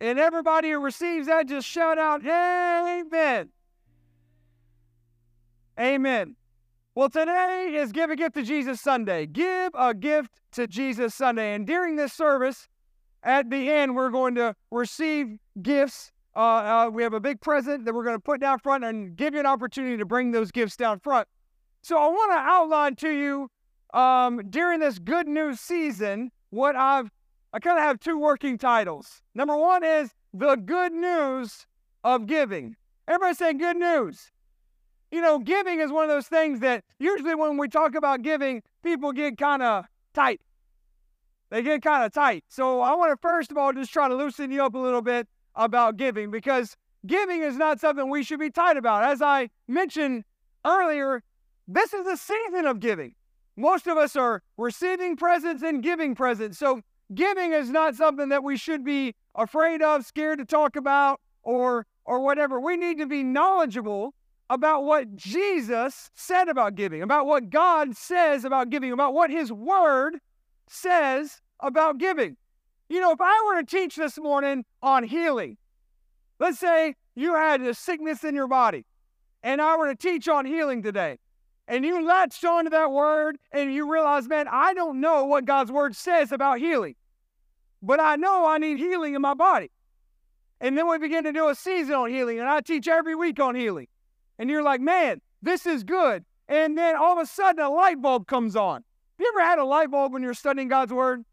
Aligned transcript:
And 0.00 0.18
everybody 0.18 0.70
who 0.70 0.80
receives 0.80 1.26
that, 1.26 1.48
just 1.48 1.66
shout 1.66 1.98
out, 1.98 2.24
Amen. 2.24 3.48
Amen. 5.78 6.36
Well, 6.94 7.10
today 7.10 7.72
is 7.74 7.92
Give 7.92 8.10
a 8.10 8.16
Gift 8.16 8.36
to 8.36 8.42
Jesus 8.42 8.80
Sunday. 8.80 9.26
Give 9.26 9.70
a 9.74 9.92
gift 9.92 10.40
to 10.52 10.66
Jesus 10.66 11.14
Sunday. 11.14 11.54
And 11.54 11.66
during 11.66 11.96
this 11.96 12.14
service, 12.14 12.68
at 13.22 13.50
the 13.50 13.70
end, 13.70 13.94
we're 13.94 14.10
going 14.10 14.34
to 14.36 14.54
receive 14.70 15.38
gifts. 15.60 16.12
Uh, 16.34 16.38
uh, 16.38 16.90
we 16.90 17.02
have 17.02 17.12
a 17.12 17.20
big 17.20 17.40
present 17.40 17.84
that 17.84 17.94
we're 17.94 18.04
going 18.04 18.16
to 18.16 18.22
put 18.22 18.40
down 18.40 18.58
front 18.58 18.84
and 18.84 19.16
give 19.16 19.34
you 19.34 19.40
an 19.40 19.46
opportunity 19.46 19.96
to 19.98 20.06
bring 20.06 20.30
those 20.30 20.50
gifts 20.50 20.76
down 20.76 20.98
front. 21.00 21.28
So 21.82 21.98
I 21.98 22.06
want 22.06 22.32
to 22.32 22.38
outline 22.38 22.96
to 22.96 23.10
you 23.10 23.50
um, 23.98 24.42
during 24.48 24.80
this 24.80 24.98
good 24.98 25.28
news 25.28 25.60
season 25.60 26.30
what 26.50 26.76
I've, 26.76 27.10
I 27.56 27.58
kind 27.58 27.78
of 27.78 27.84
have 27.84 27.98
two 27.98 28.18
working 28.18 28.58
titles. 28.58 29.22
Number 29.34 29.56
one 29.56 29.82
is 29.82 30.10
the 30.34 30.56
good 30.56 30.92
news 30.92 31.66
of 32.04 32.26
giving. 32.26 32.76
Everybody 33.08 33.34
say 33.34 33.54
good 33.54 33.78
news. 33.78 34.30
You 35.10 35.22
know, 35.22 35.38
giving 35.38 35.80
is 35.80 35.90
one 35.90 36.04
of 36.04 36.10
those 36.10 36.26
things 36.26 36.60
that 36.60 36.84
usually 36.98 37.34
when 37.34 37.56
we 37.56 37.68
talk 37.68 37.94
about 37.94 38.20
giving, 38.20 38.62
people 38.82 39.10
get 39.10 39.38
kind 39.38 39.62
of 39.62 39.86
tight. 40.12 40.42
They 41.48 41.62
get 41.62 41.80
kind 41.80 42.04
of 42.04 42.12
tight. 42.12 42.44
So 42.50 42.82
I 42.82 42.94
want 42.94 43.12
to 43.12 43.16
first 43.16 43.50
of 43.50 43.56
all 43.56 43.72
just 43.72 43.90
try 43.90 44.06
to 44.06 44.14
loosen 44.14 44.50
you 44.50 44.62
up 44.62 44.74
a 44.74 44.78
little 44.78 45.00
bit 45.00 45.26
about 45.54 45.96
giving 45.96 46.30
because 46.30 46.76
giving 47.06 47.40
is 47.40 47.56
not 47.56 47.80
something 47.80 48.10
we 48.10 48.22
should 48.22 48.38
be 48.38 48.50
tight 48.50 48.76
about. 48.76 49.02
As 49.02 49.22
I 49.22 49.48
mentioned 49.66 50.24
earlier, 50.62 51.22
this 51.66 51.94
is 51.94 52.04
the 52.04 52.16
season 52.16 52.66
of 52.66 52.80
giving. 52.80 53.14
Most 53.56 53.86
of 53.86 53.96
us 53.96 54.14
are 54.14 54.42
receiving 54.58 55.16
presents 55.16 55.62
and 55.62 55.82
giving 55.82 56.14
presents. 56.14 56.58
So 56.58 56.82
giving 57.14 57.52
is 57.52 57.70
not 57.70 57.94
something 57.94 58.28
that 58.30 58.42
we 58.42 58.56
should 58.56 58.84
be 58.84 59.14
afraid 59.34 59.82
of, 59.82 60.04
scared 60.04 60.38
to 60.38 60.44
talk 60.44 60.76
about, 60.76 61.20
or 61.42 61.86
or 62.04 62.20
whatever. 62.20 62.60
We 62.60 62.76
need 62.76 62.98
to 62.98 63.06
be 63.06 63.22
knowledgeable 63.22 64.14
about 64.48 64.84
what 64.84 65.16
Jesus 65.16 66.10
said 66.14 66.48
about 66.48 66.76
giving, 66.76 67.02
about 67.02 67.26
what 67.26 67.50
God 67.50 67.96
says 67.96 68.44
about 68.44 68.70
giving, 68.70 68.92
about 68.92 69.12
what 69.12 69.30
His 69.30 69.52
Word 69.52 70.18
says 70.68 71.40
about 71.60 71.98
giving. 71.98 72.36
You 72.88 73.00
know, 73.00 73.10
if 73.10 73.20
I 73.20 73.44
were 73.46 73.60
to 73.60 73.66
teach 73.66 73.96
this 73.96 74.18
morning 74.18 74.64
on 74.82 75.02
healing, 75.02 75.56
let's 76.38 76.58
say 76.58 76.94
you 77.16 77.34
had 77.34 77.60
a 77.62 77.74
sickness 77.74 78.22
in 78.22 78.34
your 78.34 78.46
body, 78.46 78.84
and 79.42 79.60
I 79.60 79.76
were 79.76 79.88
to 79.88 79.96
teach 79.96 80.28
on 80.28 80.46
healing 80.46 80.82
today, 80.82 81.18
and 81.68 81.84
you 81.84 82.04
latched 82.06 82.44
onto 82.44 82.70
that 82.70 82.90
word 82.90 83.38
and 83.52 83.72
you 83.72 83.90
realize, 83.90 84.28
man, 84.28 84.46
I 84.50 84.74
don't 84.74 85.00
know 85.00 85.24
what 85.24 85.44
God's 85.44 85.72
word 85.72 85.96
says 85.96 86.32
about 86.32 86.58
healing, 86.58 86.94
but 87.82 88.00
I 88.00 88.16
know 88.16 88.46
I 88.46 88.58
need 88.58 88.78
healing 88.78 89.14
in 89.14 89.22
my 89.22 89.34
body. 89.34 89.70
And 90.60 90.76
then 90.76 90.88
we 90.88 90.98
begin 90.98 91.24
to 91.24 91.32
do 91.32 91.48
a 91.48 91.54
season 91.54 91.94
on 91.94 92.10
healing, 92.10 92.38
and 92.38 92.48
I 92.48 92.60
teach 92.60 92.88
every 92.88 93.14
week 93.14 93.38
on 93.40 93.54
healing 93.54 93.88
and 94.38 94.50
you're 94.50 94.62
like, 94.62 94.80
man, 94.80 95.20
this 95.42 95.66
is 95.66 95.84
good. 95.84 96.24
And 96.48 96.76
then 96.76 96.96
all 96.96 97.18
of 97.18 97.18
a 97.18 97.26
sudden 97.26 97.64
a 97.64 97.70
light 97.70 98.00
bulb 98.00 98.26
comes 98.26 98.56
on. 98.56 98.76
Have 98.76 99.20
you 99.20 99.32
ever 99.34 99.44
had 99.44 99.58
a 99.58 99.64
light 99.64 99.90
bulb 99.90 100.12
when 100.12 100.22
you're 100.22 100.34
studying 100.34 100.68
God's 100.68 100.92
word? 100.92 101.24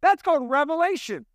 That's 0.00 0.22
called 0.22 0.48
revelation. 0.48 1.26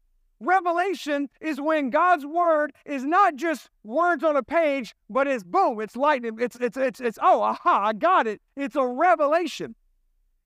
Revelation 0.42 1.30
is 1.40 1.62
when 1.62 1.92
God's 1.92 2.26
word 2.26 2.74
is 2.86 3.06
not 3.06 3.36
just 3.36 3.70
words 3.84 4.24
on 4.24 4.36
a 4.36 4.42
page, 4.44 4.96
but 5.08 5.28
it's 5.28 5.44
boom, 5.44 5.80
it's 5.80 5.96
lightning. 5.96 6.36
It's 6.40 6.56
it's 6.56 6.78
it's 6.78 7.00
it's 7.00 7.20
oh 7.22 7.44
aha, 7.44 7.86
I 7.86 7.94
got 7.94 8.26
it. 8.26 8.42
It's 8.58 8.76
a 8.76 8.86
revelation. 8.86 9.76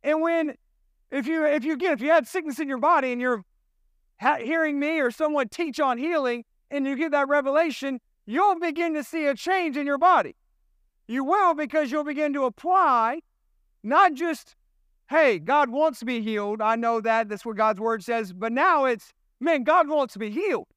And 0.03 0.21
when 0.21 0.55
if 1.11 1.25
you 1.25 1.45
if 1.45 1.63
you 1.63 1.77
get 1.77 1.93
if 1.93 2.01
you 2.01 2.09
had 2.09 2.27
sickness 2.27 2.59
in 2.59 2.67
your 2.67 2.77
body 2.77 3.13
and 3.13 3.21
you're 3.21 3.43
ha- 4.19 4.39
hearing 4.39 4.79
me 4.79 4.99
or 4.99 5.11
someone 5.11 5.47
teach 5.47 5.79
on 5.79 5.97
healing 5.97 6.43
and 6.69 6.85
you 6.85 6.97
get 6.97 7.11
that 7.11 7.29
revelation, 7.29 8.01
you'll 8.25 8.59
begin 8.59 8.93
to 8.95 9.03
see 9.03 9.25
a 9.27 9.33
change 9.33 9.77
in 9.77 9.85
your 9.85 9.97
body. 9.97 10.35
You 11.07 11.23
will 11.23 11.53
because 11.53 11.89
you'll 11.89 12.03
begin 12.03 12.33
to 12.33 12.43
apply 12.43 13.21
not 13.83 14.13
just, 14.15 14.55
hey, 15.09 15.37
God 15.39 15.69
wants 15.69 15.99
to 15.99 16.05
be 16.05 16.21
healed. 16.21 16.61
I 16.61 16.75
know 16.75 16.99
that. 17.01 17.29
That's 17.29 17.45
what 17.45 17.55
God's 17.55 17.79
word 17.79 18.03
says. 18.03 18.33
But 18.33 18.51
now 18.51 18.85
it's, 18.85 19.13
man, 19.45 19.63
God 19.63 19.87
wants 19.87 20.13
to 20.13 20.19
be 20.19 20.29
healed. 20.29 20.67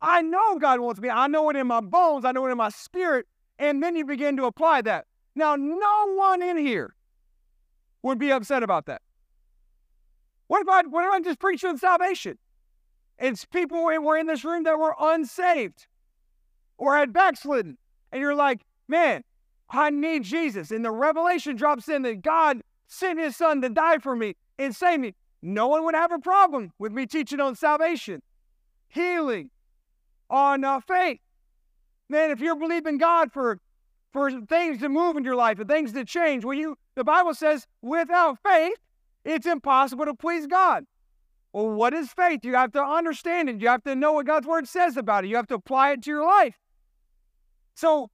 I 0.00 0.22
know 0.22 0.58
God 0.58 0.78
wants 0.80 1.00
me. 1.00 1.10
I 1.10 1.26
know 1.26 1.50
it 1.50 1.56
in 1.56 1.66
my 1.66 1.80
bones. 1.80 2.24
I 2.24 2.32
know 2.32 2.46
it 2.46 2.52
in 2.52 2.56
my 2.56 2.68
spirit. 2.68 3.26
And 3.58 3.82
then 3.82 3.96
you 3.96 4.04
begin 4.04 4.36
to 4.36 4.44
apply 4.44 4.82
that. 4.82 5.06
Now, 5.34 5.56
no 5.56 6.14
one 6.14 6.42
in 6.42 6.56
here 6.56 6.94
would 8.02 8.18
be 8.18 8.30
upset 8.30 8.62
about 8.62 8.86
that. 8.86 9.02
What 10.46 10.62
if 10.62 10.68
I, 10.68 10.82
what 10.86 11.04
if 11.04 11.10
I 11.10 11.20
just 11.20 11.40
preached 11.40 11.64
on 11.64 11.76
salvation? 11.76 12.38
It's 13.18 13.44
people 13.44 13.82
were 13.84 14.16
in 14.16 14.26
this 14.26 14.44
room 14.44 14.62
that 14.62 14.78
were 14.78 14.94
unsaved 14.98 15.86
or 16.76 16.96
had 16.96 17.12
backslidden. 17.12 17.76
And 18.12 18.20
you're 18.20 18.34
like, 18.34 18.64
man, 18.86 19.24
I 19.68 19.90
need 19.90 20.22
Jesus. 20.22 20.70
And 20.70 20.84
the 20.84 20.92
revelation 20.92 21.56
drops 21.56 21.88
in 21.88 22.02
that 22.02 22.22
God 22.22 22.62
sent 22.86 23.18
his 23.18 23.36
son 23.36 23.60
to 23.62 23.68
die 23.68 23.98
for 23.98 24.14
me 24.14 24.36
and 24.58 24.74
save 24.74 25.00
me. 25.00 25.14
No 25.42 25.68
one 25.68 25.84
would 25.84 25.94
have 25.94 26.12
a 26.12 26.18
problem 26.18 26.72
with 26.78 26.92
me 26.92 27.06
teaching 27.06 27.40
on 27.40 27.54
salvation, 27.54 28.22
healing, 28.88 29.50
on 30.28 30.64
uh, 30.64 30.80
faith. 30.80 31.20
Man, 32.08 32.30
if 32.30 32.40
you're 32.40 32.56
believing 32.56 32.98
God 32.98 33.32
for 33.32 33.60
for 34.10 34.30
things 34.46 34.78
to 34.78 34.88
move 34.88 35.16
in 35.16 35.24
your 35.24 35.36
life 35.36 35.58
and 35.58 35.68
things 35.68 35.92
to 35.92 36.04
change, 36.04 36.44
well, 36.44 36.56
you 36.56 36.76
the 36.94 37.04
Bible 37.04 37.34
says 37.34 37.66
without 37.82 38.38
faith, 38.42 38.78
it's 39.24 39.46
impossible 39.46 40.06
to 40.06 40.14
please 40.14 40.46
God. 40.46 40.86
Well, 41.52 41.70
what 41.70 41.94
is 41.94 42.10
faith? 42.10 42.44
You 42.44 42.54
have 42.54 42.72
to 42.72 42.82
understand 42.82 43.48
it. 43.48 43.60
You 43.60 43.68
have 43.68 43.84
to 43.84 43.94
know 43.94 44.12
what 44.12 44.26
God's 44.26 44.46
word 44.46 44.66
says 44.66 44.96
about 44.96 45.24
it. 45.24 45.28
You 45.28 45.36
have 45.36 45.46
to 45.48 45.54
apply 45.54 45.92
it 45.92 46.02
to 46.02 46.10
your 46.10 46.24
life. 46.24 46.56
So 47.74 48.10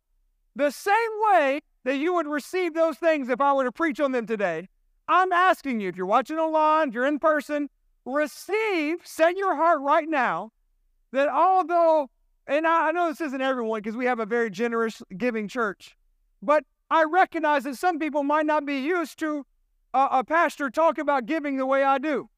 the 0.54 0.70
same 0.70 0.94
way 1.32 1.60
that 1.84 1.96
you 1.96 2.14
would 2.14 2.26
receive 2.26 2.74
those 2.74 2.96
things 2.96 3.28
if 3.28 3.40
I 3.40 3.52
were 3.52 3.64
to 3.64 3.72
preach 3.72 4.00
on 4.00 4.12
them 4.12 4.26
today, 4.26 4.68
I'm 5.08 5.32
asking 5.32 5.80
you, 5.80 5.88
if 5.88 5.96
you're 5.96 6.06
watching 6.06 6.38
online, 6.38 6.88
if 6.88 6.94
you're 6.94 7.06
in 7.06 7.18
person, 7.18 7.68
receive, 8.04 8.98
set 9.04 9.36
your 9.36 9.54
heart 9.54 9.80
right 9.80 10.08
now 10.08 10.50
that 11.12 11.28
although, 11.28 12.10
and 12.46 12.66
I, 12.66 12.90
know 12.90 13.08
this 13.08 13.20
isn't 13.20 13.40
everyone 13.40 13.80
because 13.80 13.96
we 13.96 14.06
have 14.06 14.18
a 14.18 14.26
very 14.26 14.50
generous 14.50 15.02
giving 15.16 15.48
church, 15.48 15.96
but 16.42 16.64
I 16.90 17.04
recognize 17.04 17.64
that 17.64 17.76
some 17.76 17.98
people 17.98 18.22
might 18.22 18.46
not 18.46 18.66
be 18.66 18.78
used 18.78 19.18
to 19.20 19.46
a, 19.94 20.08
a 20.10 20.24
pastor 20.24 20.70
talk 20.70 20.98
about 20.98 21.26
giving 21.26 21.56
the 21.56 21.66
way 21.66 21.82
I 21.82 21.98
do. 21.98 22.28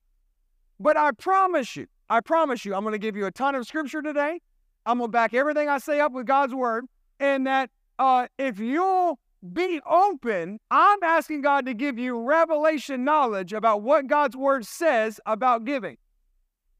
But 0.78 0.96
I 0.96 1.12
promise 1.12 1.74
you, 1.74 1.86
I 2.08 2.20
promise 2.20 2.64
you, 2.64 2.74
I'm 2.74 2.82
going 2.82 2.92
to 2.92 2.98
give 2.98 3.16
you 3.16 3.26
a 3.26 3.32
ton 3.32 3.54
of 3.54 3.66
scripture 3.66 4.02
today. 4.02 4.40
I'm 4.84 4.98
going 4.98 5.08
to 5.08 5.12
back 5.12 5.34
everything 5.34 5.68
I 5.68 5.78
say 5.78 6.00
up 6.00 6.12
with 6.12 6.26
God's 6.26 6.54
word, 6.54 6.84
and 7.18 7.46
that 7.46 7.70
uh, 7.98 8.28
if 8.38 8.60
you'll 8.60 9.18
be 9.52 9.80
open, 9.88 10.58
I'm 10.70 11.02
asking 11.02 11.42
God 11.42 11.66
to 11.66 11.74
give 11.74 11.98
you 11.98 12.20
revelation 12.20 13.04
knowledge 13.04 13.52
about 13.52 13.82
what 13.82 14.06
God's 14.06 14.36
word 14.36 14.66
says 14.66 15.20
about 15.26 15.64
giving. 15.64 15.96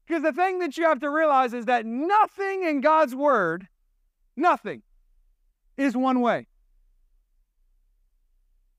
Because 0.05 0.23
the 0.23 0.33
thing 0.33 0.59
that 0.59 0.77
you 0.77 0.85
have 0.85 0.99
to 1.01 1.09
realize 1.09 1.53
is 1.53 1.65
that 1.65 1.85
nothing 1.85 2.63
in 2.63 2.81
God's 2.81 3.13
word, 3.13 3.67
nothing, 4.35 4.81
is 5.77 5.95
one 5.95 6.21
way. 6.21 6.47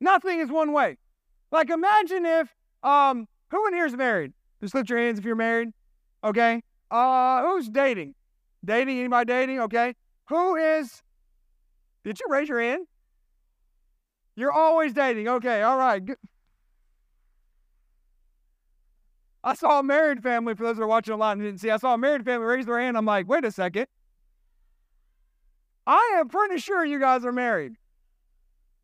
Nothing 0.01 0.41
is 0.41 0.51
one 0.51 0.73
way. 0.73 0.99
Like 1.51 1.71
imagine 1.71 2.25
if 2.27 2.55
um 2.83 3.27
who 3.51 3.67
in 3.69 3.75
here 3.75 3.87
is 3.87 3.97
married? 3.97 4.33
Just 4.61 4.75
lift 4.75 4.91
your 4.91 4.99
hands 4.99 5.19
if 5.19 5.25
you're 5.25 5.37
married. 5.37 5.71
Okay. 6.23 6.63
Uh 6.91 7.43
who's 7.43 7.69
dating? 7.69 8.15
Dating? 8.65 8.99
Anybody 8.99 9.27
dating? 9.27 9.61
Okay. 9.61 9.95
Who 10.29 10.57
is 10.57 11.03
did 12.05 12.19
you 12.21 12.27
raise 12.29 12.49
your 12.49 12.61
hand? 12.61 12.87
You're 14.39 14.53
always 14.53 14.93
dating. 14.93 15.27
Okay, 15.27 15.63
all 15.63 15.77
right. 15.77 16.01
I 19.43 19.55
saw 19.55 19.81
a 19.81 19.83
married 19.83 20.23
family, 20.23 20.55
for 20.55 20.63
those 20.63 20.77
that 20.77 20.85
are 20.85 20.87
watching 20.87 21.15
online 21.15 21.39
and 21.39 21.43
didn't 21.43 21.61
see, 21.61 21.71
I 21.71 21.77
saw 21.77 21.95
a 21.95 21.99
married 21.99 22.25
family 22.25 22.47
raise 22.47 22.65
their 22.67 22.79
hand. 22.79 22.97
I'm 22.97 23.05
like, 23.05 23.29
wait 23.29 23.45
a 23.45 23.51
second. 23.51 23.89
I 25.89 26.19
am 26.21 26.29
pretty 26.29 26.59
sure 26.59 26.85
you 26.85 27.01
guys 27.01 27.25
are 27.25 27.33
married. 27.33 27.73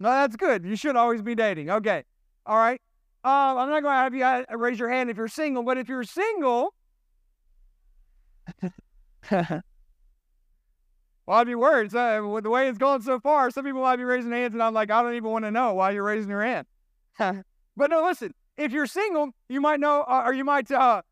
No, 0.00 0.08
that's 0.10 0.34
good. 0.34 0.64
You 0.64 0.74
should 0.74 0.96
always 0.96 1.22
be 1.22 1.36
dating. 1.36 1.70
Okay. 1.70 2.02
All 2.46 2.56
right. 2.56 2.80
Um, 3.22 3.56
I'm 3.56 3.70
not 3.70 3.84
going 3.84 4.12
to 4.12 4.18
have 4.22 4.48
you 4.50 4.58
raise 4.58 4.80
your 4.80 4.90
hand 4.90 5.08
if 5.08 5.16
you're 5.16 5.28
single, 5.28 5.62
but 5.62 5.78
if 5.78 5.88
you're 5.88 6.02
single, 6.02 6.74
Well, 11.26 11.38
I'd 11.38 11.46
be 11.46 11.54
worried. 11.54 11.92
With 11.92 12.44
the 12.44 12.50
way 12.50 12.68
it's 12.68 12.78
going 12.78 13.02
so 13.02 13.18
far, 13.18 13.50
some 13.50 13.64
people 13.64 13.80
might 13.80 13.96
be 13.96 14.04
raising 14.04 14.32
hands, 14.32 14.52
and 14.52 14.62
I'm 14.62 14.74
like, 14.74 14.90
I 14.90 15.02
don't 15.02 15.14
even 15.14 15.30
want 15.30 15.44
to 15.44 15.50
know 15.50 15.74
why 15.74 15.92
you're 15.92 16.02
raising 16.02 16.30
your 16.30 16.42
hand. 16.42 16.66
but 17.76 17.90
no, 17.90 18.04
listen. 18.04 18.34
If 18.56 18.72
you're 18.72 18.86
single, 18.86 19.30
you 19.48 19.60
might 19.60 19.80
know, 19.80 20.02
uh, 20.02 20.22
or 20.26 20.34
you 20.34 20.44
might 20.44 20.70
uh, 20.70 21.02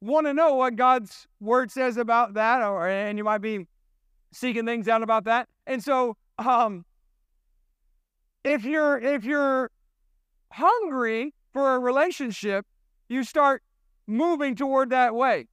want 0.00 0.26
to 0.26 0.34
know 0.34 0.54
what 0.54 0.76
God's 0.76 1.26
word 1.40 1.70
says 1.70 1.96
about 1.98 2.34
that, 2.34 2.62
or 2.62 2.88
and 2.88 3.18
you 3.18 3.24
might 3.24 3.42
be 3.42 3.66
seeking 4.32 4.64
things 4.64 4.88
out 4.88 5.02
about 5.02 5.24
that. 5.24 5.48
And 5.66 5.84
so, 5.84 6.16
um, 6.38 6.84
if 8.42 8.64
you're 8.64 8.98
if 8.98 9.24
you're 9.24 9.70
hungry 10.52 11.32
for 11.52 11.76
a 11.76 11.78
relationship, 11.78 12.66
you 13.08 13.22
start 13.22 13.62
moving 14.06 14.56
toward 14.56 14.90
that 14.90 15.14
way. 15.14 15.46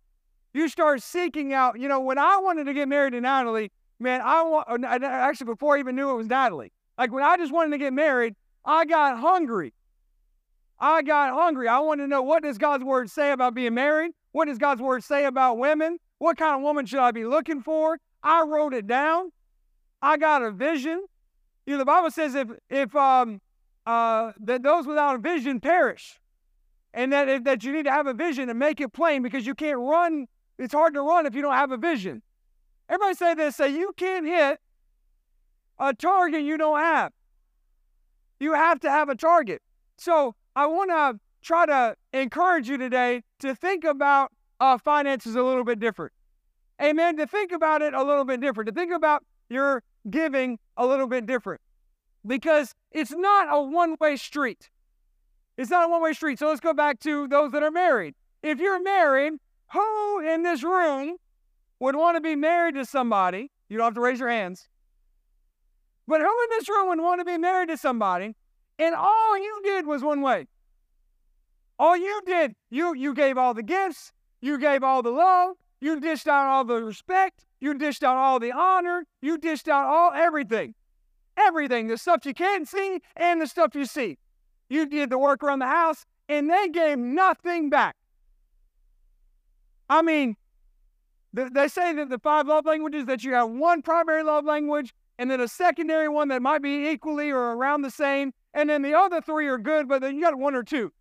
You 0.54 0.70
start 0.70 1.04
seeking 1.04 1.54
out. 1.54 1.80
You 1.80 1.88
know, 1.88 2.00
when 2.00 2.18
I 2.18 2.38
wanted 2.38 2.64
to 2.64 2.74
get 2.74 2.88
married 2.88 3.12
to 3.12 3.22
Natalie, 3.22 3.72
man, 4.00 4.22
I 4.22 4.44
want 4.44 4.84
actually 4.86 5.46
before 5.46 5.76
I 5.76 5.80
even 5.80 5.96
knew 5.96 6.10
it 6.10 6.16
was 6.16 6.28
Natalie. 6.28 6.72
Like 6.98 7.12
when 7.12 7.24
I 7.24 7.38
just 7.38 7.54
wanted 7.54 7.72
to 7.72 7.78
get 7.78 7.94
married, 7.94 8.36
I 8.66 8.86
got 8.86 9.20
hungry. 9.20 9.74
I 10.80 11.02
got 11.02 11.34
hungry. 11.34 11.68
I 11.68 11.80
wanted 11.80 12.04
to 12.04 12.08
know 12.08 12.22
what 12.22 12.44
does 12.44 12.58
God's 12.58 12.84
word 12.84 13.10
say 13.10 13.32
about 13.32 13.56
being 13.56 13.74
married? 13.74 14.12
What 14.32 14.46
does 14.46 14.58
God's 14.58 14.82
word 14.82 15.04
say 15.04 15.26
about 15.26 15.58
women? 15.58 15.98
What 16.20 16.38
kind 16.38 16.56
of 16.56 16.62
woman 16.62 16.86
should 16.86 17.00
I 17.00 17.12
be 17.12 17.26
looking 17.26 17.62
for? 17.62 17.98
I 18.24 18.44
wrote 18.44 18.74
it 18.74 18.88
down. 18.88 19.32
I 20.02 20.18
got 20.18 20.44
a 20.44 20.52
vision. 20.52 21.06
You 21.66 21.74
know, 21.74 21.80
the 21.80 21.86
Bible 21.86 22.12
says 22.12 22.36
if 22.36 22.50
if 22.70 22.96
um 22.96 23.42
uh 23.86 24.34
that 24.40 24.64
those 24.64 24.86
without 24.86 25.16
a 25.16 25.20
vision 25.20 25.60
perish. 25.60 26.20
And 26.94 27.12
that 27.14 27.44
that 27.46 27.64
you 27.64 27.72
need 27.72 27.84
to 27.84 27.92
have 27.92 28.08
a 28.08 28.14
vision 28.14 28.50
and 28.50 28.58
make 28.58 28.80
it 28.80 28.94
plain 28.94 29.22
because 29.22 29.46
you 29.46 29.56
can't 29.56 29.80
run. 29.80 30.28
It's 30.58 30.74
hard 30.74 30.94
to 30.96 31.02
run 31.02 31.26
if 31.26 31.36
you 31.36 31.42
don't 31.42 31.54
have 31.54 31.72
a 31.72 31.78
vision. 31.78 32.22
Everybody 32.90 33.16
say 33.16 33.34
this, 33.34 33.56
say 33.56 33.70
you 33.70 33.94
can't 33.98 34.26
hit 34.26 34.60
a 35.80 35.94
target 35.94 36.44
you 36.44 36.58
don't 36.58 36.80
have. 36.80 37.12
You 38.40 38.54
have 38.54 38.80
to 38.82 38.90
have 38.90 39.10
a 39.10 39.16
target. 39.16 39.62
So 39.98 40.36
I 40.56 40.68
want 40.68 40.92
to 40.92 41.20
try 41.42 41.66
to 41.66 41.96
encourage 42.14 42.70
you 42.70 42.78
today 42.78 43.24
to 43.40 43.56
think 43.56 43.84
about 43.84 44.32
uh, 44.60 44.78
finances 44.78 45.36
a 45.36 45.44
little 45.44 45.64
bit 45.64 45.80
different. 45.80 46.14
Amen. 46.82 47.18
To 47.18 47.28
think 47.28 47.52
about 47.52 47.82
it 47.82 47.94
a 47.94 48.04
little 48.04 48.26
bit 48.26 48.40
different. 48.40 48.68
To 48.68 48.74
think 48.74 48.94
about 48.94 49.24
your 49.50 49.84
giving 50.10 50.60
a 50.76 50.86
little 50.86 51.08
bit 51.08 51.26
different. 51.26 51.62
Because 52.26 52.74
it's 52.92 53.12
not 53.12 53.48
a 53.50 53.62
one 53.62 53.96
way 54.00 54.16
street. 54.18 54.70
It's 55.58 55.72
not 55.72 55.86
a 55.86 55.88
one 55.90 56.02
way 56.02 56.14
street. 56.14 56.40
So 56.40 56.48
let's 56.48 56.60
go 56.60 56.74
back 56.74 57.00
to 57.02 57.28
those 57.28 57.52
that 57.52 57.64
are 57.64 57.72
married. 57.72 58.16
If 58.44 58.60
you're 58.60 58.82
married, 58.82 59.34
who 59.74 60.20
in 60.20 60.44
this 60.44 60.64
room 60.64 61.18
would 61.80 61.96
want 61.96 62.18
to 62.18 62.22
be 62.22 62.36
married 62.36 62.76
to 62.76 62.86
somebody? 62.86 63.52
You 63.70 63.78
don't 63.78 63.86
have 63.86 63.94
to 63.96 64.02
raise 64.02 64.20
your 64.20 64.30
hands. 64.30 64.68
But 66.08 66.22
who 66.22 66.28
in 66.28 66.50
this 66.52 66.70
room 66.70 66.88
would 66.88 67.00
want 67.00 67.20
to 67.20 67.26
be 67.26 67.38
married 67.38 67.70
to 67.70 67.78
somebody 67.78 68.36
and 68.80 68.96
all 68.96 69.38
you 69.38 69.62
did 69.64 69.86
was 69.86 70.02
one 70.02 70.22
way? 70.22 70.48
All 71.80 71.96
you 71.96 72.22
did, 72.26 72.56
you 72.70 72.96
you 72.96 73.14
gave 73.14 73.38
all 73.38 73.54
the 73.54 73.64
gifts, 73.64 74.12
you 74.42 74.58
gave 74.58 74.84
all 74.84 75.04
the 75.04 75.12
love, 75.12 75.58
you 75.80 76.00
dished 76.00 76.28
out 76.28 76.48
all 76.48 76.64
the 76.64 76.84
respect, 76.84 77.46
you 77.60 77.74
dished 77.74 78.04
out 78.04 78.18
all 78.18 78.40
the 78.40 78.52
honor, 78.52 79.06
you 79.22 79.38
dished 79.38 79.68
out 79.68 79.86
all 79.86 80.12
everything. 80.14 80.74
Everything, 81.38 81.88
the 81.88 81.98
stuff 81.98 82.26
you 82.26 82.34
can't 82.34 82.68
see 82.68 83.00
and 83.16 83.40
the 83.40 83.46
stuff 83.46 83.76
you 83.76 83.86
see. 83.86 84.18
You 84.70 84.88
did 84.88 85.12
the 85.12 85.20
work 85.20 85.44
around 85.44 85.60
the 85.60 85.68
house 85.68 86.06
and 86.28 86.50
they 86.50 86.68
gave 86.70 86.98
nothing 86.98 87.70
back. 87.70 87.96
I 89.90 90.02
mean, 90.02 90.36
they 91.46 91.68
say 91.68 91.94
that 91.94 92.10
the 92.10 92.20
five 92.20 92.48
love 92.48 92.66
languages 92.66 93.06
that 93.06 93.24
you 93.24 93.34
have 93.34 93.50
one 93.50 93.82
primary 93.82 94.24
love 94.24 94.46
language 94.46 94.94
and 95.20 95.30
then 95.30 95.40
a 95.40 95.48
secondary 95.48 96.10
one 96.10 96.28
that 96.30 96.42
might 96.42 96.62
be 96.62 96.90
equally 96.90 97.32
or 97.32 97.54
around 97.56 97.82
the 97.82 97.92
same, 97.92 98.34
and 98.54 98.70
then 98.70 98.82
the 98.82 98.94
other 98.94 99.22
three 99.22 99.48
are 99.48 99.58
good, 99.58 99.88
but 99.88 100.02
then 100.02 100.16
you 100.16 100.22
got 100.22 100.38
one 100.38 100.56
or 100.56 100.64
two. 100.64 100.92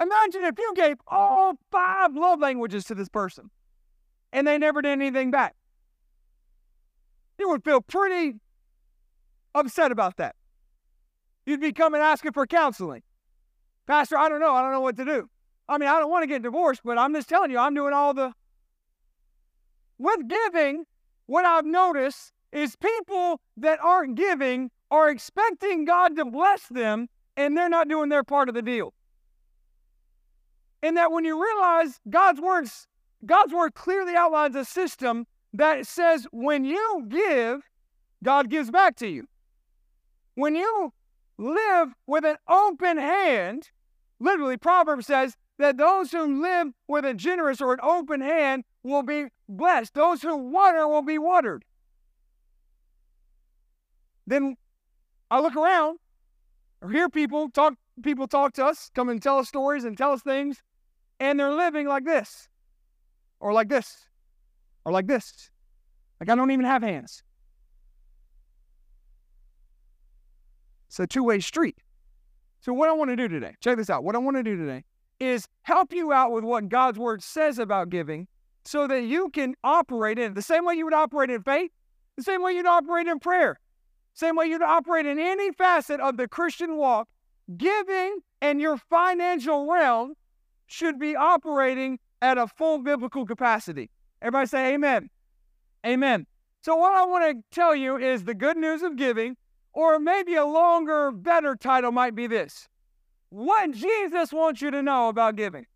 Imagine 0.00 0.44
if 0.44 0.58
you 0.58 0.72
gave 0.74 0.96
all 1.06 1.58
five 1.70 2.14
love 2.14 2.40
languages 2.40 2.84
to 2.84 2.94
this 2.94 3.08
person 3.08 3.50
and 4.32 4.46
they 4.46 4.58
never 4.58 4.80
did 4.82 4.92
anything 4.92 5.30
back. 5.30 5.54
You 7.38 7.48
would 7.50 7.64
feel 7.64 7.80
pretty 7.80 8.34
upset 9.54 9.92
about 9.92 10.16
that. 10.18 10.36
You'd 11.46 11.60
be 11.60 11.72
coming 11.72 12.00
asking 12.00 12.32
for 12.32 12.46
counseling. 12.46 13.02
Pastor, 13.86 14.16
I 14.16 14.28
don't 14.28 14.40
know. 14.40 14.54
I 14.54 14.62
don't 14.62 14.72
know 14.72 14.80
what 14.80 14.96
to 14.96 15.04
do. 15.04 15.28
I 15.68 15.78
mean, 15.78 15.88
I 15.88 15.98
don't 15.98 16.10
want 16.10 16.22
to 16.22 16.26
get 16.26 16.42
divorced, 16.42 16.82
but 16.84 16.98
I'm 16.98 17.14
just 17.14 17.28
telling 17.28 17.50
you, 17.50 17.58
I'm 17.58 17.74
doing 17.74 17.92
all 17.92 18.14
the. 18.14 18.32
With 20.00 20.28
giving, 20.28 20.86
what 21.26 21.44
I've 21.44 21.66
noticed 21.66 22.32
is 22.52 22.74
people 22.74 23.38
that 23.58 23.78
aren't 23.82 24.14
giving 24.14 24.70
are 24.90 25.10
expecting 25.10 25.84
God 25.84 26.16
to 26.16 26.24
bless 26.24 26.68
them 26.68 27.10
and 27.36 27.54
they're 27.54 27.68
not 27.68 27.86
doing 27.86 28.08
their 28.08 28.24
part 28.24 28.48
of 28.48 28.54
the 28.54 28.62
deal. 28.62 28.94
And 30.82 30.96
that 30.96 31.12
when 31.12 31.26
you 31.26 31.42
realize 31.42 32.00
God's 32.08 32.40
words, 32.40 32.86
God's 33.26 33.52
word 33.52 33.74
clearly 33.74 34.16
outlines 34.16 34.56
a 34.56 34.64
system 34.64 35.26
that 35.52 35.86
says 35.86 36.26
when 36.32 36.64
you 36.64 37.04
give, 37.06 37.60
God 38.24 38.48
gives 38.48 38.70
back 38.70 38.96
to 38.96 39.06
you. 39.06 39.26
When 40.34 40.54
you 40.54 40.94
live 41.36 41.90
with 42.06 42.24
an 42.24 42.36
open 42.48 42.96
hand, 42.96 43.68
literally, 44.18 44.56
Proverbs 44.56 45.08
says 45.08 45.36
that 45.58 45.76
those 45.76 46.10
who 46.10 46.40
live 46.40 46.68
with 46.88 47.04
a 47.04 47.12
generous 47.12 47.60
or 47.60 47.74
an 47.74 47.80
open 47.82 48.22
hand 48.22 48.64
will 48.82 49.02
be 49.02 49.26
blessed. 49.48 49.94
Those 49.94 50.22
who 50.22 50.36
water 50.36 50.86
will 50.88 51.02
be 51.02 51.18
watered. 51.18 51.64
Then 54.26 54.56
I 55.30 55.40
look 55.40 55.56
around 55.56 55.98
or 56.82 56.90
hear 56.90 57.08
people 57.08 57.50
talk, 57.50 57.74
people 58.02 58.26
talk 58.26 58.54
to 58.54 58.64
us, 58.64 58.90
come 58.94 59.08
and 59.08 59.22
tell 59.22 59.38
us 59.38 59.48
stories 59.48 59.84
and 59.84 59.96
tell 59.96 60.12
us 60.12 60.22
things, 60.22 60.62
and 61.18 61.38
they're 61.38 61.52
living 61.52 61.86
like 61.86 62.04
this, 62.04 62.48
or 63.40 63.52
like 63.52 63.68
this, 63.68 64.06
or 64.84 64.92
like 64.92 65.06
this. 65.06 65.50
Like 66.20 66.28
I 66.28 66.34
don't 66.34 66.50
even 66.50 66.64
have 66.64 66.82
hands. 66.82 67.22
It's 70.88 70.98
a 70.98 71.06
two 71.06 71.22
way 71.22 71.40
street. 71.40 71.76
So, 72.62 72.72
what 72.74 72.88
I 72.88 72.92
want 72.92 73.10
to 73.10 73.16
do 73.16 73.28
today, 73.28 73.54
check 73.60 73.78
this 73.78 73.88
out. 73.88 74.04
What 74.04 74.14
I 74.14 74.18
want 74.18 74.36
to 74.36 74.42
do 74.42 74.56
today 74.56 74.84
is 75.18 75.46
help 75.62 75.92
you 75.92 76.12
out 76.12 76.32
with 76.32 76.44
what 76.44 76.68
God's 76.68 76.98
word 76.98 77.22
says 77.22 77.58
about 77.58 77.90
giving 77.90 78.26
so 78.70 78.86
that 78.86 79.02
you 79.02 79.28
can 79.30 79.56
operate 79.64 80.16
in 80.16 80.34
the 80.34 80.42
same 80.42 80.64
way 80.64 80.76
you 80.76 80.84
would 80.84 80.94
operate 80.94 81.28
in 81.28 81.42
faith, 81.42 81.72
the 82.16 82.22
same 82.22 82.40
way 82.40 82.52
you'd 82.52 82.66
operate 82.66 83.08
in 83.08 83.18
prayer, 83.18 83.58
same 84.14 84.36
way 84.36 84.46
you'd 84.46 84.62
operate 84.62 85.06
in 85.06 85.18
any 85.18 85.50
facet 85.50 85.98
of 85.98 86.16
the 86.16 86.28
Christian 86.28 86.76
walk. 86.76 87.08
Giving 87.56 88.20
and 88.40 88.60
your 88.60 88.76
financial 88.76 89.66
realm 89.66 90.14
should 90.68 91.00
be 91.00 91.16
operating 91.16 91.98
at 92.22 92.38
a 92.38 92.46
full 92.46 92.78
biblical 92.78 93.26
capacity. 93.26 93.90
Everybody 94.22 94.46
say 94.46 94.74
amen. 94.74 95.10
Amen. 95.84 96.28
So, 96.62 96.76
what 96.76 96.92
I 96.92 97.04
want 97.06 97.24
to 97.24 97.42
tell 97.50 97.74
you 97.74 97.96
is 97.96 98.22
the 98.22 98.34
good 98.34 98.56
news 98.56 98.82
of 98.82 98.94
giving 98.94 99.36
or 99.72 99.98
maybe 99.98 100.36
a 100.36 100.44
longer, 100.44 101.10
better 101.10 101.56
title 101.56 101.90
might 101.90 102.14
be 102.14 102.28
this 102.28 102.68
What 103.30 103.72
Jesus 103.72 104.32
wants 104.32 104.62
you 104.62 104.70
to 104.70 104.80
know 104.80 105.08
about 105.08 105.34
giving. 105.34 105.66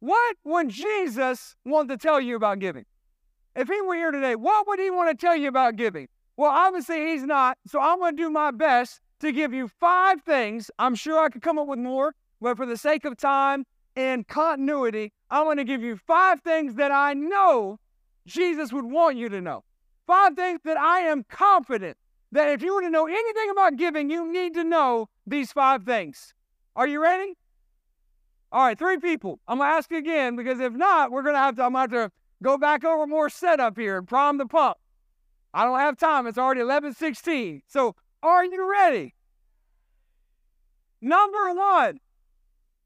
What 0.00 0.36
would 0.44 0.68
Jesus 0.68 1.56
want 1.64 1.88
to 1.88 1.96
tell 1.96 2.20
you 2.20 2.36
about 2.36 2.58
giving? 2.58 2.84
If 3.54 3.68
he 3.68 3.80
were 3.80 3.94
here 3.94 4.10
today, 4.10 4.36
what 4.36 4.66
would 4.66 4.78
he 4.78 4.90
want 4.90 5.08
to 5.10 5.26
tell 5.26 5.34
you 5.34 5.48
about 5.48 5.76
giving? 5.76 6.08
Well, 6.36 6.50
obviously 6.50 7.06
he's 7.06 7.22
not, 7.22 7.56
so 7.66 7.80
I'm 7.80 7.98
going 7.98 8.16
to 8.16 8.22
do 8.22 8.30
my 8.30 8.50
best 8.50 9.00
to 9.20 9.32
give 9.32 9.54
you 9.54 9.68
five 9.68 10.20
things. 10.22 10.70
I'm 10.78 10.94
sure 10.94 11.18
I 11.18 11.30
could 11.30 11.40
come 11.40 11.58
up 11.58 11.66
with 11.66 11.78
more, 11.78 12.14
but 12.40 12.58
for 12.58 12.66
the 12.66 12.76
sake 12.76 13.06
of 13.06 13.16
time 13.16 13.64
and 13.96 14.28
continuity, 14.28 15.12
I'm 15.30 15.44
going 15.44 15.56
to 15.56 15.64
give 15.64 15.82
you 15.82 15.96
five 15.96 16.42
things 16.42 16.74
that 16.74 16.92
I 16.92 17.14
know 17.14 17.78
Jesus 18.26 18.72
would 18.72 18.84
want 18.84 19.16
you 19.16 19.30
to 19.30 19.40
know. 19.40 19.64
Five 20.06 20.34
things 20.34 20.60
that 20.64 20.76
I 20.76 21.00
am 21.00 21.24
confident 21.24 21.96
that 22.32 22.50
if 22.50 22.62
you 22.62 22.74
were 22.74 22.82
to 22.82 22.90
know 22.90 23.06
anything 23.06 23.50
about 23.50 23.76
giving, 23.76 24.10
you 24.10 24.30
need 24.30 24.52
to 24.54 24.64
know 24.64 25.08
these 25.26 25.52
five 25.52 25.84
things. 25.84 26.34
Are 26.74 26.86
you 26.86 27.02
ready? 27.02 27.34
All 28.56 28.62
right, 28.62 28.78
three 28.78 28.96
people. 28.96 29.38
I'm 29.46 29.58
gonna 29.58 29.68
ask 29.68 29.90
you 29.90 29.98
again 29.98 30.34
because 30.34 30.60
if 30.60 30.72
not, 30.72 31.10
we're 31.10 31.22
gonna 31.22 31.36
have 31.36 31.56
to. 31.56 31.62
I'm 31.62 31.74
gonna 31.74 31.80
have 31.80 31.90
to 31.90 32.12
go 32.42 32.56
back 32.56 32.86
over 32.86 33.06
more 33.06 33.28
setup 33.28 33.76
here 33.76 33.98
and 33.98 34.08
prime 34.08 34.38
the 34.38 34.46
pump. 34.46 34.78
I 35.52 35.66
don't 35.66 35.78
have 35.78 35.98
time. 35.98 36.26
It's 36.26 36.38
already 36.38 36.62
11:16. 36.62 37.60
So, 37.66 37.96
are 38.22 38.46
you 38.46 38.66
ready? 38.70 39.14
Number 41.02 41.52
one, 41.52 42.00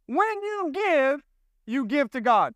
when 0.06 0.42
you 0.42 0.72
give, 0.74 1.22
you 1.66 1.86
give 1.86 2.10
to 2.10 2.20
God. 2.20 2.52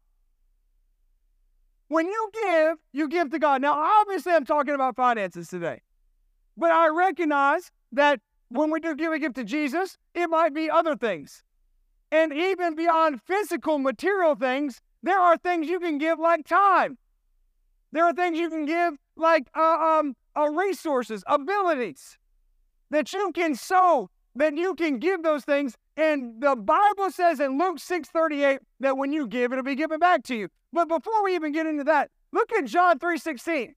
When 1.87 2.09
you 2.09 2.30
give, 2.33 2.78
you 2.92 3.09
give 3.09 3.30
to 3.30 3.38
God. 3.38 3.62
Now, 3.62 3.75
obviously, 3.75 4.33
I'm 4.33 4.44
talking 4.44 4.75
about 4.75 4.97
finances 4.97 5.47
today. 5.47 5.83
But 6.56 6.73
I 6.73 6.88
recognize 6.88 7.71
that 7.92 8.21
when 8.49 8.73
we 8.73 8.80
do 8.80 8.97
give 8.97 9.12
a 9.12 9.21
gift 9.21 9.37
to 9.37 9.44
Jesus, 9.44 9.99
it 10.16 10.26
might 10.26 10.52
be 10.52 10.68
other 10.68 10.97
things. 10.97 11.44
And 12.14 12.33
even 12.33 12.76
beyond 12.76 13.21
physical, 13.23 13.80
material 13.80 14.37
things, 14.37 14.80
there 15.02 15.18
are 15.18 15.37
things 15.37 15.66
you 15.66 15.80
can 15.80 15.99
give 15.99 16.21
like 16.21 16.47
time. 16.47 16.97
There 17.90 18.04
are 18.04 18.12
things 18.12 18.38
you 18.38 18.49
can 18.49 18.66
give 18.66 18.94
like 19.16 19.49
uh, 19.56 19.99
um, 20.00 20.14
uh, 20.38 20.49
resources, 20.49 21.25
abilities 21.26 22.16
that 22.90 23.12
you 23.12 23.33
can 23.35 23.56
sow, 23.56 24.11
that 24.37 24.56
you 24.56 24.76
can 24.76 25.00
give 25.00 25.25
those 25.25 25.44
things. 25.44 25.75
And 25.97 26.40
the 26.40 26.54
Bible 26.54 27.11
says 27.11 27.40
in 27.40 27.59
Luke 27.59 27.78
6:38 27.80 28.61
that 28.78 28.97
when 28.97 29.12
you 29.12 29.26
give, 29.26 29.50
it'll 29.50 29.64
be 29.64 29.75
given 29.75 29.99
back 29.99 30.23
to 30.25 30.37
you. 30.37 30.49
But 30.73 30.87
before 30.87 31.25
we 31.25 31.35
even 31.35 31.50
get 31.50 31.66
into 31.66 31.83
that, 31.83 32.12
look 32.30 32.52
at 32.52 32.66
John 32.66 33.00
3:16. 33.00 33.75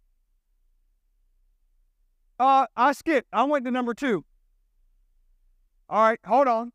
Uh, 2.39 2.67
I 2.75 2.91
skipped. 2.91 3.29
I 3.33 3.45
went 3.45 3.65
to 3.65 3.71
number 3.71 3.95
two. 3.95 4.23
All 5.89 6.03
right, 6.03 6.19
hold 6.23 6.47
on. 6.47 6.71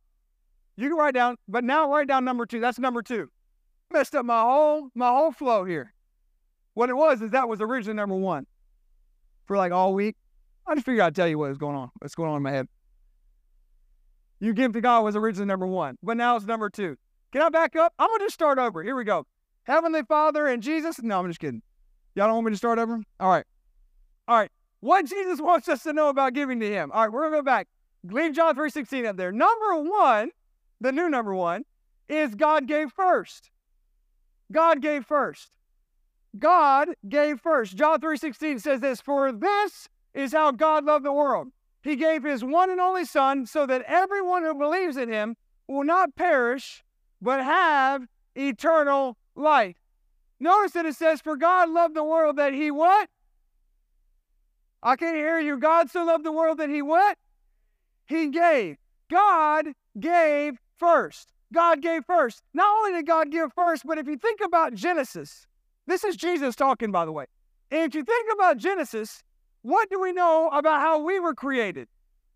You 0.77 0.89
can 0.89 0.97
write 0.97 1.15
down, 1.15 1.37
but 1.49 1.65
now 1.65 1.91
write 1.91 2.09
down 2.09 2.25
number 2.25 2.47
two. 2.47 2.61
That's 2.61 2.79
number 2.79 3.03
two. 3.03 3.31
messed 3.93 4.15
up 4.15 4.25
my 4.25 4.41
whole 4.41 4.89
my 4.95 5.09
whole 5.09 5.33
flow 5.33 5.65
here. 5.65 5.93
What 6.75 6.89
it 6.89 6.95
was 6.95 7.21
is 7.21 7.31
that 7.31 7.49
was 7.49 7.61
originally 7.61 7.97
number 7.97 8.15
one 8.15 8.47
for 9.47 9.57
like 9.57 9.73
all 9.73 9.93
week. 9.93 10.17
I 10.67 10.75
just 10.75 10.87
figured 10.87 11.05
I'd 11.05 11.15
tell 11.15 11.29
you 11.29 11.39
what 11.39 11.49
was 11.49 11.59
going 11.59 11.77
on. 11.77 11.91
What's 11.99 12.15
going 12.15 12.31
on 12.31 12.37
in 12.37 12.43
my 12.43 12.53
head. 12.53 12.69
You 14.41 14.55
give 14.55 14.73
to 14.73 14.81
God 14.81 15.05
was 15.05 15.15
originally 15.15 15.47
number 15.47 15.67
one, 15.67 15.99
but 16.03 16.17
now 16.17 16.37
it's 16.37 16.47
number 16.47 16.71
two. 16.71 16.97
Can 17.33 17.43
I 17.43 17.49
back 17.49 17.77
up? 17.77 17.93
I'm 17.99 18.09
gonna 18.09 18.25
just 18.25 18.35
start 18.35 18.59
over. 18.59 18.83
Here 18.83 18.97
we 18.97 19.05
go. 19.05 19.27
Heavenly 19.65 20.03
Father 20.03 20.47
and 20.47 20.63
Jesus. 20.63 21.03
No, 21.03 21.21
I'm 21.21 21.29
just 21.29 21.41
kidding. 21.41 21.63
Y'all 22.15 22.27
don't 22.27 22.35
want 22.35 22.47
me 22.47 22.53
to 22.53 22.59
start 22.59 22.79
over? 22.79 23.01
All 23.21 23.31
right. 23.31 23.45
All 24.29 24.37
right. 24.37 24.51
What 24.81 25.07
Jesus 25.07 25.41
wants 25.41 25.69
us 25.69 25.85
to 25.85 25.93
know 25.93 26.09
about 26.09 26.35
giving 26.35 26.59
to 26.61 26.69
him. 26.69 26.91
All 26.93 27.03
right, 27.03 27.13
we're 27.13 27.23
gonna 27.23 27.37
go 27.37 27.43
back. 27.43 27.69
Leave 28.05 28.35
John 28.35 28.57
3.16 28.57 29.07
up 29.07 29.17
there. 29.17 29.31
Number 29.31 29.77
one, 29.77 30.31
the 30.83 30.93
new 30.93 31.09
number 31.09 31.35
one, 31.35 31.65
is 32.09 32.35
God 32.35 32.67
gave 32.67 32.93
first. 32.93 33.51
God 34.51 34.83
gave 34.83 35.07
first. 35.07 35.53
God 36.39 36.91
gave 37.09 37.41
first. 37.41 37.77
John 37.77 38.01
3:16 38.01 38.59
says 38.59 38.81
this, 38.81 39.01
"For 39.01 39.33
this 39.33 39.89
is 40.13 40.33
how 40.33 40.51
God 40.51 40.85
loved 40.85 41.05
the 41.05 41.13
world. 41.13 41.53
He 41.83 41.97
gave 41.97 42.23
his 42.23 42.45
one 42.45 42.71
and 42.71 42.81
only 42.81 43.05
son 43.05 43.47
so 43.47 43.67
that 43.67 43.83
everyone 43.83 44.43
who 44.43 44.55
believes 44.55 44.97
in 44.97 45.09
him 45.09 45.37
will 45.67 45.85
not 45.85 46.15
perish 46.15 46.85
but 47.21 47.43
have 47.43 48.07
eternal 48.35 49.17
life." 49.35 49.77
Notice 50.41 50.73
that 50.73 50.87
it 50.87 50.97
says, 50.97 51.21
"For 51.21 51.37
God 51.37 51.69
loved 51.69 51.95
the 51.95 52.05
world 52.05 52.37
that 52.37 52.53
he 52.53 52.71
what? 52.71 53.09
I 54.83 54.97
can't 54.97 55.17
hear 55.17 55.39
you. 55.39 55.59
God 55.59 55.91
so 55.91 56.05
loved 56.05 56.25
the 56.25 56.33
world 56.33 56.59
that 56.59 56.69
he 56.69 56.83
what? 56.83 57.17
He 58.07 58.29
gave. 58.29 58.79
God 59.09 59.75
gave 59.99 60.59
first. 60.83 61.33
God 61.53 61.81
gave 61.81 62.05
first. 62.05 62.43
Not 62.55 62.67
only 62.79 62.99
did 62.99 63.07
God 63.07 63.31
give 63.31 63.53
first, 63.53 63.85
but 63.87 63.99
if 63.99 64.09
you 64.09 64.17
think 64.17 64.41
about 64.45 64.75
Genesis, 64.75 65.47
this 65.87 66.03
is 66.03 66.17
Jesus 66.17 66.57
talking, 66.57 66.91
by 66.91 67.05
the 67.05 67.13
way. 67.13 67.27
If 67.71 67.95
you 67.95 68.03
think 68.03 68.33
about 68.33 68.57
Genesis, 68.57 69.23
what 69.63 69.89
do 69.91 70.01
we 70.01 70.13
know 70.13 70.49
about 70.53 70.81
how 70.81 70.99
we 70.99 71.21
were 71.21 71.35
created? 71.35 71.87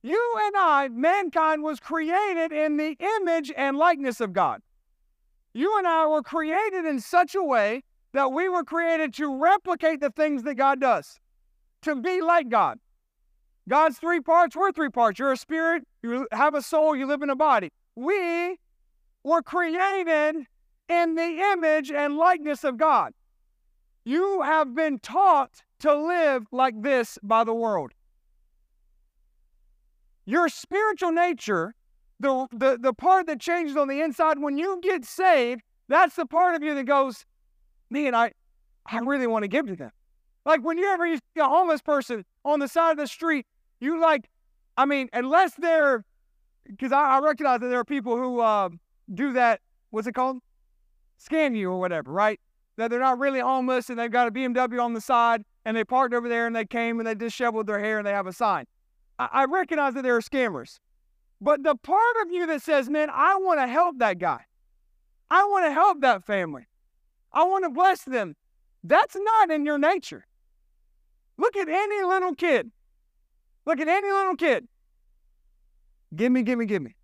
You 0.03 0.37
and 0.45 0.55
I, 0.57 0.89
mankind, 0.93 1.65
was 1.65 1.81
created 1.81 2.53
in 2.53 2.77
the 2.77 2.97
image 3.19 3.53
and 3.57 3.77
likeness 3.77 4.21
of 4.21 4.33
God. 4.33 4.63
You 5.53 5.77
and 5.79 5.89
I 5.89 6.07
were 6.07 6.23
created 6.23 6.85
in 6.85 7.01
such 7.01 7.35
a 7.35 7.43
way 7.43 7.83
that 8.13 8.31
we 8.31 8.49
were 8.49 8.63
created 8.63 9.13
to 9.15 9.37
replicate 9.37 10.01
the 10.01 10.11
things 10.11 10.45
that 10.45 10.55
God 10.55 10.81
does, 10.81 11.19
to 11.83 11.97
be 11.97 12.21
like 12.21 12.49
God. 12.49 12.79
God's 13.69 13.99
three 13.99 14.21
parts, 14.21 14.55
we're 14.55 14.71
three 14.71 14.91
parts. 14.91 15.19
You're 15.19 15.33
a 15.33 15.37
spirit, 15.37 15.83
you 16.03 16.29
have 16.31 16.55
a 16.55 16.63
soul, 16.63 16.95
you 16.95 17.07
live 17.07 17.23
in 17.23 17.31
a 17.31 17.37
body. 17.37 17.73
We 17.97 18.59
were 19.25 19.43
created 19.43 20.47
in 20.89 21.15
the 21.15 21.53
image 21.53 21.91
and 21.91 22.17
likeness 22.17 22.63
of 22.63 22.77
God. 22.77 23.13
You 24.05 24.43
have 24.43 24.75
been 24.75 25.01
taught 25.01 25.63
to 25.81 25.95
live 25.95 26.47
like 26.53 26.81
this 26.83 27.19
by 27.23 27.43
the 27.43 27.55
world. 27.55 27.93
Your 30.27 30.49
spiritual 30.49 31.13
nature, 31.13 31.75
the, 32.21 32.47
the, 32.53 32.79
the 32.81 32.93
part 32.93 33.27
that 33.27 33.41
changes 33.41 33.77
on 33.77 33.89
the 33.89 34.01
inside 34.01 34.39
when 34.39 34.59
you 34.59 34.81
get 34.83 35.05
saved, 35.05 35.63
that's 35.89 36.17
the 36.17 36.27
part 36.27 36.55
of 36.55 36.63
you 36.63 36.75
that 36.75 36.85
goes, 36.85 37.25
man, 37.91 38.15
I, 38.15 38.33
I 38.87 38.99
really 38.99 39.27
want 39.27 39.43
to 39.43 39.49
give 39.49 39.67
to 39.67 39.77
them. 39.77 39.91
Like 40.45 40.61
when 40.63 40.79
you 40.79 41.17
see 41.17 41.41
a 41.41 41.45
homeless 41.45 41.83
person 41.83 42.25
on 42.45 42.61
the 42.61 42.69
side 42.69 42.93
of 42.93 42.99
the 42.99 43.07
street, 43.07 43.47
you 43.81 44.01
like, 44.01 44.29
I 44.77 44.85
mean, 44.85 45.09
unless 45.13 45.55
they're, 45.55 46.05
because 46.69 46.93
I, 46.93 47.17
I, 47.17 47.21
recognize 47.21 47.61
that 47.61 47.69
there 47.69 47.81
are 47.81 47.85
people 47.85 48.17
who 48.17 48.41
uh, 48.41 48.69
do 49.15 49.33
that, 49.35 49.61
what's 49.91 50.07
it 50.07 50.13
called? 50.13 50.39
Scan 51.19 51.55
you 51.55 51.71
or 51.71 51.79
whatever, 51.81 52.13
right? 52.13 52.41
that 52.77 52.91
they're 52.91 53.01
not 53.01 53.19
really 53.19 53.41
homeless 53.41 53.91
and 53.91 53.99
they've 53.99 54.11
got 54.11 54.29
a 54.29 54.31
BMW 54.31 54.83
on 54.83 54.95
the 54.95 55.01
side 55.01 55.43
and 55.65 55.77
they 55.77 55.85
parked 55.85 56.15
over 56.15 56.29
there 56.29 56.47
and 56.47 56.55
they 56.55 56.65
came 56.65 57.01
and 57.01 57.07
they 57.07 57.15
disheveled 57.15 57.67
their 57.67 57.81
hair 57.81 57.99
and 57.99 58.07
they 58.07 58.13
have 58.13 58.27
a 58.27 58.33
sign. 58.33 58.67
I, 59.19 59.29
I 59.33 59.45
recognize 59.45 59.95
that 59.95 60.03
there 60.03 60.17
are 60.17 60.21
scammers. 60.21 60.79
But 61.41 61.63
the 61.63 61.75
part 61.75 62.17
of 62.23 62.31
you 62.31 62.47
that 62.47 62.63
says, 62.63 62.89
man, 62.89 63.09
I 63.13 63.37
want 63.37 63.61
to 63.61 63.67
help 63.67 63.99
that 63.99 64.19
guy, 64.19 64.45
I 65.31 65.45
want 65.45 65.67
to 65.67 65.73
help 65.73 66.01
that 66.01 66.25
family, 66.25 66.67
I 67.33 67.45
want 67.45 67.65
to 67.65 67.71
bless 67.71 68.03
them, 68.05 68.37
that's 68.85 69.17
not 69.19 69.51
in 69.51 69.67
your 69.67 69.79
nature. 69.79 70.27
Look 71.39 71.57
at 71.57 71.69
any 71.69 72.03
little 72.03 72.35
kid. 72.35 72.71
Look 73.67 73.81
at 73.81 73.89
any 73.89 74.11
little 74.11 74.37
kid. 74.37 74.67
Give 76.15 76.31
me, 76.33 76.43
give 76.43 76.59
me, 76.59 76.67
give 76.67 76.83
me. 76.83 76.95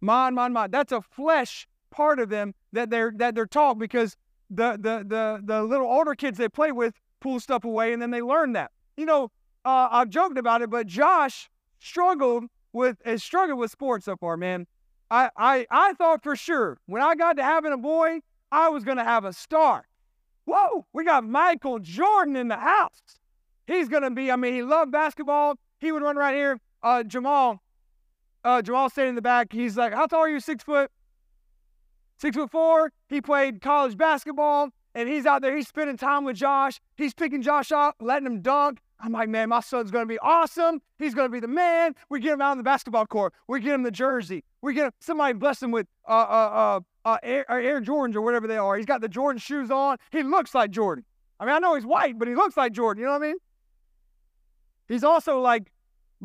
Mine, 0.00 0.34
mine, 0.34 0.52
mine. 0.52 0.70
That's 0.70 0.92
a 0.92 1.00
flesh 1.00 1.66
part 1.90 2.18
of 2.18 2.28
them 2.28 2.54
that 2.72 2.90
they're 2.90 3.12
that 3.16 3.34
they're 3.34 3.46
taught 3.46 3.78
because 3.78 4.16
the 4.50 4.72
the 4.72 5.04
the 5.06 5.40
the 5.44 5.62
little 5.62 5.86
older 5.86 6.14
kids 6.14 6.38
they 6.38 6.48
play 6.48 6.72
with 6.72 6.94
pull 7.20 7.40
stuff 7.40 7.64
away, 7.64 7.92
and 7.92 8.02
then 8.02 8.10
they 8.10 8.20
learn 8.20 8.52
that. 8.52 8.70
You 8.96 9.06
know, 9.06 9.30
uh, 9.64 9.88
I've 9.90 10.10
joked 10.10 10.38
about 10.38 10.62
it, 10.62 10.70
but 10.70 10.86
Josh 10.86 11.50
struggled 11.78 12.44
with 12.72 12.98
has 13.04 13.22
struggled 13.22 13.58
with 13.58 13.70
sports 13.70 14.04
so 14.04 14.16
far, 14.16 14.36
man. 14.36 14.66
I 15.10 15.30
I 15.36 15.66
I 15.70 15.92
thought 15.94 16.22
for 16.22 16.36
sure 16.36 16.78
when 16.86 17.02
I 17.02 17.14
got 17.14 17.36
to 17.36 17.42
having 17.42 17.72
a 17.72 17.78
boy, 17.78 18.20
I 18.52 18.68
was 18.68 18.84
gonna 18.84 19.04
have 19.04 19.24
a 19.24 19.32
star. 19.32 19.86
Whoa, 20.44 20.86
we 20.92 21.04
got 21.04 21.24
Michael 21.24 21.78
Jordan 21.78 22.36
in 22.36 22.48
the 22.48 22.56
house. 22.56 23.18
He's 23.66 23.88
gonna 23.88 24.10
be. 24.10 24.30
I 24.30 24.36
mean, 24.36 24.54
he 24.54 24.62
loved 24.62 24.92
basketball. 24.92 25.58
He 25.78 25.92
would 25.92 26.02
run 26.02 26.16
right 26.16 26.34
here. 26.34 26.60
Uh, 26.82 27.02
Jamal, 27.02 27.62
uh, 28.44 28.62
Jamal 28.62 28.90
stayed 28.90 29.08
in 29.08 29.14
the 29.14 29.22
back. 29.22 29.52
He's 29.52 29.76
like, 29.76 29.92
"How 29.92 30.06
tall 30.06 30.20
are 30.20 30.28
you? 30.28 30.40
Six 30.40 30.62
foot." 30.62 30.90
Six 32.18 32.36
foot 32.36 32.50
four, 32.50 32.92
he 33.08 33.20
played 33.20 33.60
college 33.60 33.96
basketball, 33.96 34.70
and 34.94 35.08
he's 35.08 35.26
out 35.26 35.42
there, 35.42 35.56
he's 35.56 35.68
spending 35.68 35.96
time 35.96 36.24
with 36.24 36.36
Josh. 36.36 36.80
He's 36.96 37.12
picking 37.12 37.42
Josh 37.42 37.72
up, 37.72 37.96
letting 38.00 38.26
him 38.26 38.40
dunk. 38.40 38.78
I'm 39.00 39.12
like, 39.12 39.28
man, 39.28 39.48
my 39.48 39.60
son's 39.60 39.90
gonna 39.90 40.06
be 40.06 40.18
awesome. 40.20 40.80
He's 40.98 41.14
gonna 41.14 41.28
be 41.28 41.40
the 41.40 41.48
man. 41.48 41.94
We 42.08 42.20
get 42.20 42.32
him 42.32 42.40
out 42.40 42.52
on 42.52 42.58
the 42.58 42.64
basketball 42.64 43.06
court. 43.06 43.34
We 43.48 43.60
get 43.60 43.74
him 43.74 43.82
the 43.82 43.90
jersey. 43.90 44.44
We 44.62 44.72
get 44.72 44.86
him, 44.86 44.92
somebody 45.00 45.34
bless 45.34 45.62
him 45.62 45.72
with 45.72 45.86
uh 46.08 46.12
uh 46.12 46.80
uh, 47.04 47.08
uh 47.08 47.18
Air, 47.22 47.50
Air 47.50 47.80
Jordans 47.82 48.14
or 48.14 48.22
whatever 48.22 48.46
they 48.46 48.56
are. 48.56 48.76
He's 48.76 48.86
got 48.86 49.00
the 49.00 49.08
Jordan 49.08 49.38
shoes 49.38 49.70
on. 49.70 49.98
He 50.10 50.22
looks 50.22 50.54
like 50.54 50.70
Jordan. 50.70 51.04
I 51.40 51.44
mean, 51.44 51.54
I 51.54 51.58
know 51.58 51.74
he's 51.74 51.84
white, 51.84 52.18
but 52.18 52.28
he 52.28 52.34
looks 52.34 52.56
like 52.56 52.72
Jordan. 52.72 53.00
You 53.00 53.06
know 53.06 53.18
what 53.18 53.22
I 53.22 53.26
mean? 53.26 53.36
He's 54.88 55.04
also 55.04 55.40
like 55.40 55.70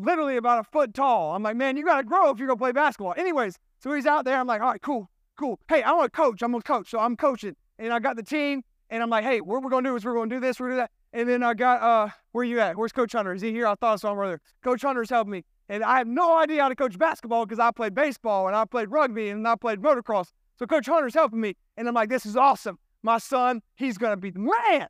literally 0.04 0.36
about 0.36 0.60
a 0.60 0.64
foot 0.64 0.94
tall. 0.94 1.34
I'm 1.34 1.42
like, 1.42 1.56
man, 1.56 1.76
you 1.76 1.84
gotta 1.84 2.04
grow 2.04 2.30
if 2.30 2.38
you're 2.38 2.48
gonna 2.48 2.58
play 2.58 2.72
basketball. 2.72 3.14
Anyways, 3.16 3.58
so 3.78 3.92
he's 3.92 4.06
out 4.06 4.24
there. 4.24 4.38
I'm 4.38 4.46
like, 4.46 4.60
all 4.60 4.70
right, 4.70 4.82
cool 4.82 5.08
cool. 5.40 5.58
Hey, 5.68 5.82
I 5.82 5.92
want 5.92 6.12
to 6.12 6.16
coach. 6.16 6.42
I'm 6.42 6.52
gonna 6.52 6.62
coach. 6.62 6.90
So 6.90 6.98
I'm 6.98 7.16
coaching, 7.16 7.56
and 7.78 7.92
I 7.92 7.98
got 7.98 8.16
the 8.16 8.22
team, 8.22 8.62
and 8.90 9.02
I'm 9.02 9.08
like, 9.08 9.24
hey, 9.24 9.40
what 9.40 9.62
we're 9.62 9.70
gonna 9.70 9.88
do 9.88 9.96
is 9.96 10.04
we're 10.04 10.14
gonna 10.14 10.28
do 10.28 10.38
this, 10.38 10.60
we're 10.60 10.68
gonna 10.68 10.82
do 10.82 10.82
that. 10.82 10.90
And 11.18 11.28
then 11.28 11.42
I 11.42 11.54
got 11.54 11.82
uh, 11.82 12.10
where 12.32 12.44
you 12.44 12.60
at? 12.60 12.76
Where's 12.76 12.92
Coach 12.92 13.12
Hunter? 13.12 13.32
Is 13.32 13.42
he 13.42 13.50
here? 13.50 13.66
I 13.66 13.74
thought 13.74 13.94
I 13.94 13.96
saw 13.96 14.12
him 14.12 14.18
earlier. 14.18 14.40
Coach 14.62 14.82
Hunter's 14.82 15.10
helping 15.10 15.32
me, 15.32 15.44
and 15.68 15.82
I 15.82 15.96
have 15.98 16.06
no 16.06 16.36
idea 16.36 16.62
how 16.62 16.68
to 16.68 16.76
coach 16.76 16.98
basketball 16.98 17.46
because 17.46 17.58
I 17.58 17.70
played 17.70 17.94
baseball 17.94 18.46
and 18.46 18.54
I 18.54 18.66
played 18.66 18.90
rugby 18.90 19.30
and 19.30 19.48
I 19.48 19.56
played 19.56 19.80
motocross. 19.80 20.28
So 20.58 20.66
Coach 20.66 20.86
Hunter's 20.86 21.14
helping 21.14 21.40
me, 21.40 21.56
and 21.78 21.88
I'm 21.88 21.94
like, 21.94 22.10
this 22.10 22.26
is 22.26 22.36
awesome. 22.36 22.78
My 23.02 23.16
son, 23.16 23.62
he's 23.76 23.96
gonna 23.96 24.18
be 24.18 24.30
the 24.30 24.40
man. 24.40 24.88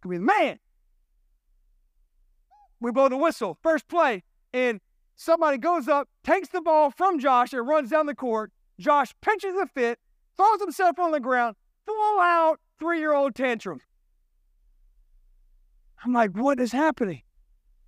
Gonna 0.00 0.10
be 0.10 0.16
the 0.18 0.22
man. 0.22 0.58
We 2.80 2.90
blow 2.92 3.08
the 3.08 3.16
whistle, 3.16 3.58
first 3.62 3.88
play, 3.88 4.22
and 4.52 4.80
somebody 5.16 5.58
goes 5.58 5.86
up, 5.86 6.08
takes 6.24 6.48
the 6.48 6.62
ball 6.62 6.90
from 6.90 7.18
Josh, 7.18 7.52
and 7.52 7.66
runs 7.66 7.90
down 7.90 8.06
the 8.06 8.14
court. 8.14 8.52
Josh 8.78 9.14
pinches 9.20 9.54
a 9.54 9.66
fit, 9.66 9.98
throws 10.36 10.60
himself 10.60 10.98
on 10.98 11.12
the 11.12 11.20
ground, 11.20 11.56
full 11.86 12.20
out 12.20 12.58
three 12.78 12.98
year 12.98 13.12
old 13.12 13.34
tantrum. 13.34 13.80
I'm 16.04 16.12
like, 16.12 16.30
what 16.32 16.58
is 16.58 16.72
happening? 16.72 17.22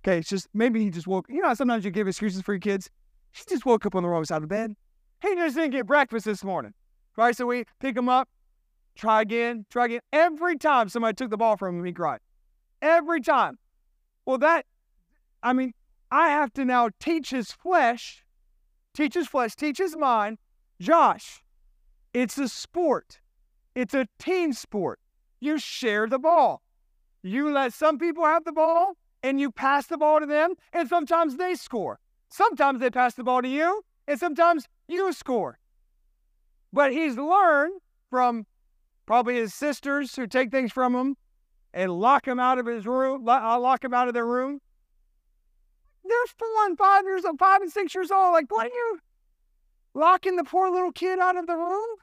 Okay, 0.03 0.19
it's 0.19 0.29
just 0.29 0.47
maybe 0.53 0.83
he 0.83 0.89
just 0.89 1.07
woke. 1.07 1.25
You 1.29 1.41
know, 1.41 1.53
sometimes 1.53 1.83
you 1.85 1.91
give 1.91 2.07
excuses 2.07 2.41
for 2.41 2.53
your 2.53 2.59
kids. 2.59 2.89
He 3.31 3.43
just 3.49 3.65
woke 3.65 3.85
up 3.85 3.95
on 3.95 4.03
the 4.03 4.09
wrong 4.09 4.25
side 4.25 4.43
of 4.43 4.49
bed. 4.49 4.75
He 5.21 5.33
just 5.35 5.55
didn't 5.55 5.71
get 5.71 5.87
breakfast 5.87 6.25
this 6.25 6.43
morning. 6.43 6.73
Right? 7.15 7.35
So 7.35 7.45
we 7.45 7.65
pick 7.79 7.97
him 7.97 8.09
up, 8.09 8.29
try 8.95 9.21
again, 9.21 9.65
try 9.69 9.85
again. 9.85 10.01
Every 10.11 10.57
time 10.57 10.89
somebody 10.89 11.15
took 11.15 11.29
the 11.29 11.37
ball 11.37 11.57
from 11.57 11.79
him, 11.79 11.85
he 11.85 11.93
cried. 11.93 12.19
Every 12.81 13.21
time. 13.21 13.57
Well, 14.25 14.37
that, 14.39 14.65
I 15.43 15.53
mean, 15.53 15.73
I 16.09 16.29
have 16.29 16.53
to 16.53 16.65
now 16.65 16.89
teach 16.99 17.29
his 17.29 17.51
flesh, 17.51 18.23
teach 18.95 19.13
his 19.13 19.27
flesh, 19.27 19.55
teach 19.55 19.77
his 19.77 19.95
mind 19.95 20.39
Josh, 20.79 21.43
it's 22.13 22.37
a 22.37 22.47
sport. 22.47 23.21
It's 23.73 23.93
a 23.93 24.07
team 24.19 24.53
sport. 24.53 24.99
You 25.39 25.57
share 25.57 26.07
the 26.07 26.19
ball. 26.19 26.61
You 27.21 27.51
let 27.51 27.73
some 27.73 27.97
people 27.97 28.25
have 28.25 28.43
the 28.43 28.51
ball 28.51 28.97
and 29.23 29.39
you 29.39 29.49
pass 29.49 29.87
the 29.87 29.97
ball 29.97 30.19
to 30.19 30.25
them, 30.25 30.55
and 30.73 30.89
sometimes 30.89 31.37
they 31.37 31.55
score. 31.55 31.99
Sometimes 32.29 32.81
they 32.81 32.89
pass 32.89 33.13
the 33.13 33.23
ball 33.23 33.41
to 33.41 33.47
you, 33.47 33.85
and 34.05 34.19
sometimes 34.19 34.67
you 34.89 35.13
score. 35.13 35.57
But 36.73 36.91
he's 36.91 37.15
learned 37.15 37.79
from 38.09 38.45
probably 39.05 39.35
his 39.35 39.53
sisters 39.53 40.17
who 40.17 40.27
take 40.27 40.51
things 40.51 40.73
from 40.73 40.93
him 40.93 41.15
and 41.73 41.93
lock 41.93 42.27
him 42.27 42.39
out 42.39 42.57
of 42.57 42.65
his 42.65 42.85
room, 42.85 43.27
uh, 43.27 43.57
lock 43.57 43.85
him 43.85 43.93
out 43.93 44.09
of 44.09 44.13
their 44.13 44.25
room. 44.25 44.59
They're 46.13 46.33
four 46.37 46.65
and 46.65 46.77
five 46.77 47.03
years 47.05 47.25
old, 47.25 47.39
five 47.39 47.61
and 47.61 47.71
six 47.71 47.95
years 47.95 48.11
old. 48.11 48.33
Like, 48.33 48.51
what 48.51 48.67
are 48.67 48.75
you? 48.75 48.99
locking 49.93 50.35
the 50.35 50.43
poor 50.43 50.69
little 50.69 50.91
kid 50.91 51.19
out 51.19 51.37
of 51.37 51.47
the 51.47 51.55
room. 51.55 51.97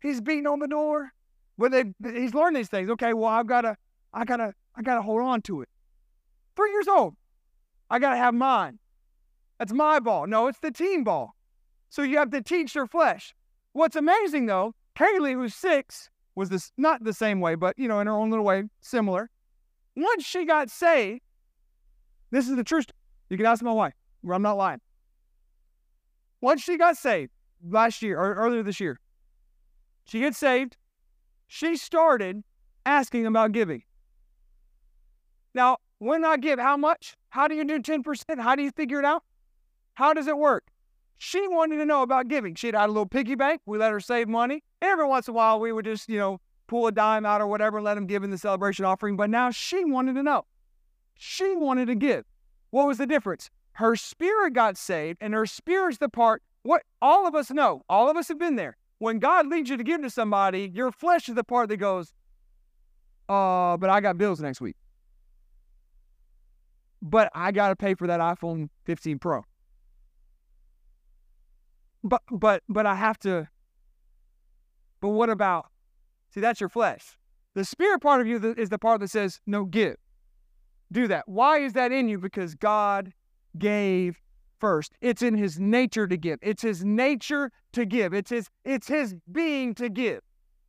He's 0.00 0.20
beating 0.20 0.46
on 0.46 0.60
the 0.60 0.68
door. 0.68 1.12
But 1.58 1.72
they, 1.72 1.84
he's 2.12 2.34
learned 2.34 2.56
these 2.56 2.68
things. 2.68 2.90
Okay, 2.90 3.14
well, 3.14 3.30
I've 3.30 3.46
got 3.46 3.62
to, 3.62 3.76
I 4.12 4.24
got 4.24 4.36
to, 4.36 4.52
I 4.74 4.82
got 4.82 4.96
to 4.96 5.02
hold 5.02 5.22
on 5.22 5.40
to 5.42 5.62
it. 5.62 5.68
Three 6.54 6.70
years 6.70 6.88
old. 6.88 7.14
I 7.90 7.98
got 7.98 8.10
to 8.10 8.16
have 8.16 8.34
mine. 8.34 8.78
That's 9.58 9.72
my 9.72 10.00
ball. 10.00 10.26
No, 10.26 10.48
it's 10.48 10.58
the 10.58 10.70
team 10.70 11.04
ball. 11.04 11.34
So 11.88 12.02
you 12.02 12.18
have 12.18 12.30
to 12.30 12.42
teach 12.42 12.74
your 12.74 12.86
flesh. 12.86 13.34
What's 13.72 13.96
amazing 13.96 14.46
though, 14.46 14.74
Kaylee, 14.98 15.34
who's 15.34 15.54
six, 15.54 16.10
was 16.34 16.50
this 16.50 16.72
not 16.76 17.04
the 17.04 17.12
same 17.12 17.40
way, 17.40 17.54
but 17.54 17.78
you 17.78 17.88
know, 17.88 18.00
in 18.00 18.06
her 18.06 18.12
own 18.12 18.30
little 18.30 18.44
way, 18.44 18.64
similar. 18.80 19.30
Once 19.94 20.24
she 20.24 20.44
got 20.44 20.68
saved, 20.68 21.22
this 22.30 22.48
is 22.48 22.56
the 22.56 22.64
truth. 22.64 22.86
You 23.28 23.36
can 23.36 23.46
ask 23.46 23.62
my 23.62 23.72
wife. 23.72 23.94
I'm 24.30 24.42
not 24.42 24.56
lying. 24.56 24.80
Once 26.40 26.62
she 26.62 26.76
got 26.76 26.96
saved 26.96 27.32
last 27.68 28.02
year 28.02 28.18
or 28.18 28.34
earlier 28.34 28.62
this 28.62 28.80
year, 28.80 29.00
she 30.04 30.20
gets 30.20 30.38
saved. 30.38 30.76
She 31.46 31.76
started 31.76 32.42
asking 32.84 33.26
about 33.26 33.52
giving. 33.52 33.82
Now, 35.54 35.78
when 35.98 36.24
I 36.24 36.36
give, 36.36 36.58
how 36.58 36.76
much? 36.76 37.16
How 37.30 37.48
do 37.48 37.54
you 37.54 37.64
do 37.64 37.80
10%? 37.80 38.40
How 38.40 38.54
do 38.54 38.62
you 38.62 38.70
figure 38.70 38.98
it 38.98 39.04
out? 39.04 39.22
How 39.94 40.12
does 40.12 40.26
it 40.26 40.36
work? 40.36 40.64
She 41.18 41.46
wanted 41.48 41.78
to 41.78 41.86
know 41.86 42.02
about 42.02 42.28
giving. 42.28 42.54
She 42.54 42.66
had 42.66 42.74
a 42.74 42.86
little 42.86 43.06
piggy 43.06 43.34
bank. 43.34 43.62
We 43.64 43.78
let 43.78 43.90
her 43.90 44.00
save 44.00 44.28
money. 44.28 44.62
And 44.82 44.90
Every 44.90 45.06
once 45.06 45.28
in 45.28 45.32
a 45.32 45.34
while, 45.34 45.58
we 45.58 45.72
would 45.72 45.86
just, 45.86 46.08
you 46.08 46.18
know, 46.18 46.40
pull 46.66 46.86
a 46.86 46.92
dime 46.92 47.24
out 47.24 47.40
or 47.40 47.46
whatever, 47.46 47.80
let 47.80 47.94
them 47.94 48.06
give 48.06 48.22
in 48.22 48.30
the 48.30 48.38
celebration 48.38 48.84
offering. 48.84 49.16
But 49.16 49.30
now 49.30 49.50
she 49.50 49.84
wanted 49.84 50.14
to 50.14 50.22
know. 50.22 50.44
She 51.14 51.54
wanted 51.56 51.86
to 51.86 51.94
give. 51.94 52.24
What 52.76 52.88
was 52.88 52.98
the 52.98 53.06
difference? 53.06 53.48
Her 53.72 53.96
spirit 53.96 54.52
got 54.52 54.76
saved, 54.76 55.16
and 55.22 55.32
her 55.32 55.46
spirit's 55.46 55.96
the 55.96 56.10
part, 56.10 56.42
what 56.62 56.82
all 57.00 57.26
of 57.26 57.34
us 57.34 57.50
know, 57.50 57.80
all 57.88 58.10
of 58.10 58.18
us 58.18 58.28
have 58.28 58.38
been 58.38 58.56
there. 58.56 58.76
When 58.98 59.18
God 59.18 59.46
leads 59.46 59.70
you 59.70 59.78
to 59.78 59.82
give 59.82 60.02
to 60.02 60.10
somebody, 60.10 60.70
your 60.74 60.92
flesh 60.92 61.26
is 61.30 61.36
the 61.36 61.42
part 61.42 61.70
that 61.70 61.78
goes, 61.78 62.12
uh, 63.30 63.78
but 63.78 63.88
I 63.88 64.02
got 64.02 64.18
bills 64.18 64.40
next 64.40 64.60
week. 64.60 64.76
But 67.00 67.30
I 67.34 67.50
got 67.50 67.70
to 67.70 67.76
pay 67.76 67.94
for 67.94 68.06
that 68.08 68.20
iPhone 68.20 68.68
15 68.84 69.20
Pro 69.20 69.42
but 72.04 72.20
but 72.30 72.62
but 72.68 72.84
I 72.84 72.94
have 72.94 73.18
to. 73.20 73.48
But 75.00 75.08
what 75.08 75.30
about? 75.30 75.66
See, 76.28 76.40
that's 76.40 76.60
your 76.60 76.68
flesh. 76.68 77.18
The 77.54 77.64
spirit 77.64 78.00
part 78.02 78.20
of 78.20 78.26
you 78.26 78.54
is 78.58 78.68
the 78.68 78.78
part 78.78 79.00
that 79.00 79.08
says, 79.08 79.40
"No, 79.46 79.64
give." 79.64 79.96
Do 80.92 81.08
that. 81.08 81.28
Why 81.28 81.58
is 81.58 81.72
that 81.74 81.92
in 81.92 82.08
you? 82.08 82.18
Because 82.18 82.54
God 82.54 83.12
gave 83.58 84.20
first. 84.58 84.92
It's 85.00 85.22
in 85.22 85.34
His 85.36 85.58
nature 85.58 86.06
to 86.06 86.16
give. 86.16 86.38
It's 86.42 86.62
His 86.62 86.84
nature 86.84 87.50
to 87.72 87.84
give. 87.84 88.14
It's 88.14 88.30
His 88.30 88.48
it's 88.64 88.88
His 88.88 89.14
being 89.30 89.74
to 89.74 89.88
give. 89.88 90.20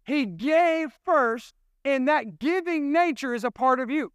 He 0.03 0.25
gave 0.25 0.91
first, 1.05 1.53
and 1.85 2.07
that 2.07 2.39
giving 2.39 2.91
nature 2.91 3.33
is 3.33 3.43
a 3.43 3.51
part 3.51 3.79
of 3.79 3.89
you. 3.89 4.11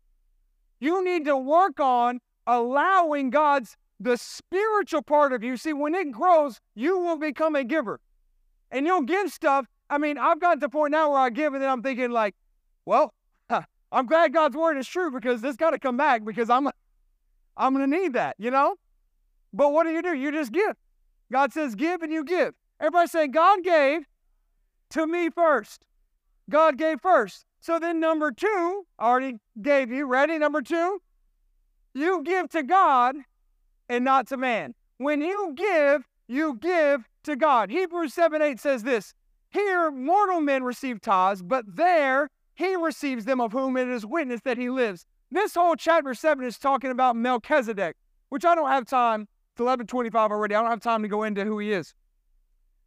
You 0.80 1.04
need 1.04 1.24
to 1.26 1.36
work 1.36 1.78
on 1.78 2.20
allowing 2.46 3.30
God's 3.30 3.76
the 4.02 4.16
spiritual 4.16 5.02
part 5.02 5.32
of 5.32 5.44
you, 5.44 5.56
see, 5.56 5.72
when 5.72 5.94
it 5.94 6.10
grows, 6.10 6.60
you 6.74 6.98
will 6.98 7.18
become 7.18 7.54
a 7.54 7.64
giver. 7.64 8.00
And 8.70 8.86
you'll 8.86 9.02
give 9.02 9.30
stuff. 9.30 9.66
I 9.90 9.98
mean, 9.98 10.18
I've 10.18 10.40
gotten 10.40 10.60
to 10.60 10.66
the 10.66 10.70
point 10.70 10.92
now 10.92 11.12
where 11.12 11.20
I 11.20 11.30
give 11.30 11.54
and 11.54 11.62
then 11.62 11.70
I'm 11.70 11.82
thinking, 11.82 12.10
like, 12.10 12.34
well, 12.84 13.14
I'm 13.92 14.06
glad 14.06 14.32
God's 14.32 14.56
word 14.56 14.78
is 14.78 14.88
true 14.88 15.10
because 15.10 15.42
this 15.42 15.54
got 15.56 15.70
to 15.70 15.78
come 15.78 15.98
back 15.98 16.24
because 16.24 16.48
I'm, 16.48 16.68
I'm 17.56 17.74
going 17.74 17.88
to 17.88 17.96
need 17.98 18.14
that, 18.14 18.36
you 18.38 18.50
know? 18.50 18.76
But 19.52 19.72
what 19.72 19.84
do 19.84 19.90
you 19.90 20.00
do? 20.00 20.14
You 20.14 20.32
just 20.32 20.50
give. 20.50 20.74
God 21.30 21.52
says, 21.52 21.74
give 21.74 22.02
and 22.02 22.10
you 22.10 22.24
give. 22.24 22.54
Everybody 22.80 23.08
say, 23.08 23.28
God 23.28 23.62
gave 23.62 24.02
to 24.90 25.06
me 25.06 25.28
first. 25.28 25.82
God 26.48 26.78
gave 26.78 27.00
first. 27.00 27.44
So 27.60 27.78
then, 27.78 28.00
number 28.00 28.32
two, 28.32 28.86
I 28.98 29.08
already 29.08 29.38
gave 29.60 29.90
you. 29.90 30.06
Ready? 30.06 30.38
Number 30.38 30.62
two, 30.62 31.00
you 31.94 32.22
give 32.24 32.48
to 32.50 32.62
God 32.62 33.16
and 33.88 34.04
not 34.04 34.26
to 34.28 34.36
man. 34.36 34.74
When 34.98 35.20
you 35.20 35.54
give, 35.54 36.02
you 36.26 36.58
give 36.60 37.08
to 37.24 37.36
God. 37.36 37.70
Hebrews 37.70 38.14
7 38.14 38.40
8 38.42 38.58
says 38.58 38.82
this 38.82 39.14
Here 39.50 39.90
mortal 39.90 40.40
men 40.40 40.64
receive 40.64 41.00
tithes, 41.00 41.42
but 41.42 41.64
there 41.68 42.30
he 42.54 42.76
receives 42.76 43.24
them 43.24 43.40
of 43.40 43.52
whom 43.52 43.76
it 43.76 43.88
is 43.88 44.04
witness 44.04 44.40
that 44.42 44.58
he 44.58 44.70
lives. 44.70 45.06
This 45.30 45.54
whole 45.54 45.76
chapter 45.76 46.14
7 46.14 46.44
is 46.44 46.58
talking 46.58 46.90
about 46.90 47.16
Melchizedek, 47.16 47.96
which 48.28 48.44
I 48.44 48.54
don't 48.54 48.68
have 48.68 48.86
time. 48.86 49.22
It's 49.54 49.60
1125 49.60 50.30
already. 50.30 50.54
I 50.54 50.60
don't 50.60 50.70
have 50.70 50.80
time 50.80 51.02
to 51.02 51.08
go 51.08 51.22
into 51.22 51.44
who 51.44 51.58
he 51.58 51.72
is. 51.72 51.94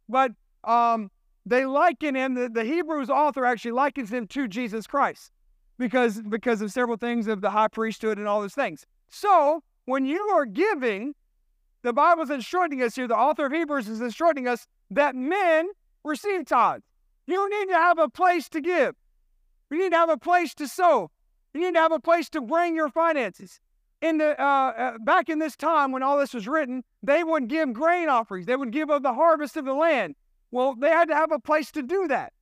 But 0.08 0.32
um, 0.64 1.10
they 1.44 1.66
liken 1.66 2.14
him, 2.14 2.34
the, 2.34 2.48
the 2.48 2.64
Hebrews 2.64 3.10
author 3.10 3.44
actually 3.44 3.72
likens 3.72 4.12
him 4.12 4.26
to 4.28 4.48
Jesus 4.48 4.86
Christ 4.86 5.32
because, 5.78 6.20
because 6.20 6.62
of 6.62 6.72
several 6.72 6.96
things 6.96 7.26
of 7.26 7.40
the 7.40 7.50
high 7.50 7.68
priesthood 7.68 8.18
and 8.18 8.28
all 8.28 8.40
those 8.40 8.54
things. 8.54 8.86
So 9.08 9.62
when 9.84 10.06
you 10.06 10.20
are 10.34 10.46
giving, 10.46 11.14
the 11.82 11.92
Bible's 11.92 12.30
instructing 12.30 12.82
us 12.82 12.96
here, 12.96 13.06
the 13.06 13.16
author 13.16 13.46
of 13.46 13.52
Hebrews 13.52 13.88
is 13.88 14.00
instructing 14.00 14.48
us 14.48 14.66
that 14.90 15.14
men 15.14 15.68
receive 16.04 16.46
tithes. 16.46 16.84
You 17.26 17.48
need 17.48 17.72
to 17.72 17.78
have 17.78 17.98
a 17.98 18.08
place 18.08 18.48
to 18.50 18.60
give. 18.60 18.94
You 19.70 19.78
need 19.78 19.90
to 19.90 19.96
have 19.96 20.10
a 20.10 20.16
place 20.16 20.54
to 20.54 20.68
sow. 20.68 21.10
You 21.54 21.60
need 21.60 21.74
to 21.74 21.80
have 21.80 21.92
a 21.92 22.00
place 22.00 22.28
to 22.30 22.40
bring 22.40 22.74
your 22.74 22.88
finances. 22.88 23.60
In 24.02 24.18
the 24.18 24.40
uh, 24.40 24.44
uh, 24.44 24.98
back 24.98 25.28
in 25.28 25.38
this 25.38 25.56
time 25.56 25.90
when 25.90 26.02
all 26.02 26.18
this 26.18 26.34
was 26.34 26.46
written, 26.46 26.84
they 27.02 27.24
would 27.24 27.48
give 27.48 27.72
grain 27.72 28.08
offerings. 28.08 28.46
They 28.46 28.56
would 28.56 28.72
give 28.72 28.90
of 28.90 29.02
the 29.02 29.14
harvest 29.14 29.56
of 29.56 29.64
the 29.64 29.72
land. 29.72 30.14
Well, 30.50 30.74
they 30.74 30.90
had 30.90 31.08
to 31.08 31.14
have 31.14 31.32
a 31.32 31.38
place 31.38 31.70
to 31.72 31.82
do 31.82 32.06
that. 32.08 32.32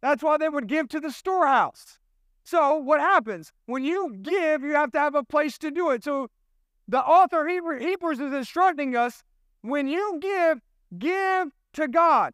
That's 0.00 0.22
why 0.22 0.38
they 0.38 0.48
would 0.48 0.68
give 0.68 0.88
to 0.90 1.00
the 1.00 1.10
storehouse. 1.10 1.98
So 2.44 2.76
what 2.76 3.00
happens 3.00 3.52
when 3.66 3.84
you 3.84 4.16
give? 4.22 4.62
You 4.62 4.74
have 4.74 4.92
to 4.92 4.98
have 4.98 5.14
a 5.14 5.24
place 5.24 5.58
to 5.58 5.70
do 5.70 5.90
it. 5.90 6.04
So 6.04 6.28
the 6.88 7.00
author 7.00 7.46
Hebrews 7.46 8.20
is 8.20 8.32
instructing 8.32 8.96
us 8.96 9.22
when 9.62 9.88
you 9.88 10.18
give, 10.20 10.60
give 10.98 11.52
to 11.74 11.88
God. 11.88 12.32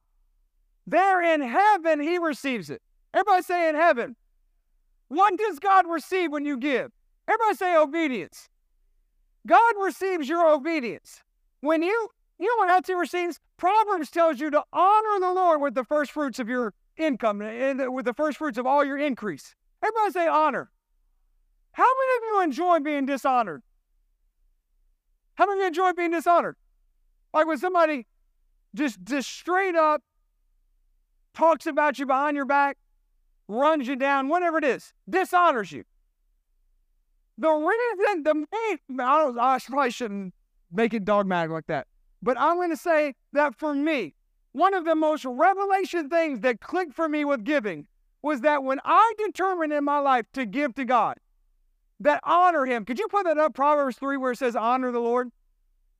There 0.86 1.20
in 1.20 1.40
heaven, 1.40 2.00
He 2.00 2.18
receives 2.18 2.70
it. 2.70 2.80
Everybody 3.16 3.42
say 3.42 3.68
in 3.70 3.74
heaven. 3.76 4.14
What 5.08 5.38
does 5.38 5.58
God 5.58 5.86
receive 5.88 6.30
when 6.30 6.44
you 6.44 6.58
give? 6.58 6.92
Everybody 7.26 7.56
say 7.56 7.74
obedience. 7.74 8.50
God 9.46 9.74
receives 9.82 10.28
your 10.28 10.46
obedience. 10.52 11.22
When 11.60 11.82
you, 11.82 12.08
you 12.38 12.46
know 12.46 12.58
what 12.58 12.68
else 12.68 12.86
He 12.86 12.92
receives? 12.92 13.40
Proverbs 13.56 14.10
tells 14.10 14.38
you 14.38 14.50
to 14.50 14.62
honor 14.70 15.20
the 15.20 15.32
Lord 15.32 15.62
with 15.62 15.74
the 15.74 15.84
first 15.84 16.10
fruits 16.10 16.38
of 16.38 16.50
your 16.50 16.74
income 16.98 17.40
and 17.40 17.94
with 17.94 18.04
the 18.04 18.12
first 18.12 18.36
fruits 18.36 18.58
of 18.58 18.66
all 18.66 18.84
your 18.84 18.98
increase. 18.98 19.54
Everybody 19.82 20.12
say 20.12 20.28
honor. 20.28 20.70
How 21.72 21.84
many 21.84 22.16
of 22.16 22.22
you 22.34 22.42
enjoy 22.42 22.80
being 22.80 23.06
dishonored? 23.06 23.62
How 25.36 25.46
many 25.46 25.60
of 25.60 25.62
you 25.62 25.68
enjoy 25.68 25.92
being 25.94 26.10
dishonored? 26.10 26.56
Like 27.32 27.46
when 27.46 27.56
somebody 27.56 28.06
just, 28.74 29.02
just 29.04 29.30
straight 29.30 29.74
up 29.74 30.02
talks 31.32 31.66
about 31.66 31.98
you 31.98 32.04
behind 32.04 32.36
your 32.36 32.46
back, 32.46 32.76
runs 33.48 33.86
you 33.86 33.96
down, 33.96 34.28
whatever 34.28 34.58
it 34.58 34.64
is, 34.64 34.92
dishonors 35.08 35.72
you. 35.72 35.84
The 37.38 37.50
reason, 37.50 38.22
the 38.22 38.34
main, 38.34 39.00
I, 39.00 39.32
I 39.38 39.58
probably 39.66 39.90
shouldn't 39.90 40.34
make 40.72 40.94
it 40.94 41.04
dogmatic 41.04 41.50
like 41.50 41.66
that, 41.66 41.86
but 42.22 42.38
I'm 42.38 42.56
going 42.56 42.70
to 42.70 42.76
say 42.76 43.14
that 43.32 43.54
for 43.54 43.74
me, 43.74 44.14
one 44.52 44.72
of 44.72 44.84
the 44.84 44.94
most 44.94 45.24
revelation 45.24 46.08
things 46.08 46.40
that 46.40 46.60
clicked 46.60 46.94
for 46.94 47.08
me 47.08 47.24
with 47.24 47.44
giving 47.44 47.86
was 48.22 48.40
that 48.40 48.64
when 48.64 48.80
I 48.84 49.12
determined 49.18 49.72
in 49.72 49.84
my 49.84 49.98
life 49.98 50.26
to 50.32 50.46
give 50.46 50.74
to 50.76 50.84
God, 50.84 51.18
that 52.00 52.20
honor 52.24 52.66
him. 52.66 52.84
Could 52.84 52.98
you 52.98 53.08
put 53.08 53.24
that 53.24 53.38
up, 53.38 53.54
Proverbs 53.54 53.96
3, 53.96 54.16
where 54.16 54.32
it 54.32 54.38
says, 54.38 54.56
honor 54.56 54.92
the 54.92 55.00
Lord? 55.00 55.30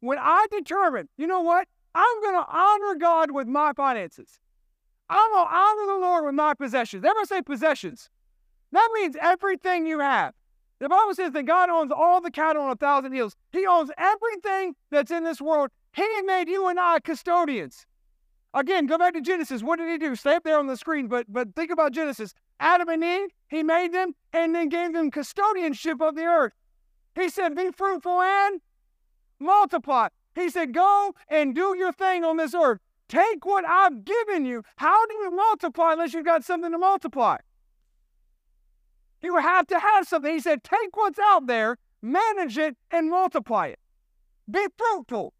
When 0.00 0.18
I 0.18 0.46
determined, 0.50 1.08
you 1.16 1.26
know 1.26 1.40
what? 1.40 1.68
I'm 1.94 2.22
going 2.22 2.34
to 2.34 2.46
honor 2.48 2.94
God 2.96 3.30
with 3.30 3.46
my 3.46 3.72
finances. 3.72 4.38
I'm 5.08 5.30
to 5.30 5.54
honor 5.54 5.86
the 5.86 5.98
Lord 6.00 6.24
with 6.24 6.34
my 6.34 6.54
possessions. 6.54 7.04
Everybody 7.04 7.26
say 7.26 7.42
possessions. 7.42 8.10
That 8.72 8.88
means 8.94 9.16
everything 9.20 9.86
you 9.86 10.00
have. 10.00 10.34
The 10.78 10.88
Bible 10.88 11.14
says 11.14 11.32
that 11.32 11.44
God 11.44 11.70
owns 11.70 11.90
all 11.90 12.20
the 12.20 12.30
cattle 12.30 12.62
on 12.62 12.70
a 12.70 12.76
thousand 12.76 13.12
hills. 13.12 13.36
He 13.52 13.66
owns 13.66 13.90
everything 13.96 14.74
that's 14.90 15.10
in 15.10 15.24
this 15.24 15.40
world. 15.40 15.70
He 15.94 16.06
made 16.22 16.48
you 16.48 16.68
and 16.68 16.78
I 16.78 17.00
custodians. 17.00 17.86
Again, 18.52 18.86
go 18.86 18.98
back 18.98 19.14
to 19.14 19.20
Genesis. 19.20 19.62
What 19.62 19.78
did 19.78 19.88
he 19.88 19.98
do? 19.98 20.14
Stay 20.16 20.34
up 20.34 20.44
there 20.44 20.58
on 20.58 20.66
the 20.66 20.76
screen, 20.76 21.08
but 21.08 21.26
but 21.28 21.54
think 21.54 21.70
about 21.70 21.92
Genesis. 21.92 22.34
Adam 22.58 22.88
and 22.88 23.04
Eve, 23.04 23.28
he 23.48 23.62
made 23.62 23.92
them 23.92 24.14
and 24.32 24.54
then 24.54 24.68
gave 24.68 24.92
them 24.92 25.10
custodianship 25.10 26.00
of 26.00 26.14
the 26.14 26.24
earth. 26.24 26.52
He 27.14 27.28
said, 27.28 27.54
Be 27.54 27.70
fruitful 27.70 28.22
and 28.22 28.60
multiply. 29.38 30.08
He 30.34 30.50
said, 30.50 30.72
Go 30.72 31.14
and 31.28 31.54
do 31.54 31.74
your 31.76 31.92
thing 31.92 32.24
on 32.24 32.36
this 32.36 32.54
earth. 32.54 32.80
Take 33.08 33.46
what 33.46 33.64
I've 33.64 34.04
given 34.04 34.44
you. 34.44 34.64
How 34.76 35.06
do 35.06 35.14
you 35.14 35.30
multiply 35.30 35.92
unless 35.92 36.12
you've 36.12 36.24
got 36.24 36.44
something 36.44 36.72
to 36.72 36.78
multiply? 36.78 37.36
You 39.22 39.36
have 39.36 39.66
to 39.68 39.78
have 39.78 40.06
something. 40.06 40.32
He 40.32 40.40
said, 40.40 40.62
Take 40.62 40.96
what's 40.96 41.18
out 41.18 41.46
there, 41.46 41.78
manage 42.02 42.58
it, 42.58 42.76
and 42.90 43.10
multiply 43.10 43.68
it. 43.68 43.78
Be 44.50 44.66
fruitful. 44.76 45.34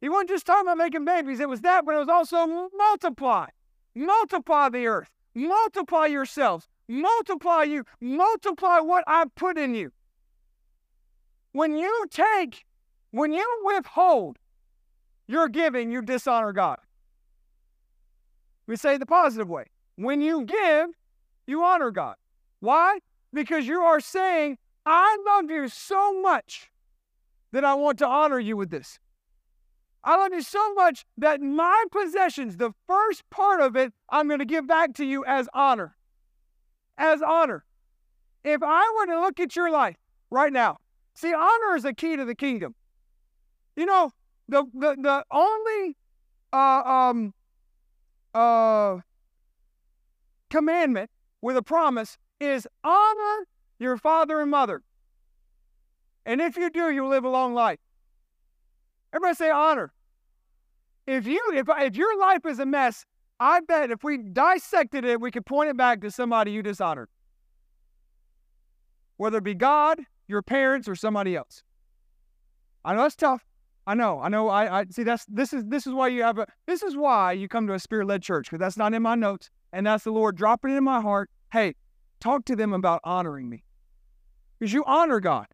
He 0.00 0.08
wasn't 0.08 0.30
just 0.30 0.46
talking 0.46 0.66
about 0.66 0.78
making 0.78 1.04
babies, 1.04 1.38
it 1.38 1.48
was 1.48 1.60
that, 1.60 1.84
but 1.84 1.94
it 1.94 1.98
was 1.98 2.08
also 2.08 2.68
multiply. 2.76 3.46
Multiply 3.94 4.68
the 4.68 4.86
earth. 4.86 5.10
multiply 5.34 6.06
yourselves, 6.06 6.68
multiply 6.88 7.62
you, 7.62 7.84
multiply 8.00 8.80
what 8.80 9.04
I've 9.06 9.34
put 9.34 9.56
in 9.56 9.74
you. 9.74 9.92
When 11.52 11.76
you 11.76 12.06
take, 12.10 12.64
when 13.10 13.32
you 13.32 13.46
withhold 13.64 14.38
your 15.26 15.48
giving, 15.48 15.90
you 15.90 16.02
dishonor 16.02 16.52
God. 16.52 16.78
We 18.66 18.76
say 18.76 18.96
the 18.96 19.06
positive 19.06 19.48
way. 19.48 19.66
When 19.96 20.20
you 20.20 20.44
give, 20.44 20.90
you 21.46 21.62
honor 21.62 21.90
God. 21.90 22.16
Why? 22.60 23.00
Because 23.32 23.66
you 23.66 23.80
are 23.80 24.00
saying, 24.00 24.58
I 24.86 25.18
love 25.26 25.50
you 25.50 25.68
so 25.68 26.20
much 26.20 26.70
that 27.52 27.64
I 27.64 27.74
want 27.74 27.98
to 27.98 28.06
honor 28.06 28.38
you 28.38 28.56
with 28.56 28.70
this. 28.70 28.98
I 30.04 30.16
love 30.16 30.32
you 30.32 30.42
so 30.42 30.74
much 30.74 31.04
that 31.18 31.40
my 31.40 31.84
possessions, 31.92 32.56
the 32.56 32.72
first 32.88 33.28
part 33.30 33.60
of 33.60 33.76
it, 33.76 33.92
I'm 34.08 34.26
going 34.26 34.40
to 34.40 34.44
give 34.44 34.66
back 34.66 34.94
to 34.94 35.04
you 35.04 35.24
as 35.24 35.48
honor. 35.54 35.96
As 36.98 37.22
honor. 37.22 37.64
If 38.44 38.62
I 38.64 38.92
were 38.98 39.06
to 39.14 39.20
look 39.20 39.38
at 39.38 39.54
your 39.54 39.70
life 39.70 39.96
right 40.30 40.52
now, 40.52 40.78
see, 41.14 41.32
honor 41.32 41.76
is 41.76 41.84
a 41.84 41.92
key 41.92 42.16
to 42.16 42.24
the 42.24 42.34
kingdom. 42.34 42.74
You 43.76 43.86
know, 43.86 44.10
the 44.48 44.64
the, 44.74 44.96
the 45.00 45.24
only 45.30 45.96
uh, 46.52 46.82
um, 46.82 47.32
uh, 48.34 48.98
commandment 50.50 51.10
with 51.40 51.56
a 51.56 51.62
promise 51.62 52.18
is 52.40 52.66
honor 52.84 53.46
your 53.78 53.96
father 53.96 54.40
and 54.40 54.50
mother. 54.50 54.82
And 56.24 56.40
if 56.40 56.56
you 56.56 56.70
do, 56.70 56.90
you'll 56.90 57.08
live 57.08 57.24
a 57.24 57.28
long 57.28 57.54
life. 57.54 57.80
Everybody 59.12 59.34
say 59.34 59.50
honor. 59.50 59.92
If 61.06 61.26
you 61.26 61.40
if 61.54 61.68
if 61.68 61.96
your 61.96 62.16
life 62.18 62.46
is 62.46 62.60
a 62.60 62.66
mess, 62.66 63.04
I 63.40 63.60
bet 63.60 63.90
if 63.90 64.04
we 64.04 64.18
dissected 64.18 65.04
it, 65.04 65.20
we 65.20 65.30
could 65.30 65.44
point 65.44 65.70
it 65.70 65.76
back 65.76 66.00
to 66.02 66.10
somebody 66.10 66.52
you 66.52 66.62
dishonored. 66.62 67.08
Whether 69.16 69.38
it 69.38 69.44
be 69.44 69.54
God, 69.54 70.00
your 70.28 70.42
parents, 70.42 70.88
or 70.88 70.94
somebody 70.94 71.34
else. 71.34 71.64
I 72.84 72.94
know 72.94 73.04
it's 73.04 73.16
tough. 73.16 73.42
I 73.86 73.94
know, 73.94 74.20
I 74.20 74.28
know. 74.28 74.48
I, 74.48 74.80
I 74.80 74.84
see. 74.90 75.02
That's 75.02 75.24
this 75.26 75.52
is 75.52 75.64
this 75.66 75.86
is 75.86 75.92
why 75.92 76.08
you 76.08 76.22
have 76.22 76.38
a. 76.38 76.46
This 76.66 76.82
is 76.82 76.96
why 76.96 77.32
you 77.32 77.48
come 77.48 77.66
to 77.66 77.74
a 77.74 77.78
spirit-led 77.78 78.22
church 78.22 78.46
because 78.46 78.60
that's 78.60 78.76
not 78.76 78.94
in 78.94 79.02
my 79.02 79.16
notes, 79.16 79.50
and 79.72 79.86
that's 79.86 80.04
the 80.04 80.12
Lord 80.12 80.36
dropping 80.36 80.72
it 80.72 80.76
in 80.76 80.84
my 80.84 81.00
heart. 81.00 81.30
Hey, 81.52 81.74
talk 82.20 82.44
to 82.44 82.56
them 82.56 82.72
about 82.72 83.00
honoring 83.02 83.48
me, 83.48 83.64
because 84.58 84.72
you 84.72 84.84
honor 84.86 85.18
God. 85.18 85.46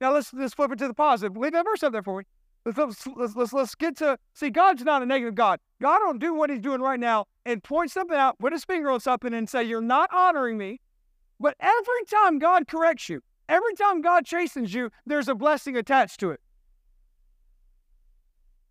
Now 0.00 0.12
let's 0.12 0.32
let's 0.32 0.54
flip 0.54 0.70
it 0.70 0.78
to 0.78 0.86
the 0.88 0.94
positive. 0.94 1.36
Leave 1.36 1.52
that 1.52 1.64
verse 1.64 1.82
up 1.82 1.92
there 1.92 2.02
for 2.02 2.18
me. 2.18 2.24
Let's, 2.64 3.06
let's, 3.16 3.36
let's, 3.36 3.52
let's 3.52 3.74
get 3.74 3.96
to 3.96 4.18
see 4.34 4.50
God's 4.50 4.84
not 4.84 5.02
a 5.02 5.06
negative 5.06 5.34
God. 5.34 5.58
God 5.80 5.98
don't 5.98 6.20
do 6.20 6.32
what 6.32 6.50
he's 6.50 6.60
doing 6.60 6.80
right 6.80 7.00
now 7.00 7.26
and 7.44 7.62
point 7.62 7.90
something 7.90 8.16
out, 8.16 8.38
put 8.38 8.52
his 8.52 8.64
finger 8.64 8.90
on 8.90 9.00
something 9.00 9.34
and 9.34 9.48
say, 9.48 9.64
You're 9.64 9.80
not 9.80 10.10
honoring 10.12 10.58
me. 10.58 10.80
But 11.40 11.56
every 11.58 12.04
time 12.08 12.38
God 12.38 12.68
corrects 12.68 13.08
you, 13.08 13.20
every 13.48 13.74
time 13.74 14.00
God 14.00 14.24
chastens 14.24 14.72
you, 14.72 14.90
there's 15.04 15.26
a 15.26 15.34
blessing 15.34 15.76
attached 15.76 16.20
to 16.20 16.30
it. 16.30 16.40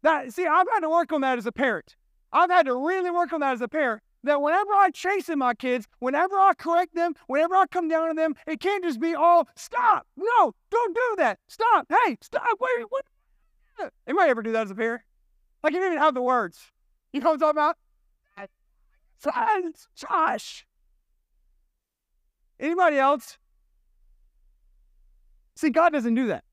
That 0.03 0.33
see, 0.33 0.45
I've 0.45 0.67
had 0.73 0.81
to 0.81 0.89
work 0.89 1.11
on 1.11 1.21
that 1.21 1.37
as 1.37 1.45
a 1.45 1.51
parent. 1.51 1.95
I've 2.31 2.49
had 2.49 2.65
to 2.65 2.75
really 2.75 3.11
work 3.11 3.33
on 3.33 3.41
that 3.41 3.53
as 3.53 3.61
a 3.61 3.67
parent. 3.67 4.01
That 4.23 4.41
whenever 4.41 4.71
I 4.71 4.91
chasten 4.91 5.39
my 5.39 5.53
kids, 5.53 5.87
whenever 5.99 6.35
I 6.35 6.53
correct 6.53 6.93
them, 6.93 7.15
whenever 7.27 7.55
I 7.55 7.65
come 7.65 7.87
down 7.87 8.09
to 8.09 8.13
them, 8.13 8.35
it 8.45 8.59
can't 8.59 8.83
just 8.83 8.99
be 8.99 9.15
all 9.15 9.47
stop. 9.55 10.05
No, 10.15 10.53
don't 10.69 10.95
do 10.95 11.15
that. 11.17 11.39
Stop. 11.47 11.87
Hey, 12.05 12.17
stop. 12.21 12.59
Wait, 12.59 12.85
what? 12.89 13.05
Anybody 14.07 14.29
ever 14.29 14.43
do 14.43 14.51
that 14.51 14.65
as 14.65 14.71
a 14.71 14.75
parent? 14.75 15.01
Like 15.63 15.73
you 15.73 15.79
didn't 15.79 15.93
even 15.93 16.03
have 16.03 16.13
the 16.13 16.21
words. 16.21 16.71
You 17.13 17.19
know 17.19 17.31
what 17.31 17.33
I'm 17.33 17.39
talking 17.39 17.57
about? 17.57 17.77
Josh. 19.95 20.65
Anybody 22.59 22.97
else? 22.97 23.37
See, 25.55 25.69
God 25.69 25.93
doesn't 25.93 26.15
do 26.15 26.27
that. 26.27 26.43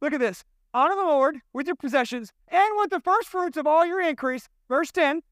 Look 0.00 0.12
at 0.12 0.20
this. 0.20 0.44
Honor 0.74 0.96
the 0.96 1.02
Lord 1.02 1.36
with 1.52 1.68
your 1.68 1.76
possessions 1.76 2.32
and 2.48 2.68
with 2.76 2.90
the 2.90 2.98
first 2.98 3.28
fruits 3.28 3.56
of 3.56 3.64
all 3.64 3.86
your 3.86 4.00
increase. 4.00 4.48
Verse 4.68 4.90
10. 4.90 5.22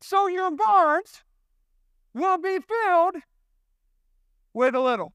So 0.00 0.26
your 0.26 0.50
barns 0.50 1.22
will 2.12 2.36
be 2.38 2.58
filled 2.58 3.14
with 4.52 4.74
a 4.74 4.80
little. 4.80 5.12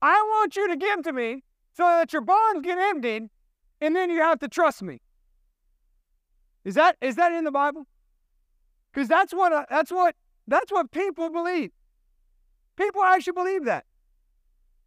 I 0.00 0.14
want 0.14 0.54
you 0.54 0.68
to 0.68 0.76
give 0.76 1.02
to 1.02 1.12
me 1.12 1.42
so 1.76 1.82
that 1.82 2.12
your 2.12 2.22
barns 2.22 2.60
get 2.62 2.78
emptied, 2.78 3.28
and 3.80 3.96
then 3.96 4.10
you 4.10 4.20
have 4.20 4.38
to 4.40 4.48
trust 4.48 4.82
me. 4.82 5.00
Is 6.64 6.74
that 6.74 6.96
is 7.00 7.16
that 7.16 7.32
in 7.32 7.44
the 7.44 7.50
Bible? 7.50 7.86
Because 8.92 9.08
that's 9.08 9.32
what 9.32 9.52
uh, 9.52 9.64
that's 9.68 9.90
what 9.90 10.14
that's 10.46 10.70
what 10.70 10.92
people 10.92 11.30
believe. 11.30 11.72
People 12.76 13.02
actually 13.04 13.34
believe 13.34 13.64
that. 13.64 13.84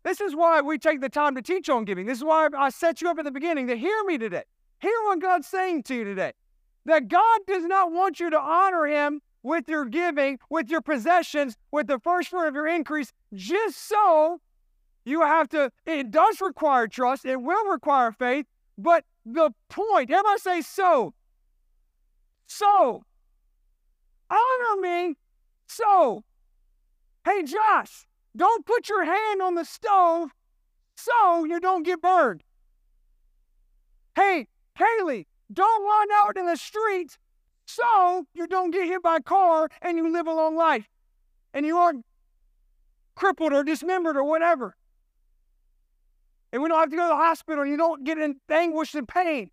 This 0.04 0.21
is 0.21 0.36
why 0.36 0.62
we 0.62 0.78
take 0.78 1.02
the 1.02 1.10
time 1.10 1.36
to 1.36 1.41
teach 1.41 1.67
on 1.67 1.84
giving. 1.86 2.06
This 2.06 2.19
is 2.19 2.24
why 2.24 2.48
I 2.56 2.69
set 2.69 3.02
you 3.02 3.10
up 3.10 3.17
at 3.17 3.26
the 3.26 3.32
beginning 3.32 3.67
to 3.67 3.76
hear 3.76 4.04
me 4.06 4.17
today. 4.17 4.43
Hear 4.80 4.93
what 5.06 5.19
God's 5.19 5.48
saying 5.48 5.84
to 5.84 5.95
you 5.95 6.04
today. 6.04 6.34
That 6.86 7.08
God 7.08 7.39
does 7.48 7.63
not 7.63 7.91
want 7.91 8.19
you 8.19 8.30
to 8.30 8.39
honor 8.39 8.86
Him 8.86 9.21
with 9.41 9.67
your 9.67 9.86
giving, 9.86 10.39
with 10.50 10.69
your 10.69 10.82
possessions, 10.82 11.56
with 11.71 11.88
the 11.88 12.00
first 12.00 12.30
fruit 12.30 12.48
of 12.48 12.56
your 12.56 12.67
increase, 12.67 13.13
just 13.34 13.78
so 13.88 14.41
you 15.06 15.21
have 15.21 15.48
to, 15.50 15.71
it 15.86 16.10
does 16.10 16.41
require 16.41 16.88
trust, 16.88 17.26
it 17.26 17.39
will 17.39 17.65
require 17.65 18.12
faith, 18.12 18.48
but 18.78 19.06
the 19.24 19.52
point, 19.69 20.10
everybody 20.10 20.39
say 20.39 20.62
so. 20.62 21.13
So, 22.48 23.04
honor 24.30 24.82
me, 24.82 25.15
so. 25.67 26.24
Hey, 27.26 27.44
Josh, 27.44 28.06
don't 28.36 28.66
put 28.66 28.88
your 28.88 29.04
hand 29.04 29.42
on 29.42 29.56
the 29.56 29.66
stove 29.66 30.30
so 30.96 31.44
you 31.44 31.60
don't 31.60 31.84
get 31.84 32.02
burned. 32.02 32.44
Hey, 34.16 34.48
Haley, 34.78 35.28
don't 35.52 35.84
run 35.84 36.08
out 36.14 36.38
in 36.38 36.46
the 36.46 36.56
street 36.56 37.18
so 37.66 38.28
you 38.34 38.48
don't 38.48 38.72
get 38.72 38.88
hit 38.88 39.02
by 39.02 39.18
a 39.18 39.22
car 39.22 39.70
and 39.82 39.98
you 39.98 40.12
live 40.12 40.28
a 40.28 40.34
long 40.34 40.56
life 40.56 40.88
and 41.54 41.66
you 41.66 41.78
aren't 41.78 42.06
crippled 43.16 43.54
or 43.54 43.64
dismembered 43.64 44.16
or 44.16 44.24
whatever 44.24 44.76
and 46.56 46.64
we 46.64 46.70
don't 46.70 46.80
have 46.80 46.90
to 46.90 46.96
go 46.96 47.04
to 47.04 47.10
the 47.10 47.16
hospital 47.18 47.64
and 47.64 47.70
you 47.70 47.76
don't 47.76 48.06
get 48.06 48.18
in 48.18 48.38
anguish 48.50 48.96
and 48.96 49.10
pain. 49.10 49.52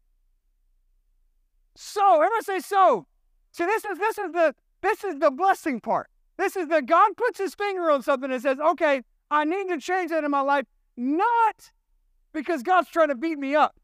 So, 1.75 2.23
everybody 2.23 2.45
say 2.45 2.61
so. 2.61 3.09
See, 3.51 3.65
this 3.65 3.85
is 3.85 3.99
this 3.99 4.19
is 4.19 4.31
the 4.31 4.55
this 4.83 5.03
is 5.03 5.19
the 5.19 5.33
blessing 5.33 5.81
part. 5.81 6.09
This 6.43 6.57
is 6.57 6.67
that 6.71 6.87
God 6.87 7.17
puts 7.17 7.39
his 7.39 7.55
finger 7.55 7.89
on 7.89 8.03
something 8.03 8.29
and 8.29 8.43
says, 8.43 8.59
okay, 8.59 9.03
I 9.31 9.45
need 9.45 9.69
to 9.69 9.79
change 9.79 10.11
that 10.11 10.25
in 10.25 10.31
my 10.33 10.41
life, 10.41 10.67
not 10.97 11.71
because 12.33 12.65
God's 12.65 12.89
trying 12.89 13.11
to 13.11 13.15
beat 13.15 13.39
me 13.39 13.55
up, 13.55 13.79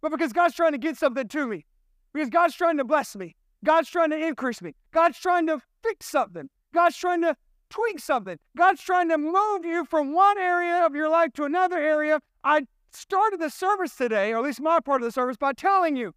but 0.00 0.12
because 0.12 0.32
God's 0.32 0.54
trying 0.54 0.70
to 0.70 0.78
get 0.78 0.96
something 0.96 1.26
to 1.26 1.48
me. 1.48 1.66
Because 2.12 2.30
God's 2.30 2.54
trying 2.54 2.76
to 2.76 2.84
bless 2.84 3.16
me. 3.16 3.34
God's 3.64 3.90
trying 3.90 4.10
to 4.10 4.16
increase 4.24 4.62
me. 4.62 4.76
God's 4.92 5.18
trying 5.18 5.48
to 5.48 5.60
fix 5.82 6.06
something. 6.06 6.48
God's 6.72 6.96
trying 6.96 7.22
to 7.22 7.34
tweak 7.70 7.98
something. 7.98 8.38
God's 8.56 8.80
trying 8.80 9.08
to 9.08 9.18
move 9.18 9.64
you 9.64 9.84
from 9.84 10.14
one 10.14 10.38
area 10.38 10.86
of 10.86 10.94
your 10.94 11.08
life 11.08 11.32
to 11.32 11.42
another 11.42 11.78
area. 11.78 12.20
I 12.44 12.68
started 12.92 13.40
the 13.40 13.50
service 13.50 13.96
today, 13.96 14.32
or 14.32 14.38
at 14.38 14.44
least 14.44 14.60
my 14.60 14.78
part 14.78 15.02
of 15.02 15.06
the 15.06 15.12
service, 15.12 15.36
by 15.36 15.52
telling 15.52 15.96
you 15.96 16.14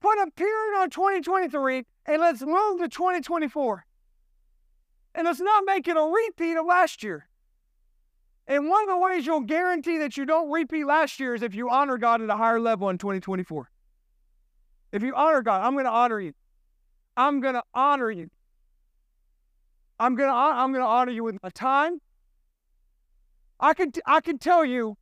put 0.00 0.16
a 0.16 0.30
period 0.30 0.80
on 0.80 0.88
2023 0.88 1.84
and 2.06 2.22
let's 2.22 2.40
move 2.40 2.80
to 2.80 2.88
2024. 2.88 3.84
And 5.14 5.26
let's 5.26 5.40
not 5.40 5.64
make 5.66 5.86
it 5.86 5.96
a 5.96 6.00
repeat 6.00 6.56
of 6.56 6.66
last 6.66 7.02
year. 7.02 7.28
And 8.46 8.68
one 8.68 8.82
of 8.82 8.88
the 8.88 8.98
ways 8.98 9.24
you'll 9.24 9.40
guarantee 9.40 9.98
that 9.98 10.16
you 10.16 10.26
don't 10.26 10.50
repeat 10.50 10.84
last 10.84 11.18
year 11.18 11.34
is 11.34 11.42
if 11.42 11.54
you 11.54 11.70
honor 11.70 11.96
God 11.96 12.20
at 12.20 12.28
a 12.28 12.36
higher 12.36 12.60
level 12.60 12.90
in 12.90 12.98
2024. 12.98 13.70
If 14.92 15.02
you 15.02 15.14
honor 15.14 15.42
God, 15.42 15.62
I'm 15.62 15.72
going 15.72 15.86
to 15.86 15.90
honor 15.90 16.20
you. 16.20 16.34
I'm 17.16 17.40
going 17.40 17.54
to 17.54 17.62
honor 17.74 18.10
you. 18.10 18.28
I'm 19.98 20.16
gonna 20.16 20.32
I'm 20.32 20.72
gonna 20.72 20.84
honor 20.84 21.12
you 21.12 21.24
with 21.24 21.36
my 21.42 21.50
time. 21.50 22.00
I 23.60 23.74
can 23.74 23.92
I 24.06 24.20
could 24.20 24.40
tell 24.40 24.64
you, 24.64 24.96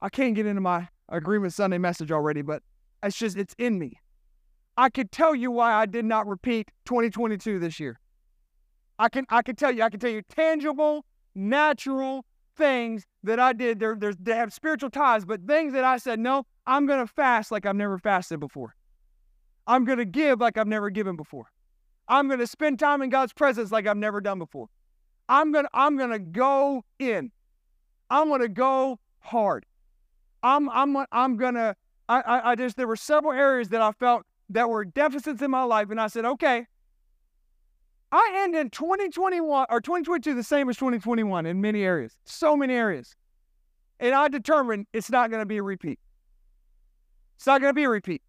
I 0.00 0.08
can't 0.08 0.34
get 0.34 0.46
into 0.46 0.60
my 0.60 0.88
agreement 1.08 1.52
Sunday 1.52 1.78
message 1.78 2.10
already, 2.10 2.42
but 2.42 2.62
it's 3.02 3.18
just 3.18 3.36
it's 3.36 3.54
in 3.58 3.78
me. 3.78 4.00
I 4.76 4.88
could 4.88 5.12
tell 5.12 5.34
you 5.34 5.50
why 5.50 5.74
I 5.74 5.84
did 5.86 6.04
not 6.04 6.26
repeat 6.26 6.70
2022 6.86 7.58
this 7.58 7.78
year. 7.78 7.99
I 9.00 9.08
can 9.08 9.24
I 9.30 9.40
can 9.40 9.56
tell 9.56 9.72
you 9.72 9.82
I 9.82 9.88
can 9.88 9.98
tell 9.98 10.10
you 10.10 10.20
tangible, 10.20 11.06
natural 11.34 12.26
things 12.54 13.06
that 13.22 13.40
I 13.40 13.54
did. 13.54 13.80
They 13.80 14.34
have 14.34 14.52
spiritual 14.52 14.90
ties, 14.90 15.24
but 15.24 15.40
things 15.46 15.72
that 15.72 15.84
I 15.84 15.96
said 15.96 16.20
no, 16.20 16.44
I'm 16.66 16.86
gonna 16.86 17.06
fast 17.06 17.50
like 17.50 17.64
I've 17.64 17.76
never 17.76 17.98
fasted 17.98 18.40
before. 18.40 18.74
I'm 19.66 19.86
gonna 19.86 20.04
give 20.04 20.40
like 20.40 20.58
I've 20.58 20.66
never 20.66 20.90
given 20.90 21.16
before. 21.16 21.46
I'm 22.08 22.28
to 22.28 22.46
spend 22.46 22.78
time 22.78 23.00
in 23.00 23.08
God's 23.08 23.32
presence 23.32 23.72
like 23.72 23.86
I've 23.86 23.96
never 23.96 24.20
done 24.20 24.38
before. 24.38 24.68
I'm 25.30 25.50
to 25.54 25.66
I'm 25.72 25.96
to 25.96 26.18
go 26.18 26.84
in. 26.98 27.32
I'm 28.10 28.38
to 28.38 28.48
go 28.48 28.98
hard. 29.20 29.64
I'm 30.42 30.68
I'm 30.68 30.94
I'm 31.10 31.38
to 31.38 31.74
I, 32.06 32.20
I 32.20 32.50
I 32.50 32.54
just 32.54 32.76
there 32.76 32.86
were 32.86 32.96
several 32.96 33.32
areas 33.32 33.70
that 33.70 33.80
I 33.80 33.92
felt 33.92 34.26
that 34.50 34.68
were 34.68 34.84
deficits 34.84 35.40
in 35.40 35.50
my 35.50 35.62
life. 35.62 35.90
And 35.90 35.98
I 35.98 36.08
said, 36.08 36.26
okay, 36.26 36.66
I 38.12 38.40
end 38.42 38.56
in 38.56 38.70
2021 38.70 39.66
or 39.70 39.80
2022 39.80 40.34
the 40.34 40.42
same 40.42 40.68
as 40.68 40.76
2021 40.76 41.46
in 41.46 41.60
many 41.60 41.82
areas, 41.82 42.16
so 42.24 42.56
many 42.56 42.74
areas. 42.74 43.14
And 44.00 44.14
I 44.14 44.28
determined 44.28 44.86
it's 44.92 45.10
not 45.10 45.30
going 45.30 45.42
to 45.42 45.46
be 45.46 45.58
a 45.58 45.62
repeat. 45.62 45.98
It's 47.36 47.46
not 47.46 47.60
going 47.60 47.70
to 47.70 47.74
be 47.74 47.84
a 47.84 47.88
repeat. 47.88 48.22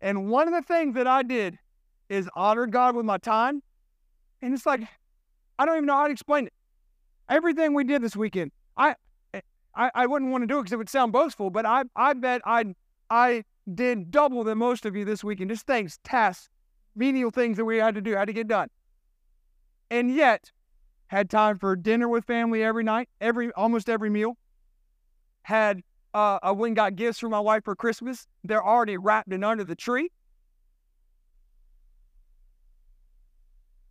And 0.00 0.30
one 0.30 0.48
of 0.48 0.54
the 0.54 0.62
things 0.62 0.94
that 0.94 1.06
I 1.06 1.22
did 1.22 1.58
is 2.08 2.28
honor 2.34 2.66
God 2.66 2.96
with 2.96 3.04
my 3.04 3.18
time. 3.18 3.62
And 4.40 4.54
it's 4.54 4.64
like, 4.64 4.82
I 5.58 5.66
don't 5.66 5.76
even 5.76 5.86
know 5.86 5.96
how 5.96 6.06
to 6.06 6.12
explain 6.12 6.46
it. 6.46 6.52
Everything 7.28 7.74
we 7.74 7.84
did 7.84 8.02
this 8.02 8.16
weekend, 8.16 8.50
I 8.76 8.94
I, 9.74 9.90
I 9.94 10.06
wouldn't 10.06 10.32
want 10.32 10.42
to 10.42 10.46
do 10.46 10.58
it 10.58 10.62
because 10.62 10.72
it 10.72 10.76
would 10.76 10.88
sound 10.88 11.12
boastful, 11.12 11.50
but 11.50 11.64
I 11.64 11.84
I 11.94 12.14
bet 12.14 12.40
I 12.44 12.74
I 13.08 13.44
did 13.72 14.10
double 14.10 14.42
than 14.42 14.58
most 14.58 14.84
of 14.84 14.96
you 14.96 15.04
this 15.04 15.22
weekend. 15.22 15.50
Just 15.50 15.66
things, 15.66 15.98
tasks, 16.02 16.48
menial 16.94 17.30
things 17.30 17.56
that 17.56 17.64
we 17.64 17.78
had 17.78 17.94
to 17.94 18.00
do, 18.00 18.12
had 18.12 18.26
to 18.26 18.32
get 18.32 18.48
done. 18.48 18.68
And 19.90 20.14
yet, 20.14 20.52
had 21.08 21.28
time 21.28 21.58
for 21.58 21.74
dinner 21.74 22.08
with 22.08 22.24
family 22.24 22.62
every 22.62 22.84
night, 22.84 23.08
every 23.20 23.50
almost 23.52 23.88
every 23.88 24.10
meal. 24.10 24.36
Had 25.42 25.82
uh, 26.14 26.38
I 26.42 26.52
went 26.52 26.70
and 26.70 26.76
got 26.76 26.96
gifts 26.96 27.18
for 27.18 27.28
my 27.28 27.40
wife 27.40 27.64
for 27.64 27.74
Christmas. 27.74 28.26
They're 28.44 28.64
already 28.64 28.96
wrapped 28.96 29.32
and 29.32 29.44
under 29.44 29.64
the 29.64 29.74
tree. 29.74 30.10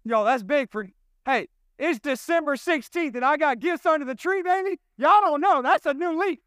Yo, 0.05 0.23
that's 0.23 0.43
big 0.43 0.71
for. 0.71 0.87
Hey, 1.25 1.47
it's 1.77 1.99
December 1.99 2.55
16th 2.55 3.15
and 3.15 3.25
I 3.25 3.37
got 3.37 3.59
gifts 3.59 3.85
under 3.85 4.05
the 4.05 4.15
tree, 4.15 4.41
baby. 4.41 4.79
Y'all 4.97 5.21
don't 5.21 5.41
know. 5.41 5.61
That's 5.61 5.85
a 5.85 5.93
new 5.93 6.19
leaf. 6.19 6.39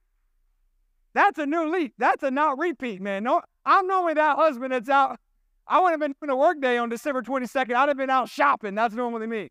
That's 1.14 1.38
a 1.38 1.46
new 1.46 1.70
leaf. 1.70 1.92
That's 1.98 2.22
a 2.22 2.30
not 2.30 2.58
repeat, 2.58 3.00
man. 3.00 3.24
No, 3.24 3.42
I'm 3.64 3.86
normally 3.86 4.14
that 4.14 4.36
husband 4.36 4.72
that's 4.72 4.88
out. 4.88 5.18
I 5.66 5.79
wouldn't 5.81 6.01
have 6.01 6.01
been 6.01 6.14
doing 6.20 6.31
a 6.31 6.37
work 6.37 6.61
day 6.61 6.77
on 6.79 6.88
December 6.88 7.22
22nd. 7.22 7.75
I'd 7.75 7.88
have 7.88 7.96
been 7.96 8.11
out 8.11 8.29
shopping. 8.29 8.75
That's 8.75 8.94
normally 8.94 9.27
me, 9.27 9.51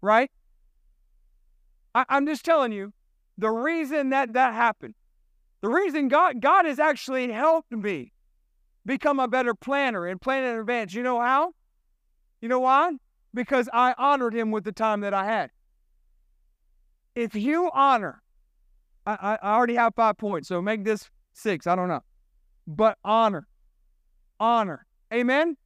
right? 0.00 0.30
I, 1.94 2.04
I'm 2.08 2.26
just 2.26 2.44
telling 2.44 2.72
you, 2.72 2.92
the 3.36 3.50
reason 3.50 4.10
that 4.10 4.32
that 4.34 4.54
happened, 4.54 4.94
the 5.60 5.68
reason 5.68 6.08
God 6.08 6.40
God 6.40 6.64
has 6.64 6.78
actually 6.78 7.30
helped 7.32 7.72
me 7.72 8.12
become 8.86 9.18
a 9.18 9.28
better 9.28 9.54
planner 9.54 10.06
and 10.06 10.20
plan 10.20 10.44
in 10.44 10.58
advance. 10.58 10.94
You 10.94 11.02
know 11.02 11.20
how? 11.20 11.52
You 12.40 12.48
know 12.48 12.60
why? 12.60 12.92
Because 13.34 13.68
I 13.72 13.94
honored 13.98 14.34
Him 14.34 14.50
with 14.50 14.64
the 14.64 14.72
time 14.72 15.00
that 15.00 15.14
I 15.14 15.24
had. 15.24 15.50
If 17.14 17.34
you 17.34 17.70
honor 17.74 18.22
I, 19.06 19.38
I 19.42 19.54
already 19.54 19.74
have 19.74 19.94
five 19.94 20.18
points, 20.18 20.48
so 20.48 20.60
make 20.60 20.84
this 20.84 21.10
six. 21.32 21.66
I 21.66 21.74
don't 21.74 21.88
know. 21.88 22.02
But 22.66 22.98
honor. 23.04 23.46
Honor. 24.38 24.86
Amen? 25.12 25.56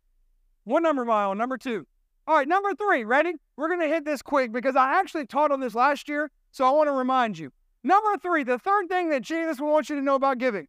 One 0.65 0.83
number 0.83 1.05
mile, 1.05 1.35
Number 1.35 1.59
two. 1.59 1.87
All 2.27 2.35
right, 2.35 2.49
number 2.49 2.75
three. 2.75 3.05
Ready? 3.05 3.35
We're 3.57 3.69
going 3.69 3.81
to 3.81 3.89
hit 3.89 4.05
this 4.05 4.23
quick 4.23 4.51
because 4.51 4.77
I 4.77 4.99
actually 4.99 5.27
taught 5.27 5.53
on 5.53 5.61
this 5.61 5.75
last 5.75 6.09
year, 6.09 6.31
so 6.53 6.65
I 6.65 6.71
want 6.71 6.89
to 6.89 6.93
remind 6.93 7.39
you. 7.39 7.53
Number 7.83 8.17
three, 8.17 8.45
the 8.45 8.59
third 8.59 8.89
thing 8.89 9.11
that 9.11 9.21
Jesus 9.21 9.61
wants 9.61 9.91
you 9.91 9.97
to 9.97 10.03
know 10.03 10.15
about 10.15 10.39
giving 10.39 10.67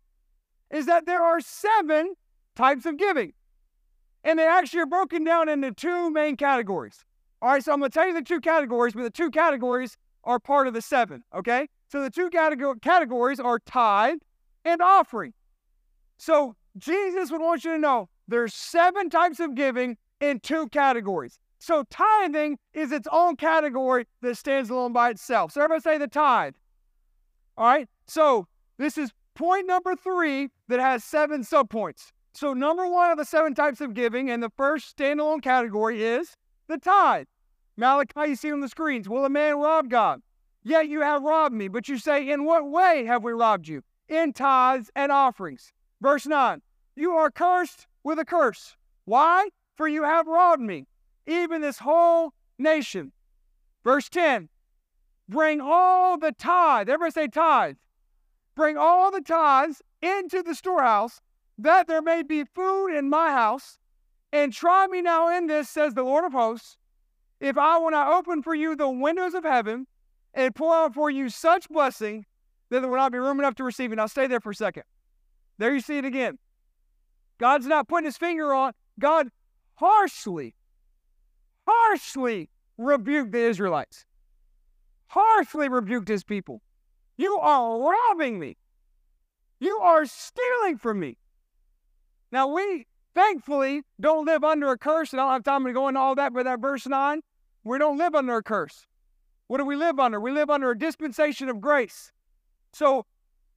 is 0.69 0.85
that 0.88 1.05
there 1.05 1.23
are 1.23 1.39
seven 1.39 2.13
types 2.55 2.85
of 2.85 2.97
giving. 2.97 3.31
And 4.25 4.38
they 4.38 4.47
actually 4.47 4.81
are 4.81 4.85
broken 4.85 5.23
down 5.23 5.47
into 5.47 5.71
two 5.71 6.09
main 6.09 6.35
categories. 6.35 7.05
All 7.41 7.49
right, 7.49 7.63
so 7.63 7.71
I'm 7.71 7.79
going 7.79 7.91
to 7.91 7.93
tell 7.93 8.07
you 8.07 8.13
the 8.13 8.21
two 8.21 8.41
categories, 8.41 8.93
but 8.93 9.03
the 9.03 9.09
two 9.09 9.31
categories 9.31 9.97
are 10.25 10.39
part 10.39 10.67
of 10.67 10.73
the 10.73 10.81
seven, 10.81 11.23
okay? 11.33 11.69
So 11.88 12.01
the 12.01 12.09
two 12.09 12.29
categories 12.29 13.39
are 13.39 13.59
tithe 13.59 14.17
and 14.65 14.81
offering. 14.81 15.33
So 16.17 16.55
Jesus 16.77 17.31
would 17.31 17.41
want 17.41 17.63
you 17.63 17.71
to 17.73 17.77
know 17.77 18.09
there's 18.27 18.53
seven 18.53 19.09
types 19.09 19.39
of 19.39 19.55
giving 19.55 19.97
in 20.19 20.39
two 20.39 20.67
categories. 20.69 21.39
So 21.59 21.83
tithing 21.89 22.59
is 22.73 22.91
its 22.91 23.07
own 23.11 23.35
category 23.35 24.05
that 24.21 24.38
stands 24.38 24.69
alone 24.69 24.93
by 24.93 25.09
itself. 25.11 25.51
So 25.51 25.61
everybody 25.61 25.81
say 25.81 25.97
the 25.97 26.07
tithe. 26.07 26.53
All 27.57 27.65
right. 27.65 27.88
So 28.07 28.47
this 28.77 28.97
is 28.97 29.11
point 29.35 29.67
number 29.67 29.95
three 29.95 30.49
that 30.67 30.79
has 30.79 31.03
seven 31.03 31.41
subpoints. 31.41 32.11
So 32.33 32.53
number 32.53 32.88
one 32.88 33.11
of 33.11 33.17
the 33.17 33.25
seven 33.25 33.55
types 33.55 33.81
of 33.81 33.93
giving 33.93 34.29
and 34.29 34.43
the 34.43 34.51
first 34.57 34.97
standalone 34.97 35.41
category 35.41 36.03
is 36.03 36.35
the 36.67 36.77
tithe. 36.77 37.27
Malachi, 37.77 38.29
you 38.29 38.35
see 38.35 38.51
on 38.51 38.61
the 38.61 38.69
screens. 38.69 39.09
Will 39.09 39.25
a 39.25 39.29
man 39.29 39.57
rob 39.57 39.89
God? 39.89 40.21
Yet 40.63 40.88
you 40.88 41.01
have 41.01 41.23
robbed 41.23 41.55
me. 41.55 41.67
But 41.67 41.88
you 41.88 41.97
say, 41.97 42.29
In 42.29 42.45
what 42.45 42.69
way 42.69 43.05
have 43.05 43.23
we 43.23 43.31
robbed 43.31 43.67
you? 43.67 43.83
In 44.09 44.33
tithes 44.33 44.89
and 44.95 45.11
offerings. 45.11 45.73
Verse 46.01 46.25
9 46.25 46.61
You 46.95 47.11
are 47.11 47.31
cursed 47.31 47.88
with 48.05 48.19
a 48.19 48.23
curse. 48.23 48.77
Why? 49.03 49.49
For 49.75 49.89
you 49.89 50.03
have 50.03 50.27
robbed 50.27 50.61
me, 50.61 50.87
even 51.27 51.59
this 51.59 51.79
whole 51.79 52.31
nation. 52.57 53.11
Verse 53.83 54.07
10 54.07 54.47
Bring 55.27 55.59
all 55.59 56.17
the 56.17 56.31
tithe. 56.31 56.87
Everybody 56.87 57.11
say 57.11 57.27
tithe. 57.27 57.75
Bring 58.55 58.77
all 58.77 59.11
the 59.11 59.19
tithes 59.19 59.81
into 60.01 60.41
the 60.41 60.55
storehouse, 60.55 61.19
that 61.57 61.87
there 61.87 62.01
may 62.01 62.23
be 62.23 62.45
food 62.45 62.95
in 62.95 63.09
my 63.09 63.31
house. 63.31 63.79
And 64.31 64.53
try 64.53 64.87
me 64.87 65.01
now 65.01 65.35
in 65.35 65.47
this, 65.47 65.69
says 65.69 65.93
the 65.93 66.03
Lord 66.03 66.25
of 66.25 66.33
hosts, 66.33 66.77
if 67.39 67.57
I 67.57 67.77
will 67.77 67.91
not 67.91 68.13
open 68.13 68.43
for 68.43 68.53
you 68.53 68.75
the 68.75 68.89
windows 68.89 69.33
of 69.33 69.43
heaven 69.43 69.87
and 70.33 70.53
pour 70.53 70.75
out 70.75 70.93
for 70.93 71.09
you 71.09 71.29
such 71.29 71.69
blessing 71.69 72.25
that 72.69 72.81
there 72.81 72.89
will 72.89 72.97
not 72.97 73.11
be 73.11 73.17
room 73.17 73.39
enough 73.39 73.55
to 73.55 73.63
receive 73.63 73.91
it. 73.91 73.95
Now 73.95 74.07
stay 74.07 74.27
there 74.27 74.39
for 74.39 74.51
a 74.51 74.55
second. 74.55 74.83
There 75.57 75.73
you 75.73 75.79
see 75.79 75.97
it 75.97 76.05
again. 76.05 76.37
God's 77.38 77.65
not 77.65 77.88
putting 77.88 78.06
his 78.06 78.17
finger 78.17 78.54
on, 78.54 78.74
God 79.00 79.30
harshly, 79.76 80.56
harshly 81.67 82.50
rebuked 82.78 83.32
the 83.32 83.39
Israelites, 83.39 84.06
harshly 85.08 85.67
rebuked 85.69 86.08
his 86.08 86.24
people. 86.24 86.62
You 87.17 87.38
are 87.38 87.80
robbing 87.80 88.39
me. 88.39 88.58
You 89.60 89.78
are 89.80 90.06
stealing 90.06 90.78
from 90.78 91.00
me. 91.00 91.17
Now, 92.32 92.48
we 92.48 92.88
thankfully 93.13 93.84
don't 94.00 94.26
live 94.26 94.43
under 94.43 94.69
a 94.71 94.78
curse, 94.78 95.13
and 95.13 95.21
I 95.21 95.26
don't 95.26 95.34
have 95.34 95.43
time 95.43 95.65
to 95.65 95.74
go 95.74 95.88
into 95.88 96.00
all 96.00 96.15
that, 96.15 96.34
but 96.34 96.43
that 96.43 96.60
verse 96.60 96.86
9, 96.86 97.21
we 97.63 97.78
don't 97.80 97.98
live 97.98 98.13
under 98.13 98.38
a 98.38 98.43
curse. 98.43 98.86
What 99.48 99.60
do 99.60 99.65
we 99.65 99.76
live 99.76 100.00
under? 100.00 100.19
We 100.19 100.32
live 100.32 100.50
under 100.50 100.71
a 100.71 100.78
dispensation 100.78 101.50
of 101.50 101.62
grace. 101.62 102.12
So 102.74 103.06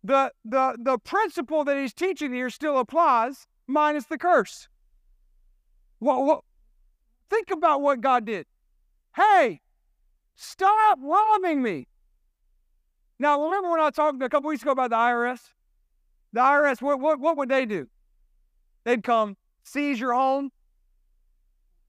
the 0.04 0.32
the 0.44 0.76
the 0.78 0.98
principle 0.98 1.64
that 1.64 1.76
he's 1.76 1.92
teaching 1.92 2.32
here 2.32 2.50
still 2.50 2.78
applies, 2.78 3.46
minus 3.68 4.06
the 4.06 4.18
curse. 4.18 4.68
What, 6.00 6.42
think 7.30 7.50
about 7.50 7.82
what 7.82 8.00
God 8.00 8.24
did. 8.24 8.46
Hey, 9.14 9.60
stop 10.34 10.98
robbing 11.00 11.62
me. 11.62 11.86
Now 13.18 13.42
remember 13.42 13.70
when 13.70 13.80
I 13.80 13.90
talked 13.90 14.22
a 14.22 14.28
couple 14.28 14.48
weeks 14.48 14.62
ago 14.62 14.72
about 14.72 14.90
the 14.90 14.96
IRS? 14.96 15.40
The 16.32 16.40
IRS, 16.40 16.82
what, 16.82 17.00
what, 17.00 17.20
what 17.20 17.36
would 17.36 17.48
they 17.48 17.66
do? 17.66 17.88
They'd 18.84 19.02
come 19.02 19.36
seize 19.62 20.00
your 20.00 20.14
home, 20.14 20.50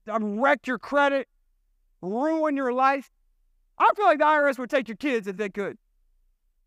um, 0.08 0.40
wreck 0.40 0.66
your 0.66 0.78
credit, 0.78 1.28
ruin 2.02 2.56
your 2.56 2.72
life. 2.72 3.10
I 3.78 3.90
feel 3.96 4.04
like 4.04 4.18
the 4.18 4.24
IRS 4.24 4.58
would 4.58 4.70
take 4.70 4.88
your 4.88 4.96
kids 4.96 5.26
if 5.26 5.36
they 5.36 5.48
could. 5.48 5.78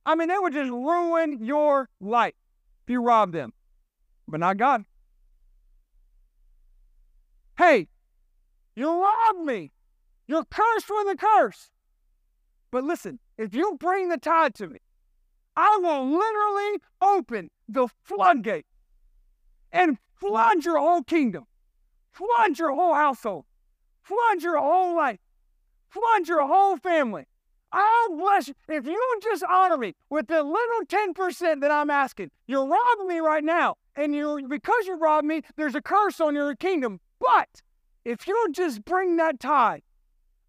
I 0.05 0.15
mean, 0.15 0.27
they 0.27 0.37
would 0.37 0.53
just 0.53 0.71
ruin 0.71 1.43
your 1.43 1.89
life 2.01 2.33
if 2.83 2.89
you 2.91 3.01
robbed 3.01 3.33
them, 3.33 3.53
but 4.27 4.39
not 4.39 4.57
God. 4.57 4.85
Hey, 7.57 7.87
you 8.75 8.89
robbed 9.01 9.45
me. 9.45 9.71
You're 10.27 10.45
cursed 10.45 10.89
with 10.89 11.07
a 11.07 11.17
curse. 11.17 11.69
But 12.71 12.83
listen, 12.83 13.19
if 13.37 13.53
you 13.53 13.77
bring 13.79 14.09
the 14.09 14.17
tithe 14.17 14.55
to 14.55 14.67
me, 14.67 14.79
I 15.55 15.77
will 15.81 16.09
literally 16.09 16.81
open 17.01 17.51
the 17.67 17.87
floodgate 18.03 18.65
and 19.71 19.97
flood 20.15 20.65
your 20.65 20.79
whole 20.79 21.03
kingdom, 21.03 21.45
flood 22.11 22.57
your 22.57 22.73
whole 22.73 22.95
household, 22.95 23.45
flood 24.01 24.41
your 24.41 24.57
whole 24.57 24.95
life 24.95 25.19
flood 25.93 26.27
your 26.27 26.45
whole 26.47 26.77
family. 26.77 27.25
I'll 27.71 28.17
bless 28.17 28.47
you. 28.47 28.53
If 28.67 28.85
you 28.85 29.19
just 29.21 29.43
honor 29.43 29.77
me 29.77 29.95
with 30.09 30.27
the 30.27 30.43
little 30.43 30.85
10% 30.87 31.61
that 31.61 31.71
I'm 31.71 31.89
asking, 31.89 32.31
you're 32.47 32.67
robbing 32.67 33.07
me 33.07 33.19
right 33.19 33.43
now. 33.43 33.75
And 33.95 34.13
you 34.13 34.47
because 34.47 34.85
you 34.85 34.95
robbed 34.95 35.27
me, 35.27 35.41
there's 35.55 35.75
a 35.75 35.81
curse 35.81 36.19
on 36.19 36.35
your 36.35 36.55
kingdom. 36.55 36.99
But 37.23 37.61
if 38.03 38.27
you 38.27 38.47
just 38.51 38.83
bring 38.83 39.15
that 39.15 39.39
tithe, 39.39 39.81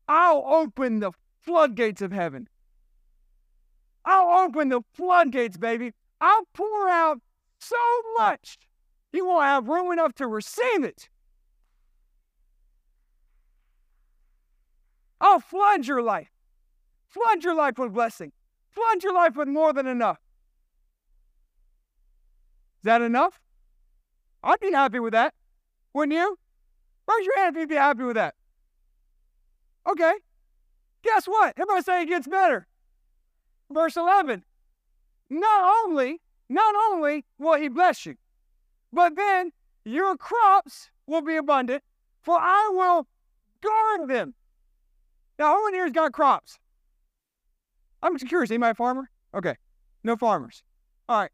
I'll 0.08 0.44
open 0.46 0.98
the 0.98 1.12
floodgates 1.40 2.02
of 2.02 2.12
heaven. 2.12 2.48
I'll 4.04 4.44
open 4.44 4.70
the 4.70 4.82
floodgates, 4.92 5.56
baby. 5.56 5.92
I'll 6.20 6.46
pour 6.52 6.88
out 6.88 7.20
so 7.60 7.76
much, 8.18 8.58
you 9.12 9.24
won't 9.24 9.44
have 9.44 9.68
room 9.68 9.92
enough 9.92 10.14
to 10.16 10.26
receive 10.26 10.84
it. 10.84 11.08
I'll 15.20 15.40
flood 15.40 15.86
your 15.86 16.02
life. 16.02 16.30
Flood 17.08 17.44
your 17.44 17.54
life 17.54 17.78
with 17.78 17.94
blessing. 17.94 18.32
Flood 18.68 19.02
your 19.02 19.14
life 19.14 19.36
with 19.36 19.48
more 19.48 19.72
than 19.72 19.86
enough. 19.86 20.18
Is 22.80 22.84
that 22.84 23.00
enough? 23.00 23.40
I'd 24.42 24.60
be 24.60 24.72
happy 24.72 24.98
with 24.98 25.12
that. 25.12 25.32
Wouldn't 25.94 26.18
you? 26.18 26.36
Raise 27.08 27.26
your 27.26 27.38
hand 27.38 27.56
if 27.56 27.60
you'd 27.60 27.68
be 27.68 27.74
happy 27.74 28.02
with 28.02 28.16
that. 28.16 28.34
Okay. 29.88 30.14
Guess 31.02 31.26
what? 31.26 31.54
Everybody 31.56 31.82
say 31.82 32.02
it 32.02 32.06
gets 32.06 32.26
better. 32.26 32.66
Verse 33.70 33.96
11. 33.96 34.44
Not 35.30 35.84
only, 35.84 36.20
not 36.48 36.74
only 36.90 37.24
will 37.38 37.58
he 37.58 37.68
bless 37.68 38.06
you, 38.06 38.16
but 38.92 39.16
then 39.16 39.52
your 39.84 40.16
crops 40.16 40.90
will 41.06 41.22
be 41.22 41.36
abundant, 41.36 41.82
for 42.22 42.38
I 42.38 42.70
will 42.72 43.06
guard 43.60 44.08
them. 44.08 44.34
Now, 45.38 45.54
who 45.56 45.68
in 45.68 45.74
here's 45.74 45.92
got 45.92 46.12
crops? 46.12 46.58
I'm 48.02 48.16
just 48.16 48.28
curious. 48.28 48.50
Anybody 48.50 48.70
a 48.70 48.74
farmer? 48.74 49.10
Okay. 49.34 49.56
No 50.04 50.16
farmers. 50.16 50.62
All 51.08 51.22
right. 51.22 51.30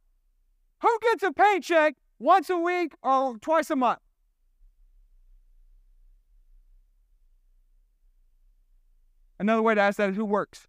Who 0.82 0.98
gets 1.02 1.22
a 1.22 1.32
paycheck 1.32 1.96
once 2.18 2.48
a 2.48 2.56
week 2.56 2.94
or 3.02 3.36
twice 3.38 3.70
a 3.70 3.76
month? 3.76 3.98
Another 9.40 9.62
way 9.62 9.74
to 9.74 9.80
ask 9.80 9.96
that 9.96 10.10
is 10.10 10.16
who 10.16 10.26
works? 10.26 10.68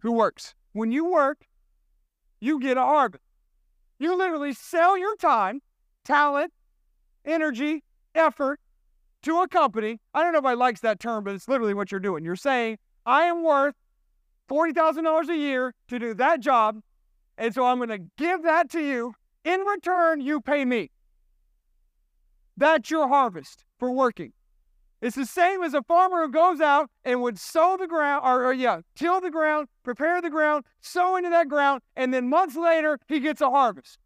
Who 0.00 0.12
works? 0.12 0.54
When 0.74 0.92
you 0.92 1.10
work, 1.10 1.46
you 2.38 2.60
get 2.60 2.76
a 2.76 2.82
harvest. 2.82 3.24
You 3.98 4.14
literally 4.14 4.52
sell 4.52 4.98
your 4.98 5.16
time, 5.16 5.62
talent, 6.04 6.52
energy, 7.24 7.82
effort 8.14 8.60
to 9.22 9.40
a 9.40 9.48
company. 9.48 10.02
I 10.12 10.22
don't 10.22 10.34
know 10.34 10.38
if 10.38 10.44
I 10.44 10.52
likes 10.52 10.80
that 10.80 11.00
term, 11.00 11.24
but 11.24 11.34
it's 11.34 11.48
literally 11.48 11.72
what 11.72 11.90
you're 11.90 11.98
doing. 11.98 12.26
You're 12.26 12.36
saying, 12.36 12.76
I 13.06 13.22
am 13.22 13.42
worth 13.42 13.74
$40,000 14.50 15.28
a 15.30 15.36
year 15.36 15.74
to 15.88 15.98
do 15.98 16.12
that 16.12 16.40
job, 16.40 16.80
and 17.38 17.54
so 17.54 17.64
I'm 17.64 17.78
going 17.78 17.88
to 17.88 18.06
give 18.18 18.42
that 18.42 18.70
to 18.72 18.80
you. 18.80 19.14
In 19.46 19.60
return, 19.60 20.20
you 20.20 20.42
pay 20.42 20.66
me. 20.66 20.90
That's 22.54 22.90
your 22.90 23.08
harvest 23.08 23.64
for 23.78 23.90
working. 23.90 24.34
It's 25.02 25.16
the 25.16 25.26
same 25.26 25.62
as 25.62 25.74
a 25.74 25.82
farmer 25.82 26.22
who 26.22 26.30
goes 26.30 26.60
out 26.60 26.90
and 27.04 27.20
would 27.22 27.38
sow 27.38 27.76
the 27.78 27.86
ground, 27.86 28.22
or, 28.24 28.46
or, 28.46 28.52
yeah, 28.52 28.80
till 28.94 29.20
the 29.20 29.30
ground, 29.30 29.68
prepare 29.82 30.22
the 30.22 30.30
ground, 30.30 30.64
sow 30.80 31.16
into 31.16 31.28
that 31.30 31.48
ground, 31.48 31.82
and 31.96 32.14
then 32.14 32.28
months 32.28 32.56
later 32.56 32.98
he 33.06 33.20
gets 33.20 33.40
a 33.40 33.50
harvest. 33.50 33.98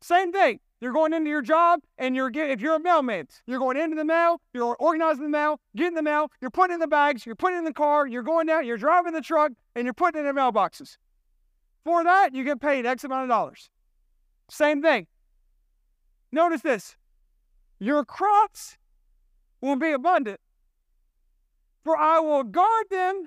Same 0.00 0.32
thing. 0.32 0.60
You're 0.80 0.92
going 0.92 1.14
into 1.14 1.30
your 1.30 1.42
job, 1.42 1.80
and 1.96 2.14
you're 2.14 2.28
get, 2.30 2.50
if 2.50 2.60
you're 2.60 2.76
a 2.76 2.80
mailman, 2.80 3.26
you're 3.46 3.58
going 3.58 3.78
into 3.78 3.96
the 3.96 4.04
mail, 4.04 4.40
you're 4.52 4.76
organizing 4.78 5.24
the 5.24 5.30
mail, 5.30 5.58
getting 5.74 5.94
the 5.94 6.02
mail, 6.02 6.30
you're 6.40 6.50
putting 6.50 6.74
in 6.74 6.80
the 6.80 6.86
bags, 6.86 7.24
you're 7.24 7.34
putting 7.34 7.58
in 7.58 7.64
the 7.64 7.72
car, 7.72 8.06
you're 8.06 8.22
going 8.22 8.46
down, 8.46 8.66
you're 8.66 8.76
driving 8.76 9.14
the 9.14 9.22
truck, 9.22 9.52
and 9.74 9.84
you're 9.84 9.94
putting 9.94 10.20
in 10.20 10.26
the 10.26 10.38
mailboxes. 10.38 10.98
For 11.82 12.04
that, 12.04 12.34
you 12.34 12.44
get 12.44 12.60
paid 12.60 12.84
X 12.84 13.04
amount 13.04 13.24
of 13.24 13.28
dollars. 13.30 13.70
Same 14.50 14.82
thing. 14.82 15.06
Notice 16.30 16.60
this: 16.60 16.96
your 17.78 18.04
crops 18.04 18.76
will 19.60 19.76
be 19.76 19.92
abundant, 19.92 20.40
for 21.84 21.96
I 21.96 22.18
will 22.20 22.44
guard 22.44 22.86
them 22.90 23.26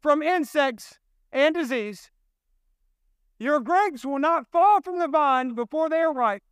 from 0.00 0.22
insects 0.22 0.98
and 1.32 1.54
disease. 1.54 2.10
Your 3.38 3.60
grapes 3.60 4.04
will 4.04 4.18
not 4.18 4.50
fall 4.50 4.80
from 4.80 4.98
the 4.98 5.08
vine 5.08 5.54
before 5.54 5.88
they 5.88 5.98
are 5.98 6.12
ripe, 6.12 6.42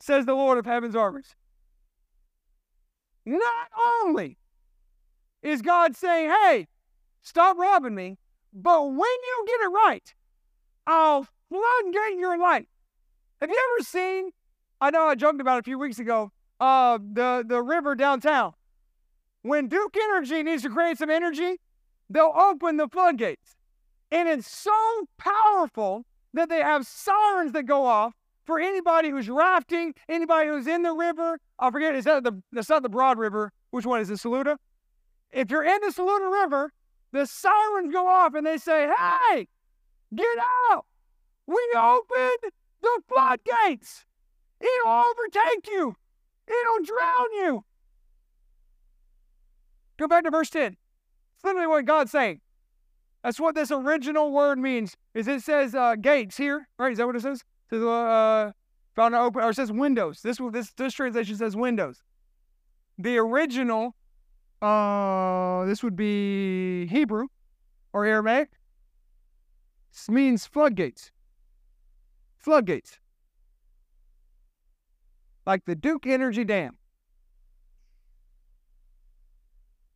says 0.00 0.26
the 0.26 0.34
Lord 0.34 0.58
of 0.58 0.66
heaven's 0.66 0.96
armies. 0.96 1.36
Not 3.26 3.68
only 4.02 4.38
is 5.42 5.62
God 5.62 5.96
saying, 5.96 6.30
hey, 6.30 6.68
stop 7.22 7.56
robbing 7.58 7.94
me, 7.94 8.18
but 8.52 8.82
when 8.84 8.98
you 8.98 9.44
get 9.46 9.60
it 9.60 9.72
right, 9.72 10.14
I'll 10.86 11.26
floodgate 11.48 12.18
your 12.18 12.38
life. 12.38 12.66
Have 13.40 13.50
you 13.50 13.74
ever 13.76 13.84
seen? 13.84 14.30
I 14.80 14.90
know 14.90 15.04
I 15.04 15.14
joked 15.14 15.40
about 15.40 15.56
it 15.56 15.60
a 15.60 15.62
few 15.64 15.78
weeks 15.78 15.98
ago 15.98 16.32
uh, 16.60 16.98
the, 16.98 17.44
the 17.46 17.62
river 17.62 17.94
downtown. 17.94 18.54
When 19.42 19.68
Duke 19.68 19.96
Energy 19.96 20.42
needs 20.42 20.62
to 20.62 20.70
create 20.70 20.98
some 20.98 21.10
energy, 21.10 21.60
they'll 22.08 22.32
open 22.34 22.76
the 22.76 22.88
floodgates. 22.88 23.56
And 24.10 24.28
it's 24.28 24.50
so 24.50 24.72
powerful 25.18 26.04
that 26.32 26.48
they 26.48 26.60
have 26.60 26.86
sirens 26.86 27.52
that 27.52 27.64
go 27.64 27.84
off 27.84 28.14
for 28.46 28.60
anybody 28.60 29.10
who's 29.10 29.28
rafting, 29.28 29.94
anybody 30.08 30.48
who's 30.48 30.66
in 30.66 30.82
the 30.82 30.92
river. 30.92 31.38
I 31.58 31.70
forget, 31.70 31.94
is 31.94 32.04
that 32.04 32.24
the 32.24 32.42
that's 32.52 32.68
not 32.68 32.82
the 32.82 32.88
Broad 32.88 33.18
River. 33.18 33.52
Which 33.70 33.86
one 33.86 34.00
is 34.00 34.10
it, 34.10 34.18
Saluda? 34.18 34.58
If 35.32 35.50
you're 35.50 35.64
in 35.64 35.80
the 35.80 35.90
Saluda 35.90 36.28
River, 36.28 36.72
the 37.12 37.26
sirens 37.26 37.92
go 37.92 38.06
off 38.06 38.34
and 38.34 38.46
they 38.46 38.58
say, 38.58 38.88
Hey, 38.88 39.48
get 40.14 40.38
out! 40.70 40.86
We 41.46 41.58
opened 41.76 42.52
the 42.82 43.02
floodgates. 43.08 44.04
It'll 44.60 44.92
overtake 44.92 45.66
you. 45.66 45.96
It'll 46.46 46.84
drown 46.84 47.32
you. 47.34 47.64
Go 49.96 50.08
back 50.08 50.24
to 50.24 50.30
verse 50.30 50.50
10. 50.50 50.76
It's 51.36 51.44
literally 51.44 51.66
what 51.66 51.84
God's 51.84 52.10
saying. 52.10 52.40
That's 53.22 53.40
what 53.40 53.54
this 53.54 53.70
original 53.70 54.32
word 54.32 54.58
means. 54.58 54.96
Is 55.14 55.28
it 55.28 55.42
says 55.42 55.74
uh, 55.74 55.94
gates 55.94 56.36
here, 56.36 56.68
right? 56.78 56.92
Is 56.92 56.98
that 56.98 57.06
what 57.06 57.16
it 57.16 57.22
says? 57.22 57.40
It 57.70 57.76
says 57.76 57.82
uh, 57.82 58.52
found 58.94 59.14
open, 59.14 59.42
or 59.42 59.50
it 59.50 59.54
says 59.54 59.72
windows. 59.72 60.20
This 60.20 60.38
this 60.52 60.72
this 60.72 60.92
translation 60.92 61.36
says 61.36 61.56
windows. 61.56 62.02
The 62.98 63.16
original, 63.16 63.94
uh, 64.60 65.64
this 65.64 65.82
would 65.82 65.96
be 65.96 66.86
Hebrew 66.86 67.28
or 67.94 68.04
Aramaic. 68.04 68.50
This 69.92 70.10
means 70.10 70.44
floodgates. 70.44 71.10
Floodgates. 72.36 72.98
Like 75.46 75.64
the 75.64 75.74
Duke 75.74 76.06
Energy 76.06 76.44
Dam. 76.44 76.76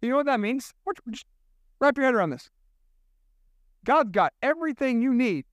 You 0.02 0.11
know 0.11 0.16
what 0.16 0.26
that 0.26 0.40
means? 0.40 0.72
Just 1.11 1.26
wrap 1.80 1.96
your 1.96 2.06
head 2.06 2.14
around 2.14 2.30
this. 2.30 2.50
God's 3.84 4.11
got 4.11 4.32
everything 4.42 5.02
you 5.02 5.14
need. 5.14 5.44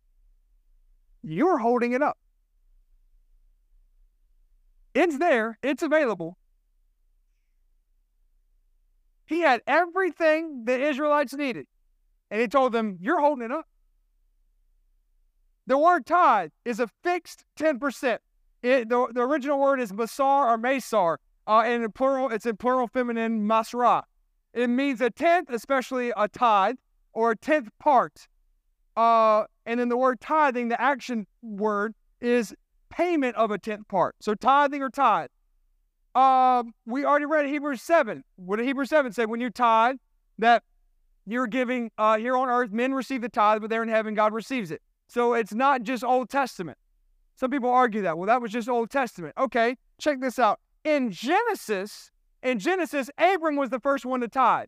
You're 1.23 1.57
holding 1.57 1.93
it 1.93 2.01
up. 2.01 2.17
It's 4.93 5.17
there, 5.17 5.57
it's 5.63 5.83
available. 5.83 6.37
He 9.25 9.39
had 9.39 9.61
everything 9.65 10.65
the 10.65 10.79
Israelites 10.79 11.33
needed. 11.33 11.67
And 12.29 12.39
he 12.39 12.47
told 12.47 12.71
them, 12.71 12.97
You're 13.01 13.19
holding 13.19 13.45
it 13.45 13.51
up. 13.51 13.65
The 15.67 15.77
word 15.77 16.05
tithe 16.05 16.51
is 16.63 16.79
a 16.79 16.87
fixed 17.03 17.43
10%. 17.57 18.19
It, 18.65 18.89
the, 18.89 19.07
the 19.13 19.21
original 19.21 19.59
word 19.59 19.79
is 19.79 19.91
masar 19.91 20.47
or 20.47 20.57
masar, 20.57 21.17
Uh, 21.45 21.59
and 21.59 21.83
in 21.83 21.91
plural, 21.91 22.31
it's 22.31 22.47
in 22.47 22.57
plural 22.57 22.87
feminine 22.87 23.47
masra. 23.47 24.01
It 24.55 24.71
means 24.71 25.01
a 25.01 25.11
tenth, 25.11 25.51
especially 25.51 26.11
a 26.17 26.27
tithe, 26.27 26.77
or 27.13 27.29
a 27.29 27.35
tenth 27.35 27.69
part. 27.77 28.27
Uh, 28.97 29.43
and 29.67 29.79
then 29.79 29.89
the 29.89 29.97
word 29.97 30.19
tithing, 30.19 30.69
the 30.69 30.81
action 30.81 31.27
word, 31.43 31.93
is 32.21 32.55
payment 32.89 33.35
of 33.35 33.51
a 33.51 33.59
tenth 33.59 33.87
part. 33.87 34.15
So 34.19 34.33
tithing 34.33 34.81
or 34.81 34.89
tithe. 34.89 35.29
Uh, 36.15 36.63
we 36.87 37.05
already 37.05 37.25
read 37.27 37.45
Hebrews 37.45 37.83
7. 37.83 38.23
What 38.37 38.55
did 38.55 38.65
Hebrews 38.65 38.89
7 38.89 39.11
say? 39.11 39.27
When 39.27 39.41
you 39.41 39.51
tithe, 39.51 39.97
that 40.39 40.63
you're 41.27 41.45
giving 41.45 41.91
uh, 41.99 42.17
here 42.17 42.35
on 42.35 42.49
earth, 42.49 42.71
men 42.71 42.95
receive 42.95 43.21
the 43.21 43.29
tithe, 43.29 43.61
but 43.61 43.69
there 43.69 43.83
in 43.83 43.89
heaven, 43.89 44.15
God 44.15 44.33
receives 44.33 44.71
it. 44.71 44.81
So 45.07 45.35
it's 45.35 45.53
not 45.53 45.83
just 45.83 46.03
Old 46.03 46.31
Testament. 46.31 46.79
Some 47.35 47.51
people 47.51 47.69
argue 47.69 48.01
that. 48.03 48.17
Well, 48.17 48.27
that 48.27 48.41
was 48.41 48.51
just 48.51 48.69
Old 48.69 48.89
Testament. 48.89 49.33
Okay, 49.37 49.77
check 49.99 50.21
this 50.21 50.39
out. 50.39 50.59
In 50.83 51.11
Genesis, 51.11 52.11
in 52.41 52.59
Genesis, 52.59 53.09
Abram 53.17 53.55
was 53.55 53.69
the 53.69 53.79
first 53.79 54.05
one 54.05 54.21
to 54.21 54.27
tithe. 54.27 54.67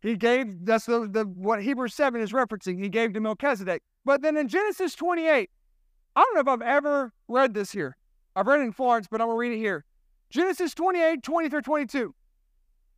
He 0.00 0.16
gave, 0.16 0.64
that's 0.64 0.86
the, 0.86 1.08
the 1.10 1.24
what 1.24 1.62
Hebrews 1.62 1.94
7 1.94 2.20
is 2.20 2.32
referencing. 2.32 2.80
He 2.80 2.88
gave 2.88 3.12
to 3.14 3.20
Melchizedek. 3.20 3.82
But 4.04 4.22
then 4.22 4.36
in 4.36 4.48
Genesis 4.48 4.94
28, 4.94 5.50
I 6.16 6.20
don't 6.20 6.34
know 6.34 6.40
if 6.40 6.48
I've 6.48 6.66
ever 6.66 7.12
read 7.28 7.54
this 7.54 7.72
here. 7.72 7.96
I've 8.34 8.46
read 8.46 8.60
it 8.60 8.64
in 8.64 8.72
Florence, 8.72 9.08
but 9.10 9.20
I'm 9.20 9.26
going 9.26 9.36
to 9.36 9.40
read 9.40 9.52
it 9.52 9.58
here. 9.58 9.84
Genesis 10.30 10.74
28, 10.74 11.22
20 11.22 11.48
through 11.48 11.62
22. 11.62 12.14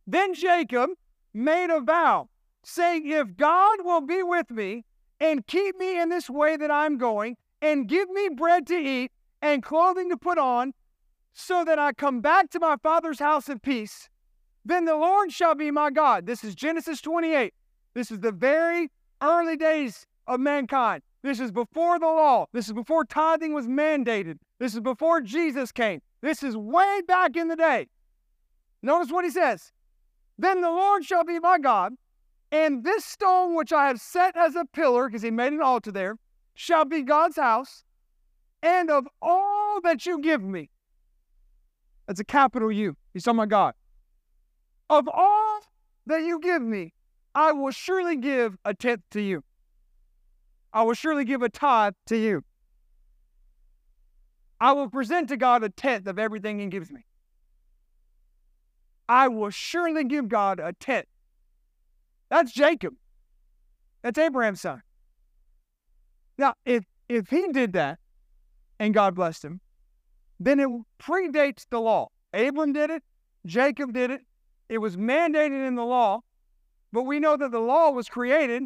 Then 0.05 0.33
Jacob 0.33 0.91
made 1.33 1.69
a 1.69 1.81
vow, 1.81 2.29
saying, 2.63 3.09
If 3.09 3.35
God 3.35 3.79
will 3.83 4.01
be 4.01 4.21
with 4.23 4.51
me 4.51 4.85
and 5.19 5.45
keep 5.45 5.77
me 5.77 5.99
in 5.99 6.09
this 6.09 6.29
way 6.29 6.55
that 6.57 6.71
I'm 6.71 6.97
going, 6.97 7.37
and 7.63 7.87
give 7.87 8.09
me 8.09 8.27
bread 8.27 8.67
to 8.67 8.75
eat 8.75 9.11
and 9.41 9.63
clothing 9.63 10.09
to 10.09 10.17
put 10.17 10.37
on, 10.37 10.73
so 11.31 11.63
that 11.63 11.79
I 11.79 11.93
come 11.93 12.21
back 12.21 12.49
to 12.51 12.59
my 12.59 12.75
father's 12.83 13.19
house 13.19 13.49
in 13.49 13.59
peace. 13.59 14.09
Then 14.65 14.85
the 14.85 14.95
Lord 14.95 15.31
shall 15.31 15.55
be 15.55 15.71
my 15.71 15.89
God. 15.89 16.25
This 16.25 16.43
is 16.43 16.53
Genesis 16.55 17.01
28. 17.01 17.53
This 17.95 18.11
is 18.11 18.19
the 18.19 18.31
very 18.31 18.91
early 19.21 19.57
days 19.57 20.05
of 20.27 20.39
mankind. 20.39 21.01
This 21.23 21.39
is 21.39 21.51
before 21.51 21.99
the 21.99 22.05
law. 22.05 22.47
This 22.53 22.67
is 22.67 22.73
before 22.73 23.05
tithing 23.05 23.53
was 23.53 23.67
mandated. 23.67 24.37
This 24.59 24.73
is 24.73 24.81
before 24.81 25.21
Jesus 25.21 25.71
came. 25.71 26.01
This 26.21 26.43
is 26.43 26.55
way 26.55 27.01
back 27.07 27.35
in 27.35 27.47
the 27.47 27.55
day. 27.55 27.87
Notice 28.81 29.11
what 29.11 29.25
he 29.25 29.31
says. 29.31 29.71
Then 30.37 30.61
the 30.61 30.69
Lord 30.69 31.05
shall 31.05 31.23
be 31.23 31.39
my 31.39 31.57
God, 31.57 31.93
and 32.51 32.83
this 32.83 33.05
stone 33.05 33.55
which 33.55 33.71
I 33.71 33.87
have 33.87 34.01
set 34.01 34.35
as 34.35 34.55
a 34.55 34.65
pillar, 34.65 35.07
because 35.07 35.21
he 35.21 35.31
made 35.31 35.53
an 35.53 35.61
altar 35.61 35.91
there, 35.91 36.17
shall 36.55 36.85
be 36.85 37.01
God's 37.01 37.35
house, 37.35 37.83
and 38.61 38.89
of 38.89 39.07
all 39.21 39.81
that 39.81 40.05
you 40.05 40.19
give 40.19 40.41
me, 40.41 40.69
that's 42.07 42.19
a 42.19 42.25
capital 42.25 42.71
U. 42.71 42.95
He's 43.13 43.23
talking 43.23 43.39
about 43.39 43.49
God. 43.49 43.73
Of 44.89 45.07
all 45.07 45.59
that 46.05 46.23
you 46.23 46.39
give 46.39 46.61
me, 46.61 46.93
I 47.35 47.51
will 47.51 47.71
surely 47.71 48.17
give 48.17 48.57
a 48.65 48.73
tenth 48.73 49.01
to 49.11 49.21
you. 49.21 49.43
I 50.73 50.83
will 50.83 50.93
surely 50.93 51.25
give 51.25 51.41
a 51.41 51.49
tithe 51.49 51.93
to 52.07 52.17
you. 52.17 52.43
I 54.59 54.71
will 54.73 54.89
present 54.89 55.29
to 55.29 55.37
God 55.37 55.63
a 55.63 55.69
tenth 55.69 56.07
of 56.07 56.17
everything 56.17 56.59
He 56.59 56.67
gives 56.67 56.91
me. 56.91 57.05
I 59.09 59.27
will 59.27 59.49
surely 59.49 60.03
give 60.03 60.29
God 60.29 60.59
a 60.59 60.73
tenth. 60.73 61.07
That's 62.29 62.51
Jacob. 62.51 62.95
That's 64.01 64.17
Abraham's 64.17 64.61
son. 64.61 64.81
Now, 66.37 66.55
if 66.65 66.83
if 67.09 67.29
he 67.29 67.47
did 67.51 67.73
that 67.73 67.99
and 68.79 68.93
God 68.93 69.15
blessed 69.15 69.45
him, 69.45 69.61
then 70.39 70.59
it 70.59 70.69
predates 70.99 71.65
the 71.69 71.79
law. 71.79 72.09
Abram 72.33 72.73
did 72.73 72.89
it, 72.89 73.03
Jacob 73.45 73.93
did 73.93 74.11
it. 74.11 74.21
It 74.69 74.79
was 74.79 74.97
mandated 74.97 75.67
in 75.67 75.75
the 75.75 75.85
law, 75.85 76.21
but 76.91 77.03
we 77.03 77.19
know 77.19 77.37
that 77.37 77.51
the 77.51 77.59
law 77.59 77.91
was 77.91 78.09
created 78.09 78.63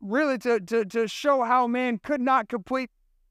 really 0.00 0.38
to, 0.38 0.60
to, 0.60 0.84
to 0.84 1.08
show 1.08 1.42
how 1.42 1.66
man 1.66 1.98
could 1.98 2.20
not 2.20 2.48
complete 2.48 2.90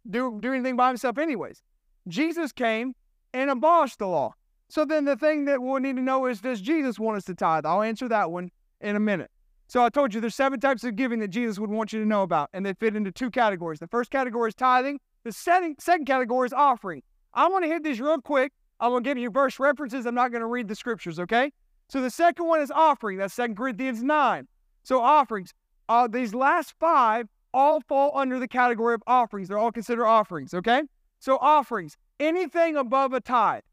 do, 0.09 0.39
do 0.41 0.53
anything 0.53 0.75
by 0.75 0.87
himself 0.87 1.17
anyways. 1.17 1.61
Jesus 2.07 2.51
came 2.51 2.93
and 3.33 3.49
abolished 3.49 3.99
the 3.99 4.07
law. 4.07 4.33
So 4.69 4.85
then 4.85 5.05
the 5.05 5.15
thing 5.15 5.45
that 5.45 5.61
we'll 5.61 5.79
need 5.79 5.95
to 5.95 6.01
know 6.01 6.25
is 6.25 6.41
does 6.41 6.61
Jesus 6.61 6.99
want 6.99 7.17
us 7.17 7.25
to 7.25 7.35
tithe? 7.35 7.65
I'll 7.65 7.81
answer 7.81 8.07
that 8.09 8.31
one 8.31 8.49
in 8.81 8.95
a 8.95 8.99
minute. 8.99 9.31
So 9.67 9.83
I 9.83 9.89
told 9.89 10.13
you 10.13 10.21
there's 10.21 10.35
seven 10.35 10.59
types 10.59 10.83
of 10.83 10.95
giving 10.95 11.19
that 11.19 11.29
Jesus 11.29 11.57
would 11.59 11.69
want 11.69 11.91
you 11.91 11.99
to 11.99 12.05
know 12.05 12.21
about, 12.21 12.49
and 12.53 12.65
they 12.65 12.73
fit 12.73 12.95
into 12.95 13.11
two 13.11 13.31
categories. 13.31 13.79
The 13.79 13.87
first 13.87 14.11
category 14.11 14.49
is 14.49 14.55
tithing. 14.55 14.99
The 15.23 15.31
second, 15.31 15.77
second 15.79 16.05
category 16.05 16.45
is 16.45 16.53
offering. 16.53 17.01
I 17.33 17.47
want 17.47 17.63
to 17.63 17.69
hit 17.69 17.83
these 17.83 17.99
real 17.99 18.21
quick. 18.21 18.53
I'm 18.79 18.91
going 18.91 19.03
to 19.03 19.09
give 19.09 19.17
you 19.17 19.29
verse 19.29 19.59
references. 19.59 20.05
I'm 20.05 20.15
not 20.15 20.31
going 20.31 20.41
to 20.41 20.47
read 20.47 20.67
the 20.67 20.75
scriptures, 20.75 21.19
okay? 21.19 21.51
So 21.89 22.01
the 22.01 22.09
second 22.09 22.45
one 22.45 22.61
is 22.61 22.71
offering. 22.71 23.17
That's 23.17 23.35
2 23.35 23.55
Corinthians 23.55 24.03
9. 24.03 24.47
So 24.83 25.01
offerings. 25.01 25.53
Uh, 25.87 26.07
these 26.07 26.33
last 26.33 26.73
five 26.79 27.27
all 27.53 27.79
fall 27.81 28.11
under 28.15 28.39
the 28.39 28.47
category 28.47 28.93
of 28.93 29.03
offerings. 29.07 29.47
They're 29.47 29.57
all 29.57 29.71
considered 29.71 30.05
offerings, 30.05 30.53
okay? 30.53 30.83
So 31.19 31.37
offerings, 31.37 31.95
anything 32.19 32.75
above 32.75 33.13
a 33.13 33.21
tithe, 33.21 33.63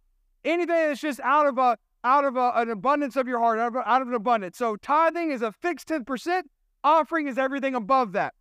anything 0.45 0.75
that's 0.75 1.01
just 1.01 1.21
out 1.21 1.47
of 1.47 1.59
a 1.59 1.77
out 2.05 2.25
of 2.25 2.37
a, 2.37 2.53
an 2.57 2.71
abundance 2.71 3.17
of 3.17 3.29
your 3.29 3.39
heart, 3.39 3.59
out 3.59 3.77
of, 3.77 3.83
out 3.85 4.03
of 4.03 4.09
an 4.09 4.15
abundance. 4.15 4.59
So 4.59 4.77
tithing 4.77 5.31
is 5.31 5.43
a 5.43 5.53
fixed 5.53 5.89
10%. 5.89 6.43
Offering 6.85 7.29
is 7.29 7.39
everything 7.39 7.75
above 7.75 8.13
that. 8.13 8.35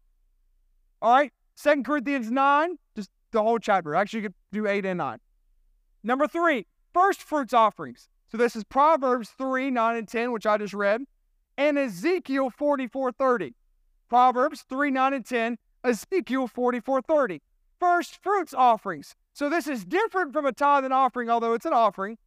All 1.01 1.13
right? 1.13 1.31
Second 1.55 1.85
Corinthians 1.85 2.31
9, 2.31 2.77
just 2.95 3.11
the 3.31 3.43
whole 3.43 3.59
chapter. 3.59 3.93
Actually, 3.93 4.21
you 4.21 4.29
could 4.29 4.35
do 4.51 4.67
8 4.67 4.85
and 4.85 4.97
9. 4.97 5.19
Number 6.03 6.27
three, 6.27 6.65
first 6.93 7.21
fruits 7.21 7.53
offerings. 7.53 8.09
So 8.31 8.37
this 8.37 8.55
is 8.55 8.63
Proverbs 8.63 9.29
3, 9.37 9.69
9 9.69 9.95
and 9.95 10.07
10, 10.07 10.31
which 10.31 10.45
I 10.45 10.57
just 10.57 10.73
read, 10.73 11.03
and 11.57 11.77
Ezekiel 11.77 12.49
44, 12.49 13.11
30. 13.11 13.53
Proverbs 14.09 14.65
3, 14.67 14.89
9, 14.89 15.13
and 15.13 15.25
10, 15.25 15.57
Ezekiel 15.83 16.47
44, 16.47 17.01
30. 17.01 17.41
First 17.79 18.23
fruits 18.23 18.53
offerings. 18.53 19.15
So 19.33 19.49
this 19.49 19.67
is 19.67 19.85
different 19.85 20.33
from 20.33 20.45
a 20.45 20.51
tithe 20.51 20.85
and 20.85 20.93
offering, 20.93 21.29
although 21.29 21.53
it's 21.53 21.65
an 21.65 21.73
offering, 21.73 22.17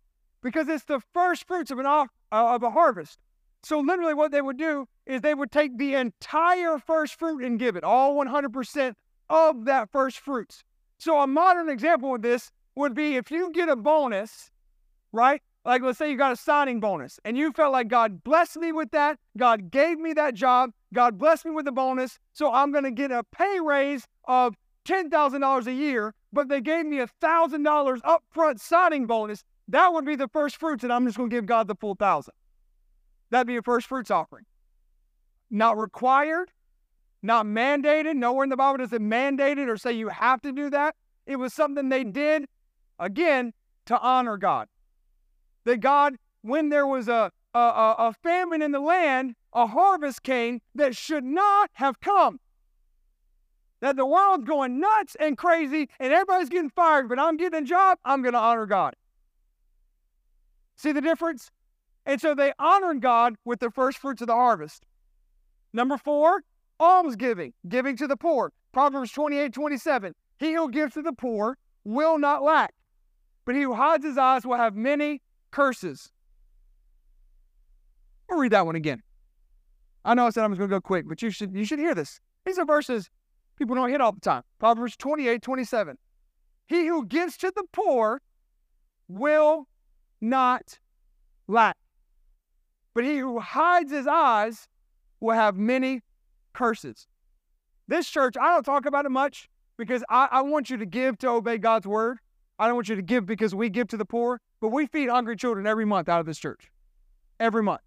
because 0.44 0.68
it's 0.68 0.84
the 0.84 1.00
first 1.12 1.48
fruits 1.48 1.72
of 1.72 1.80
an 1.80 1.86
off, 1.86 2.08
uh, 2.30 2.54
of 2.54 2.62
a 2.62 2.70
harvest. 2.70 3.18
So 3.64 3.80
literally, 3.80 4.14
what 4.14 4.30
they 4.30 4.42
would 4.42 4.58
do 4.58 4.86
is 5.06 5.22
they 5.22 5.34
would 5.34 5.50
take 5.50 5.78
the 5.78 5.94
entire 5.94 6.78
first 6.78 7.18
fruit 7.18 7.42
and 7.42 7.58
give 7.58 7.74
it 7.74 7.82
all 7.82 8.14
100% 8.14 8.94
of 9.30 9.64
that 9.64 9.90
first 9.90 10.20
fruits. 10.20 10.62
So 10.98 11.18
a 11.20 11.26
modern 11.26 11.70
example 11.70 12.14
of 12.14 12.22
this 12.22 12.52
would 12.76 12.94
be 12.94 13.16
if 13.16 13.30
you 13.30 13.50
get 13.52 13.70
a 13.70 13.76
bonus, 13.76 14.50
right? 15.12 15.40
Like 15.64 15.80
let's 15.80 15.96
say 15.96 16.10
you 16.10 16.18
got 16.18 16.32
a 16.32 16.36
signing 16.36 16.78
bonus 16.78 17.18
and 17.24 17.38
you 17.38 17.50
felt 17.52 17.72
like 17.72 17.88
God 17.88 18.22
blessed 18.22 18.58
me 18.58 18.70
with 18.70 18.90
that, 18.90 19.18
God 19.38 19.70
gave 19.70 19.98
me 19.98 20.12
that 20.12 20.34
job, 20.34 20.72
God 20.92 21.16
blessed 21.16 21.46
me 21.46 21.52
with 21.52 21.64
the 21.64 21.72
bonus, 21.72 22.18
so 22.34 22.52
I'm 22.52 22.70
going 22.70 22.84
to 22.84 22.90
get 22.90 23.10
a 23.10 23.24
pay 23.24 23.60
raise 23.60 24.06
of 24.24 24.54
$10,000 24.86 25.66
a 25.66 25.72
year, 25.72 26.14
but 26.34 26.48
they 26.48 26.60
gave 26.60 26.84
me 26.84 27.00
a 27.00 27.06
$1,000 27.06 28.00
upfront 28.02 28.60
signing 28.60 29.06
bonus. 29.06 29.42
That 29.68 29.92
would 29.92 30.04
be 30.04 30.16
the 30.16 30.28
first 30.28 30.56
fruits, 30.58 30.84
and 30.84 30.92
I'm 30.92 31.06
just 31.06 31.16
going 31.16 31.30
to 31.30 31.36
give 31.36 31.46
God 31.46 31.68
the 31.68 31.74
full 31.74 31.94
thousand. 31.94 32.34
That'd 33.30 33.46
be 33.46 33.56
a 33.56 33.62
first 33.62 33.86
fruits 33.86 34.10
offering. 34.10 34.44
Not 35.50 35.78
required, 35.78 36.50
not 37.22 37.46
mandated. 37.46 38.16
Nowhere 38.16 38.44
in 38.44 38.50
the 38.50 38.56
Bible 38.56 38.78
does 38.78 38.92
it 38.92 39.00
mandated 39.00 39.68
or 39.68 39.76
say 39.76 39.92
you 39.92 40.08
have 40.08 40.42
to 40.42 40.52
do 40.52 40.70
that. 40.70 40.94
It 41.26 41.36
was 41.36 41.54
something 41.54 41.88
they 41.88 42.04
did, 42.04 42.46
again, 42.98 43.52
to 43.86 43.98
honor 43.98 44.36
God. 44.36 44.68
That 45.64 45.80
God, 45.80 46.16
when 46.42 46.68
there 46.68 46.86
was 46.86 47.08
a, 47.08 47.32
a, 47.54 47.58
a 47.58 48.14
famine 48.22 48.60
in 48.60 48.72
the 48.72 48.80
land, 48.80 49.34
a 49.54 49.66
harvest 49.66 50.22
came 50.22 50.60
that 50.74 50.94
should 50.94 51.24
not 51.24 51.70
have 51.74 52.00
come. 52.00 52.40
That 53.80 53.96
the 53.96 54.06
world's 54.06 54.44
going 54.44 54.80
nuts 54.80 55.16
and 55.18 55.38
crazy 55.38 55.88
and 55.98 56.12
everybody's 56.12 56.48
getting 56.48 56.70
fired, 56.70 57.08
but 57.08 57.18
I'm 57.18 57.36
getting 57.36 57.62
a 57.62 57.66
job, 57.66 57.98
I'm 58.04 58.22
going 58.22 58.34
to 58.34 58.38
honor 58.38 58.66
God. 58.66 58.94
See 60.76 60.92
the 60.92 61.00
difference? 61.00 61.50
And 62.06 62.20
so 62.20 62.34
they 62.34 62.52
honored 62.58 63.00
God 63.00 63.36
with 63.44 63.60
the 63.60 63.70
first 63.70 63.98
fruits 63.98 64.20
of 64.20 64.26
the 64.26 64.34
harvest. 64.34 64.84
Number 65.72 65.96
four, 65.96 66.42
almsgiving, 66.78 67.54
giving 67.68 67.96
to 67.96 68.06
the 68.06 68.16
poor. 68.16 68.52
Proverbs 68.72 69.12
28 69.12 69.52
27. 69.52 70.14
He 70.38 70.52
who 70.52 70.70
gives 70.70 70.94
to 70.94 71.02
the 71.02 71.12
poor 71.12 71.56
will 71.84 72.18
not 72.18 72.42
lack, 72.42 72.74
but 73.44 73.54
he 73.54 73.62
who 73.62 73.74
hides 73.74 74.04
his 74.04 74.18
eyes 74.18 74.44
will 74.44 74.56
have 74.56 74.74
many 74.74 75.22
curses. 75.50 76.10
I'll 78.30 78.38
read 78.38 78.52
that 78.52 78.66
one 78.66 78.74
again. 78.74 79.02
I 80.04 80.14
know 80.14 80.26
I 80.26 80.30
said 80.30 80.44
I 80.44 80.46
was 80.48 80.58
going 80.58 80.70
to 80.70 80.76
go 80.76 80.80
quick, 80.80 81.08
but 81.08 81.22
you 81.22 81.30
should 81.30 81.54
you 81.54 81.64
should 81.64 81.78
hear 81.78 81.94
this. 81.94 82.20
These 82.44 82.58
are 82.58 82.64
verses 82.64 83.08
people 83.56 83.74
don't 83.76 83.90
hit 83.90 84.00
all 84.00 84.12
the 84.12 84.20
time. 84.20 84.42
Proverbs 84.58 84.96
28, 84.96 85.40
27. 85.40 85.96
He 86.66 86.86
who 86.86 87.06
gives 87.06 87.36
to 87.38 87.52
the 87.54 87.64
poor 87.72 88.20
will 89.08 89.68
not 90.20 90.78
lack. 91.48 91.76
But 92.94 93.04
he 93.04 93.18
who 93.18 93.40
hides 93.40 93.90
his 93.90 94.06
eyes 94.06 94.68
will 95.20 95.34
have 95.34 95.56
many 95.56 96.02
curses. 96.52 97.06
This 97.88 98.08
church, 98.08 98.36
I 98.40 98.48
don't 98.54 98.62
talk 98.62 98.86
about 98.86 99.04
it 99.04 99.10
much 99.10 99.48
because 99.76 100.04
I, 100.08 100.28
I 100.30 100.40
want 100.42 100.70
you 100.70 100.76
to 100.76 100.86
give 100.86 101.18
to 101.18 101.28
obey 101.28 101.58
God's 101.58 101.86
word. 101.86 102.18
I 102.58 102.66
don't 102.66 102.76
want 102.76 102.88
you 102.88 102.96
to 102.96 103.02
give 103.02 103.26
because 103.26 103.54
we 103.54 103.68
give 103.68 103.88
to 103.88 103.96
the 103.96 104.04
poor, 104.04 104.40
but 104.60 104.68
we 104.68 104.86
feed 104.86 105.08
hungry 105.08 105.36
children 105.36 105.66
every 105.66 105.84
month 105.84 106.08
out 106.08 106.20
of 106.20 106.26
this 106.26 106.38
church. 106.38 106.70
Every 107.40 107.62
month. 107.62 107.80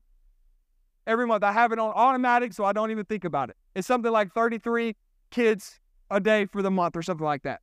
Every 1.07 1.25
month. 1.25 1.43
I 1.43 1.53
have 1.53 1.71
it 1.71 1.79
on 1.79 1.91
automatic, 1.95 2.51
so 2.53 2.65
I 2.65 2.73
don't 2.73 2.91
even 2.91 3.05
think 3.05 3.23
about 3.23 3.49
it. 3.49 3.55
It's 3.75 3.87
something 3.87 4.11
like 4.11 4.33
33 4.33 4.95
kids 5.31 5.79
a 6.11 6.19
day 6.19 6.45
for 6.45 6.61
the 6.61 6.71
month 6.71 6.97
or 6.97 7.01
something 7.01 7.25
like 7.25 7.43
that. 7.43 7.61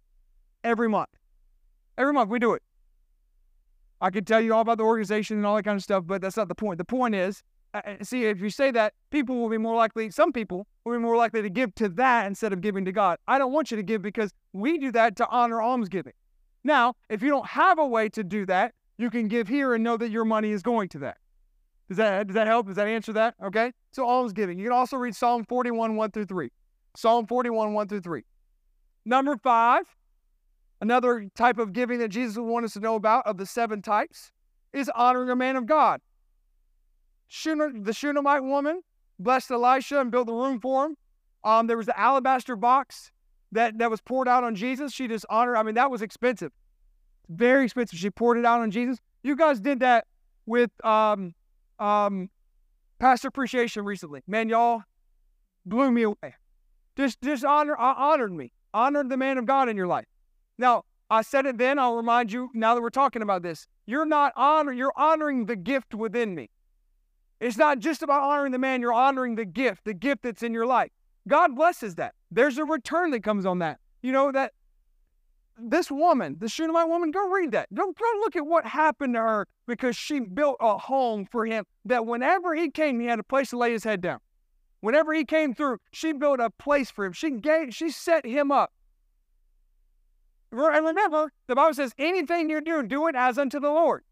Every 0.64 0.88
month. 0.88 1.10
Every 1.98 2.12
month 2.12 2.30
we 2.30 2.38
do 2.38 2.54
it. 2.54 2.62
I 4.05 4.11
could 4.11 4.26
tell 4.26 4.38
you 4.42 4.52
all 4.52 4.61
about 4.61 4.76
the 4.76 4.84
organization 4.84 5.38
and 5.38 5.46
all 5.46 5.57
that 5.57 5.62
kind 5.62 5.78
of 5.78 5.82
stuff, 5.82 6.05
but 6.07 6.20
that's 6.20 6.36
not 6.36 6.48
the 6.48 6.55
point. 6.55 6.76
The 6.76 6.84
point 6.84 7.14
is, 7.14 7.42
uh, 7.72 7.80
uh, 7.86 7.94
see, 8.02 8.26
if 8.26 8.38
you 8.38 8.50
say 8.50 8.70
that, 8.70 8.92
people 9.11 9.34
will 9.36 9.48
be 9.48 9.57
more 9.57 9.74
likely, 9.74 10.11
some 10.11 10.30
people 10.30 10.66
will 10.84 10.92
be 10.92 10.98
more 10.98 11.16
likely 11.16 11.40
to 11.40 11.48
give 11.48 11.74
to 11.76 11.88
that 11.88 12.26
instead 12.26 12.52
of 12.52 12.61
giving 12.61 12.84
to 12.84 12.92
God. 12.92 13.16
I 13.26 13.38
don't 13.38 13.50
want 13.50 13.70
you 13.70 13.78
to 13.78 13.82
give 13.82 14.02
because 14.02 14.30
we 14.52 14.76
do 14.76 14.92
that 14.92 15.16
to 15.16 15.28
honor 15.28 15.62
almsgiving. 15.62 16.12
Now, 16.64 16.96
if 17.09 17.22
you 17.22 17.30
don't 17.30 17.46
have 17.46 17.78
a 17.78 17.86
way 17.86 18.11
to 18.11 18.22
do 18.22 18.44
that, 18.44 18.74
you 18.98 19.09
can 19.09 19.26
give 19.26 19.48
here 19.48 19.72
and 19.72 19.82
know 19.82 19.96
that 19.96 20.11
your 20.11 20.26
money 20.26 20.50
is 20.50 20.62
going 20.62 20.90
to 20.90 20.98
that. 20.98 21.16
Does 21.88 21.96
that, 21.96 22.26
does 22.26 22.34
that 22.34 22.46
help? 22.46 22.66
Does 22.66 22.76
that 22.76 22.86
answer 22.86 23.14
that? 23.14 23.36
Okay. 23.42 23.72
So 23.92 24.07
almsgiving. 24.07 24.59
You 24.59 24.66
can 24.66 24.72
also 24.72 24.98
read 24.98 25.16
Psalm 25.16 25.44
41, 25.44 25.96
1 25.96 26.11
through 26.11 26.26
3. 26.26 26.50
Psalm 26.94 27.26
41, 27.26 27.72
1 27.72 27.88
through 27.88 28.00
3. 28.02 28.22
Number 29.07 29.38
five, 29.38 29.84
another 30.81 31.29
type 31.35 31.59
of 31.59 31.72
giving 31.72 31.99
that 31.99 32.09
Jesus 32.09 32.37
would 32.37 32.45
want 32.45 32.64
us 32.64 32.75
to 32.75 32.81
know 32.81 32.95
about 32.95 33.27
of 33.27 33.37
the 33.37 33.47
seven 33.47 33.83
types 33.83 34.31
is 34.72 34.91
honoring 34.95 35.31
a 35.31 35.37
man 35.37 35.57
of 35.57 35.66
God. 35.66 36.01
the 37.31 37.93
Shunammite 37.93 38.45
woman 38.45 38.83
blessed 39.18 39.51
Elisha 39.51 40.01
and 40.01 40.11
built 40.11 40.29
a 40.29 40.33
room 40.33 40.61
for 40.61 40.87
him. 40.87 40.97
Um, 41.45 41.66
there 41.66 41.77
was 41.77 41.87
the 41.87 41.99
alabaster 41.99 42.57
box 42.57 43.11
that, 43.53 43.79
that 43.79 43.91
was 43.91 44.01
poured 44.01 44.29
out 44.29 44.45
on 44.45 44.55
Jesus. 44.55 44.93
She 44.93 45.07
just 45.09 45.27
honored, 45.29 45.57
I 45.57 45.62
mean, 45.62 45.75
that 45.75 45.91
was 45.91 46.03
expensive. 46.03 46.53
Very 47.29 47.64
expensive. 47.64 47.99
She 47.99 48.11
poured 48.11 48.39
it 48.39 48.45
out 48.45 48.61
on 48.61 48.70
Jesus. 48.70 48.99
You 49.22 49.37
guys 49.37 49.61
did 49.61 49.81
that 49.81 50.07
with 50.47 50.70
um, 50.85 51.35
um, 51.79 52.29
Pastor 52.99 53.29
Appreciation 53.29 53.85
recently. 53.85 54.22
Man, 54.27 54.49
y'all 54.49 54.83
blew 55.64 55.91
me 55.91 56.03
away. 56.03 56.35
Just, 56.97 57.20
just 57.22 57.45
honor, 57.45 57.77
uh, 57.79 57.95
honored 57.97 58.33
me, 58.33 58.53
honored 58.72 59.09
the 59.09 59.16
man 59.16 59.39
of 59.39 59.47
God 59.47 59.68
in 59.68 59.77
your 59.77 59.87
life. 59.87 60.07
Now, 60.59 60.84
I 61.11 61.22
said 61.22 61.46
it 61.46 61.59
then. 61.59 61.78
I'll 61.78 61.96
remind 61.96 62.32
you 62.32 62.50
now 62.55 62.74
that 62.74 62.80
we're 62.80 62.90
talking 62.90 63.22
about 63.22 63.42
this. 63.42 63.66
You're 63.86 64.07
not 64.07 64.32
honoring, 64.36 64.78
you're 64.78 64.92
honoring 64.96 65.46
the 65.46 65.57
gift 65.57 65.94
within 65.94 66.34
me. 66.34 66.50
It's 67.40 67.57
not 67.57 67.78
just 67.78 68.02
about 68.02 68.22
honoring 68.22 68.52
the 68.52 68.59
man, 68.59 68.80
you're 68.80 68.92
honoring 68.92 69.34
the 69.34 69.44
gift, 69.44 69.84
the 69.84 69.94
gift 69.94 70.22
that's 70.22 70.42
in 70.42 70.55
your 70.55 70.66
life. 70.66 70.90
God 71.28 71.55
blesses 71.55 71.96
that. 71.96 72.14
There's 72.30 72.59
a 72.59 72.64
return 72.64 73.11
that 73.11 73.22
comes 73.22 73.44
on 73.44 73.59
that. 73.59 73.80
You 74.02 74.12
know, 74.12 74.32
that 74.32 74.52
this 75.59 75.90
woman, 75.90 76.36
the 76.38 76.48
Shunammite 76.48 76.88
woman, 76.88 77.11
go 77.11 77.28
read 77.28 77.52
that. 77.52 77.72
Go, 77.74 77.92
go 77.92 78.05
look 78.20 78.36
at 78.36 78.46
what 78.46 78.66
happened 78.66 79.14
to 79.14 79.20
her 79.20 79.46
because 79.66 79.96
she 79.96 80.20
built 80.20 80.57
a 80.61 80.78
home 80.78 81.26
for 81.26 81.46
him 81.46 81.64
that 81.84 82.07
whenever 82.07 82.55
he 82.55 82.70
came, 82.70 83.00
he 83.00 83.07
had 83.07 83.18
a 83.18 83.24
place 83.24 83.50
to 83.50 83.59
lay 83.59 83.72
his 83.72 83.84
head 83.84 84.00
down. 84.00 84.20
Whenever 84.80 85.14
he 85.14 85.24
came 85.24 85.55
through, 85.55 85.78
she 85.92 86.12
built 86.12 86.40
a 86.40 86.50
place 86.50 86.90
for 86.90 87.05
him. 87.05 87.12
She 87.12 87.30
gave, 87.30 87.74
she 87.74 87.90
set 87.90 88.26
him 88.26 88.52
up. 88.52 88.72
And 90.55 90.86
remember, 90.86 91.30
the 91.46 91.55
Bible 91.55 91.74
says, 91.74 91.92
anything 91.98 92.48
you 92.48 92.61
do, 92.61 92.82
do 92.82 93.09
it 93.09 93.14
as 93.16 93.38
unto 93.38 93.61
the 93.61 93.70
Lord. 93.70 94.02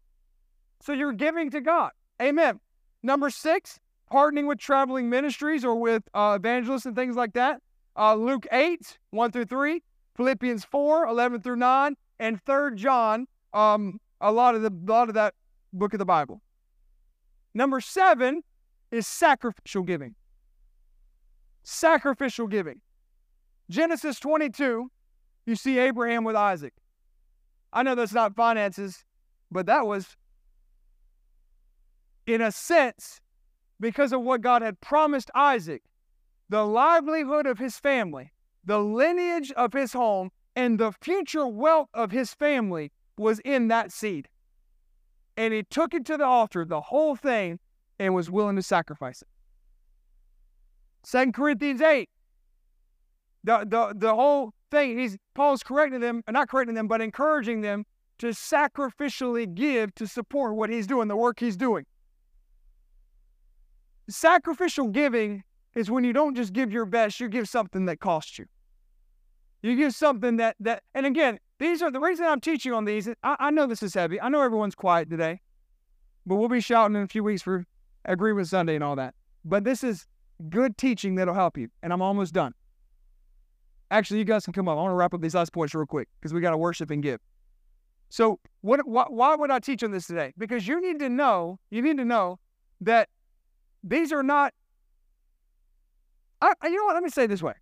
So 0.81 0.93
you're 0.93 1.13
giving 1.13 1.49
to 1.51 1.61
God. 1.61 1.91
Amen. 2.21 2.59
Number 3.01 3.29
six, 3.29 3.79
partnering 4.11 4.47
with 4.47 4.59
traveling 4.59 5.09
ministries 5.09 5.63
or 5.63 5.75
with 5.75 6.03
uh, 6.13 6.37
evangelists 6.39 6.85
and 6.85 6.95
things 6.95 7.15
like 7.15 7.33
that. 7.33 7.61
Uh, 7.97 8.15
Luke 8.15 8.45
8, 8.51 8.97
1 9.11 9.31
through 9.31 9.45
3, 9.45 9.81
Philippians 10.15 10.65
4, 10.65 11.07
11 11.07 11.41
through 11.41 11.55
9, 11.57 11.95
and 12.19 12.41
3 12.45 12.75
John, 12.75 13.27
um, 13.53 13.99
a 14.21 14.31
lot 14.31 14.55
of 14.55 14.61
the 14.61 14.69
a 14.69 14.89
lot 14.89 15.09
of 15.09 15.15
that 15.15 15.33
book 15.73 15.93
of 15.93 15.99
the 15.99 16.05
Bible. 16.05 16.41
Number 17.53 17.81
seven 17.81 18.41
is 18.91 19.05
sacrificial 19.05 19.83
giving. 19.83 20.15
Sacrificial 21.63 22.47
giving. 22.47 22.81
Genesis 23.69 24.19
22, 24.19 24.89
you 25.45 25.55
see 25.55 25.79
Abraham 25.79 26.23
with 26.23 26.35
Isaac. 26.35 26.73
I 27.71 27.83
know 27.83 27.95
that's 27.95 28.13
not 28.13 28.35
finances, 28.35 29.03
but 29.51 29.65
that 29.65 29.85
was, 29.85 30.15
in 32.25 32.41
a 32.41 32.51
sense, 32.51 33.19
because 33.79 34.13
of 34.13 34.21
what 34.21 34.41
God 34.41 34.61
had 34.61 34.79
promised 34.79 35.31
Isaac, 35.35 35.83
the 36.49 36.65
livelihood 36.65 37.45
of 37.45 37.59
his 37.59 37.77
family, 37.77 38.31
the 38.63 38.79
lineage 38.79 39.51
of 39.53 39.73
his 39.73 39.93
home, 39.93 40.29
and 40.55 40.79
the 40.79 40.91
future 40.91 41.47
wealth 41.47 41.89
of 41.93 42.11
his 42.11 42.33
family 42.33 42.91
was 43.17 43.39
in 43.39 43.67
that 43.69 43.91
seed. 43.91 44.27
And 45.35 45.53
he 45.53 45.63
took 45.63 45.93
it 45.93 46.05
to 46.05 46.17
the 46.17 46.25
altar, 46.25 46.63
the 46.63 46.81
whole 46.81 47.15
thing, 47.15 47.59
and 47.99 48.13
was 48.13 48.29
willing 48.29 48.55
to 48.55 48.61
sacrifice 48.61 49.21
it. 49.21 49.27
Second 51.03 51.33
Corinthians 51.33 51.81
8. 51.81 52.09
The, 53.43 53.65
the, 53.67 53.93
the 53.95 54.15
whole 54.15 54.53
thing, 54.73 54.97
he's 54.97 55.17
Paul's 55.33 55.63
correcting 55.63 55.99
them, 55.99 56.23
uh, 56.27 56.31
not 56.31 56.49
correcting 56.49 56.75
them, 56.75 56.87
but 56.87 57.01
encouraging 57.01 57.61
them 57.61 57.85
to 58.19 58.27
sacrificially 58.27 59.53
give 59.53 59.93
to 59.95 60.07
support 60.07 60.55
what 60.55 60.69
he's 60.69 60.87
doing, 60.87 61.07
the 61.07 61.15
work 61.15 61.39
he's 61.39 61.57
doing. 61.57 61.85
Sacrificial 64.09 64.87
giving 64.89 65.43
is 65.75 65.89
when 65.89 66.03
you 66.03 66.13
don't 66.13 66.35
just 66.35 66.53
give 66.53 66.71
your 66.71 66.85
best, 66.85 67.19
you 67.19 67.29
give 67.29 67.47
something 67.47 67.85
that 67.85 67.99
costs 67.99 68.37
you. 68.37 68.45
You 69.61 69.75
give 69.75 69.95
something 69.95 70.37
that 70.37 70.57
that 70.59 70.83
and 70.93 71.05
again, 71.05 71.39
these 71.57 71.81
are 71.81 71.89
the 71.89 71.99
reason 71.99 72.25
I'm 72.25 72.41
teaching 72.41 72.73
on 72.73 72.83
these. 72.83 73.07
I, 73.07 73.35
I 73.39 73.49
know 73.49 73.65
this 73.65 73.81
is 73.81 73.93
heavy. 73.93 74.19
I 74.19 74.27
know 74.27 74.41
everyone's 74.41 74.75
quiet 74.75 75.09
today, 75.09 75.39
but 76.25 76.35
we'll 76.35 76.49
be 76.49 76.59
shouting 76.59 76.97
in 76.97 77.03
a 77.03 77.07
few 77.07 77.23
weeks 77.23 77.41
for 77.41 77.65
Agreement 78.03 78.47
Sunday 78.49 78.75
and 78.75 78.83
all 78.83 78.97
that. 78.97 79.15
But 79.45 79.63
this 79.63 79.83
is 79.83 80.05
good 80.49 80.77
teaching 80.77 81.15
that'll 81.15 81.33
help 81.33 81.57
you. 81.57 81.69
And 81.81 81.93
I'm 81.93 82.01
almost 82.01 82.33
done. 82.33 82.53
Actually, 83.91 84.19
you 84.19 84.25
guys 84.25 84.45
can 84.45 84.53
come 84.53 84.67
up. 84.67 84.77
I 84.77 84.81
want 84.81 84.91
to 84.91 84.95
wrap 84.95 85.13
up 85.13 85.21
these 85.21 85.35
last 85.35 85.53
points 85.53 85.75
real 85.75 85.85
quick 85.85 86.07
because 86.19 86.33
we 86.33 86.41
got 86.41 86.51
to 86.51 86.57
worship 86.57 86.89
and 86.89 87.03
give. 87.03 87.19
So, 88.09 88.39
what, 88.61 88.79
wh- 88.81 89.11
why 89.11 89.35
would 89.35 89.51
I 89.51 89.59
teach 89.59 89.83
on 89.83 89.91
this 89.91 90.07
today? 90.07 90.33
Because 90.37 90.67
you 90.67 90.81
need 90.81 90.99
to 90.99 91.09
know, 91.09 91.59
you 91.69 91.81
need 91.81 91.97
to 91.97 92.05
know 92.05 92.39
that 92.81 93.09
these 93.83 94.11
are 94.11 94.23
not. 94.23 94.53
I, 96.41 96.53
you 96.63 96.75
know 96.75 96.85
what? 96.85 96.95
Let 96.95 97.03
me 97.03 97.09
say 97.09 97.25
this 97.27 97.41
way. 97.41 97.53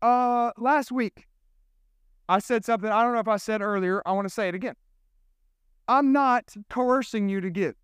Uh, 0.00 0.52
last 0.56 0.92
week, 0.92 1.26
I 2.28 2.38
said 2.38 2.64
something. 2.64 2.90
I 2.90 3.02
don't 3.02 3.14
know 3.14 3.20
if 3.20 3.28
I 3.28 3.36
said 3.36 3.60
earlier. 3.62 4.02
I 4.06 4.12
want 4.12 4.26
to 4.26 4.32
say 4.32 4.48
it 4.48 4.54
again. 4.54 4.74
I'm 5.88 6.12
not 6.12 6.54
coercing 6.68 7.28
you 7.28 7.40
to 7.40 7.50
give. 7.50 7.74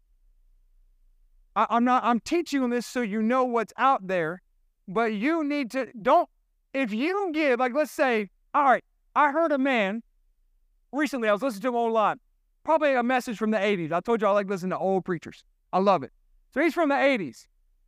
I, 1.57 1.67
I'm 1.71 1.85
not. 1.85 2.05
I'm 2.05 2.21
teaching 2.21 2.63
on 2.63 2.71
this 2.71 2.87
so 2.87 3.01
you 3.01 3.23
know 3.23 3.45
what's 3.45 3.73
out 3.77 4.07
there, 4.07 4.43
but 4.87 5.13
you 5.13 5.45
need 5.45 5.71
to 5.73 5.89
don't. 6.01 6.29
If 6.73 6.93
you 6.93 7.31
give, 7.33 7.61
like 7.61 7.75
let's 7.75 7.91
say, 7.91 8.31
all 8.53 8.65
right, 8.65 8.85
I 9.15 9.31
heard 9.31 9.53
a 9.53 9.59
man 9.59 10.03
recently. 10.93 11.29
I 11.29 11.33
was 11.33 11.43
listening 11.43 11.63
to 11.63 11.69
him 11.69 11.75
online, 11.77 12.19
probably 12.65 12.95
a 12.95 13.03
message 13.03 13.39
from 13.39 13.51
the 13.51 13.59
'80s. 13.59 13.93
I 13.93 14.01
told 14.01 14.21
you 14.21 14.27
I 14.27 14.33
like 14.33 14.49
listening 14.49 14.71
to 14.71 14.79
old 14.79 15.05
preachers. 15.05 15.45
I 15.73 15.79
love 15.79 16.03
it. 16.03 16.13
So 16.53 16.61
he's 16.61 16.75
from 16.75 16.89
the 16.89 16.97
'80s, 16.97 17.47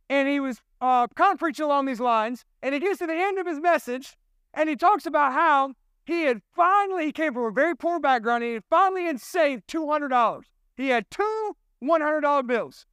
and 0.09 0.27
he 0.27 0.39
was 0.39 0.61
uh, 0.81 1.07
kind 1.15 1.33
of 1.33 1.39
preaching 1.39 1.65
along 1.65 1.85
these 1.85 1.99
lines. 1.99 2.45
And 2.61 2.73
he 2.73 2.79
gets 2.79 2.99
to 2.99 3.07
the 3.07 3.13
end 3.13 3.37
of 3.37 3.47
his 3.47 3.59
message, 3.59 4.17
and 4.53 4.69
he 4.69 4.75
talks 4.75 5.05
about 5.05 5.33
how 5.33 5.73
he 6.05 6.23
had 6.23 6.41
finally, 6.55 7.05
he 7.05 7.11
came 7.11 7.33
from 7.33 7.43
a 7.43 7.51
very 7.51 7.75
poor 7.75 7.99
background, 7.99 8.43
and 8.43 8.49
he 8.49 8.53
had 8.55 8.63
finally 8.69 9.03
had 9.03 9.19
saved 9.19 9.67
$200. 9.67 10.43
He 10.77 10.87
had 10.87 11.05
two 11.11 11.55
$100 11.83 12.47
bills. 12.47 12.85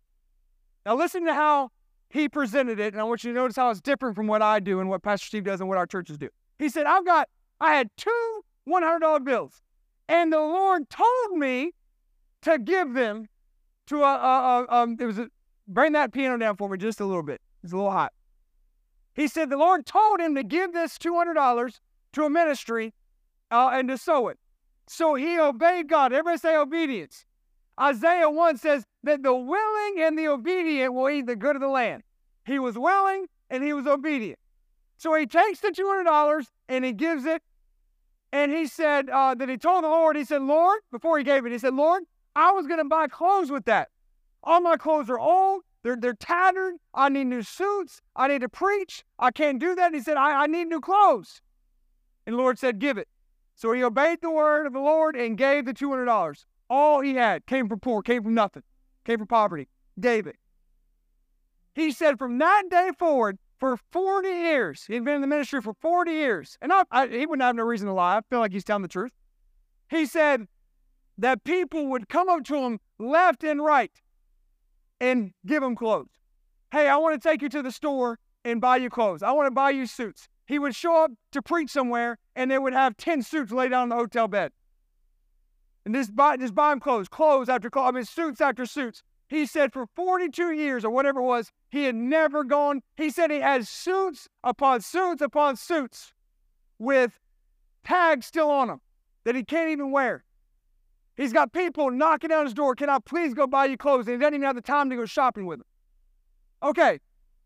Now, 0.85 0.97
listen 0.97 1.25
to 1.27 1.33
how 1.33 1.71
he 2.15 2.29
presented 2.29 2.79
it, 2.79 2.95
and 2.95 3.01
I 3.01 3.05
want 3.05 3.25
you 3.25 3.33
to 3.33 3.35
notice 3.35 3.57
how 3.57 3.71
it's 3.71 3.81
different 3.81 4.15
from 4.15 4.29
what 4.29 4.41
I 4.41 4.61
do 4.61 4.79
and 4.79 4.89
what 4.89 5.03
Pastor 5.03 5.27
Steve 5.27 5.43
does 5.43 5.59
and 5.59 5.69
what 5.69 5.77
our 5.77 5.87
churches 5.87 6.17
do. 6.17 6.29
He 6.61 6.69
said, 6.69 6.87
I've 6.87 7.05
got, 7.05 7.29
I 7.61 7.75
had 7.75 7.91
two 7.97 8.45
$100 8.69 9.25
bills, 9.25 9.61
and 10.09 10.33
the 10.33 10.39
Lord 10.39 10.89
told 10.89 11.37
me 11.37 11.73
to 12.43 12.57
give 12.57 12.95
them 12.95 13.27
to 13.89 14.05
a, 14.05 14.15
a, 14.15 14.65
a 14.65 14.73
um, 14.73 14.97
it 15.01 15.07
was 15.07 15.19
a, 15.19 15.29
bring 15.67 15.93
that 15.95 16.13
piano 16.13 16.39
down 16.39 16.57
for 16.57 16.69
me 16.69 16.79
just 16.79 17.01
a 17.01 17.05
little 17.05 17.25
bit. 17.25 17.41
It's 17.65 17.73
a 17.73 17.77
little 17.77 17.91
hot. 17.91 18.13
He 19.15 19.27
said 19.27 19.51
the 19.51 19.57
Lord 19.57 19.85
told 19.85 20.21
him 20.21 20.37
to 20.37 20.45
give 20.45 20.73
this 20.73 20.97
$200 20.99 21.81
to 22.13 22.25
a 22.25 22.31
ministry 22.31 22.95
uh, 23.51 23.71
and 23.73 23.89
to 23.89 23.99
sow 23.99 24.29
it. 24.29 24.39
So 24.87 25.17
he 25.17 25.37
obeyed 25.41 25.89
God. 25.89 26.13
Everybody 26.13 26.39
say 26.39 26.57
obedience. 26.57 27.25
Isaiah 27.81 28.31
1 28.31 28.59
says 28.59 28.85
that 29.05 29.23
the 29.23 29.35
willing 29.35 30.01
and 30.01 30.19
the 30.19 30.29
obedient 30.29 30.95
will 30.95 31.09
eat 31.09 31.27
the 31.27 31.37
good 31.37 31.57
of 31.57 31.63
the 31.63 31.69
land. 31.69 32.03
He 32.45 32.59
was 32.59 32.77
willing 32.77 33.27
and 33.51 33.63
he 33.63 33.73
was 33.73 33.87
obedient. 33.87 34.39
So 34.97 35.15
he 35.15 35.27
takes 35.27 35.61
the 35.61 35.69
$200 35.69 36.47
and 36.69 36.85
he 36.85 36.93
gives 36.93 37.25
it. 37.25 37.43
And 38.33 38.51
he 38.51 38.67
said 38.67 39.09
uh, 39.11 39.35
that 39.35 39.49
he 39.49 39.57
told 39.57 39.85
the 39.85 39.89
Lord, 39.89 40.17
he 40.17 40.25
said, 40.25 40.43
Lord, 40.43 40.81
before 40.91 41.19
he 41.19 41.25
gave 41.25 41.47
it, 41.47 41.53
he 41.53 41.59
said, 41.59 41.75
Lord, 41.75 42.03
I 42.35 42.51
was 42.51 42.67
going 42.67 42.81
to 42.81 42.85
buy 42.85 43.07
clothes 43.07 43.51
with 43.51 43.65
that. 43.67 43.91
All 44.43 44.61
my 44.61 44.77
clothes 44.77 45.09
are 45.09 45.19
old. 45.19 45.63
They're, 45.83 45.97
they're 45.97 46.15
tattered. 46.15 46.75
I 46.93 47.11
need 47.11 47.27
new 47.27 47.43
suits. 47.43 48.01
I 48.17 48.29
need 48.29 48.41
to 48.41 48.49
preach. 48.49 49.05
I 49.19 49.31
can't 49.31 49.61
do 49.61 49.75
that. 49.75 49.87
And 49.87 49.95
He 49.95 50.01
said, 50.01 50.17
I, 50.17 50.43
I 50.43 50.47
need 50.47 50.69
new 50.69 50.81
clothes. 50.81 51.43
And 52.27 52.35
the 52.35 52.39
Lord 52.39 52.59
said, 52.59 52.79
Give 52.79 52.99
it. 52.99 53.09
So 53.55 53.73
he 53.73 53.85
obeyed 53.85 54.21
the 54.21 54.31
word 54.31 54.67
of 54.67 54.73
the 54.73 54.81
Lord 54.81 55.15
and 55.15 55.39
gave 55.39 55.65
the 55.65 55.75
$200. 55.75 56.45
All 56.69 57.01
he 57.01 57.15
had 57.15 57.47
came 57.47 57.69
from 57.69 57.79
poor, 57.81 58.03
came 58.03 58.25
from 58.25 58.35
nothing, 58.35 58.63
came 59.05 59.19
from 59.19 59.27
poverty. 59.27 59.69
David. 59.99 60.37
He 61.75 61.91
said 61.91 62.19
from 62.19 62.39
that 62.39 62.65
day 62.71 62.91
forward, 62.99 63.39
for 63.59 63.79
40 63.93 64.29
years, 64.29 64.85
he'd 64.87 65.05
been 65.05 65.15
in 65.15 65.21
the 65.21 65.27
ministry 65.27 65.63
for 65.63 65.75
40 65.81 66.11
years. 66.11 66.59
And 66.61 66.73
I, 66.73 66.83
I, 66.91 67.07
he 67.07 67.25
wouldn't 67.25 67.43
have 67.43 67.57
no 67.57 67.63
reason 67.63 67.87
to 67.87 67.95
lie. 67.95 68.19
I 68.19 68.21
feel 68.29 68.41
like 68.41 68.53
he's 68.53 68.65
telling 68.65 68.83
the 68.83 68.89
truth. 68.89 69.13
He 69.89 70.07
said 70.07 70.47
that 71.19 71.45
people 71.45 71.87
would 71.87 72.09
come 72.09 72.29
up 72.29 72.45
to 72.45 72.57
him 72.57 72.81
left 72.99 73.45
and 73.45 73.65
right 73.65 73.93
and 75.01 75.33
give 75.47 75.63
him 75.63 75.77
clothes. 75.77 76.11
Hey, 76.73 76.89
I 76.89 76.97
want 76.97 77.21
to 77.21 77.29
take 77.29 77.43
you 77.43 77.49
to 77.51 77.63
the 77.63 77.71
store 77.71 78.19
and 78.45 78.61
buy 78.61 78.77
you 78.77 78.91
clothes. 78.91 79.23
I 79.23 79.33
want 79.33 79.47
to 79.47 79.51
buy 79.51 79.71
you 79.71 79.87
suits. 79.87 80.29
He 80.47 80.59
would 80.59 80.75
show 80.75 81.05
up 81.05 81.13
to 81.33 81.41
preach 81.41 81.71
somewhere 81.71 82.19
and 82.37 82.51
they 82.51 82.59
would 82.59 82.75
have 82.75 82.97
10 82.97 83.23
suits 83.23 83.53
laid 83.53 83.73
out 83.73 83.83
on 83.83 83.89
the 83.89 83.97
hotel 83.97 84.29
bed. 84.29 84.53
And 85.85 85.95
just 85.95 86.15
buy, 86.17 86.37
just 86.37 86.55
buy 86.55 86.73
him 86.73 86.81
clothes, 86.81 87.09
clothes 87.09 87.49
after 87.49 87.69
clothes, 87.69 87.89
I 87.89 87.91
mean, 87.93 88.05
suits 88.05 88.41
after 88.41 88.65
suits. 88.67 89.03
He 89.29 89.47
said 89.47 89.73
for 89.73 89.87
42 89.97 90.53
years 90.53 90.85
or 90.85 90.91
whatever 90.91 91.21
it 91.21 91.25
was, 91.25 91.51
he 91.71 91.85
had 91.85 91.95
never 91.95 92.45
gone. 92.45 92.83
He 92.97 93.11
said 93.11 93.31
he 93.31 93.41
had 93.41 93.67
suits 93.67 94.29
upon 94.43 94.81
suits 94.81 95.23
upon 95.23 95.57
suits 95.57 96.13
with 96.79 97.19
tags 97.85 98.27
still 98.27 98.51
on 98.51 98.69
them 98.69 98.81
that 99.25 99.35
he 99.35 99.45
can't 99.45 99.71
even 99.71 99.91
wear. 99.91 100.25
He's 101.17 101.33
got 101.33 101.53
people 101.53 101.91
knocking 101.91 102.33
on 102.33 102.45
his 102.45 102.55
door. 102.55 102.75
Can 102.75 102.91
I 102.91 102.99
please 102.99 103.35
go 103.35 103.47
buy 103.47 103.67
you 103.67 103.77
clothes? 103.77 104.07
And 104.07 104.15
he 104.15 104.19
doesn't 104.19 104.35
even 104.35 104.47
have 104.47 104.57
the 104.57 104.63
time 104.63 104.91
to 104.91 104.97
go 104.97 105.07
shopping 105.07 105.47
with 105.47 105.59
them. 105.59 105.67
Okay, 106.63 107.01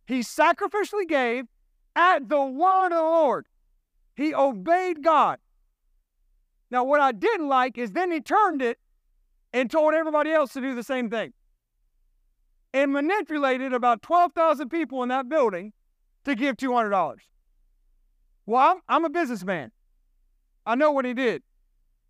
he 0.07 0.21
sacrificially 0.21 1.07
gave 1.07 1.45
at 1.95 2.29
the 2.29 2.43
word 2.43 2.87
of 2.87 2.93
the 2.93 3.03
Lord. 3.03 3.47
He 4.15 4.35
obeyed 4.35 5.03
God. 5.03 5.39
Now, 6.71 6.85
what 6.85 7.01
I 7.01 7.13
didn't 7.13 7.49
like 7.49 7.79
is 7.79 7.93
then 7.93 8.11
he 8.11 8.21
turned 8.21 8.63
it 8.63 8.79
and 9.53 9.71
told 9.71 9.95
everybody 9.95 10.31
else 10.31 10.53
to 10.53 10.61
do 10.61 10.75
the 10.75 10.83
same 10.83 11.09
thing 11.09 11.33
and 12.75 12.93
manipulated 12.93 13.73
about 13.73 14.03
12,000 14.03 14.69
people 14.69 15.03
in 15.03 15.09
that 15.09 15.29
building 15.29 15.73
to 16.25 16.35
give 16.35 16.57
$200. 16.57 17.17
Well, 18.47 18.61
I'm, 18.61 18.81
I'm 18.89 19.05
a 19.05 19.11
businessman. 19.11 19.73
I 20.67 20.75
know 20.75 20.93
what 20.93 21.05
he 21.05 21.15
did. 21.15 21.43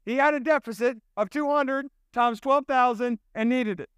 He 0.04 0.16
had 0.16 0.34
a 0.34 0.40
deficit 0.40 0.98
of 1.16 1.30
200 1.30 1.86
times 2.12 2.40
12,000 2.40 3.18
and 3.34 3.48
needed 3.48 3.80
it. 3.80 3.90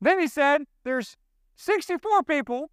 Then 0.00 0.18
he 0.18 0.26
said, 0.26 0.62
There's 0.82 1.16
64 1.56 2.24
people 2.24 2.70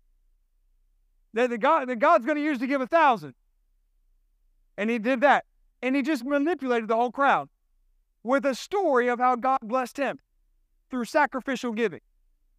that, 1.33 1.49
the 1.49 1.57
God, 1.57 1.87
that 1.89 1.99
God's 1.99 2.25
going 2.25 2.37
to 2.37 2.43
use 2.43 2.57
to 2.59 2.67
give 2.67 2.81
a 2.81 2.87
thousand. 2.87 3.35
And 4.77 4.89
he 4.89 4.97
did 4.97 5.21
that. 5.21 5.45
And 5.81 5.95
he 5.95 6.01
just 6.01 6.25
manipulated 6.25 6.89
the 6.89 6.95
whole 6.95 7.11
crowd 7.11 7.49
with 8.23 8.45
a 8.45 8.55
story 8.55 9.07
of 9.07 9.19
how 9.19 9.35
God 9.35 9.59
blessed 9.61 9.97
him 9.97 10.19
through 10.89 11.05
sacrificial 11.05 11.71
giving. 11.71 12.01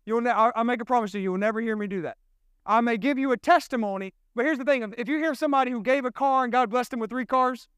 You'll 0.06 0.22
ne- 0.22 0.30
I, 0.30 0.62
make 0.62 0.80
a 0.80 0.84
promise 0.84 1.12
to 1.12 1.18
you, 1.18 1.24
you 1.24 1.30
will 1.32 1.38
never 1.38 1.60
hear 1.60 1.76
me 1.76 1.86
do 1.86 2.02
that. 2.02 2.16
I 2.64 2.80
may 2.80 2.96
give 2.96 3.18
you 3.18 3.32
a 3.32 3.36
testimony, 3.36 4.14
but 4.34 4.44
here's 4.44 4.58
the 4.58 4.64
thing: 4.64 4.94
if 4.96 5.08
you 5.08 5.18
hear 5.18 5.34
somebody 5.34 5.70
who 5.70 5.82
gave 5.82 6.04
a 6.04 6.12
car 6.12 6.44
and 6.44 6.52
God 6.52 6.70
blessed 6.70 6.92
them 6.92 7.00
with 7.00 7.10
three 7.10 7.26
cars, 7.26 7.68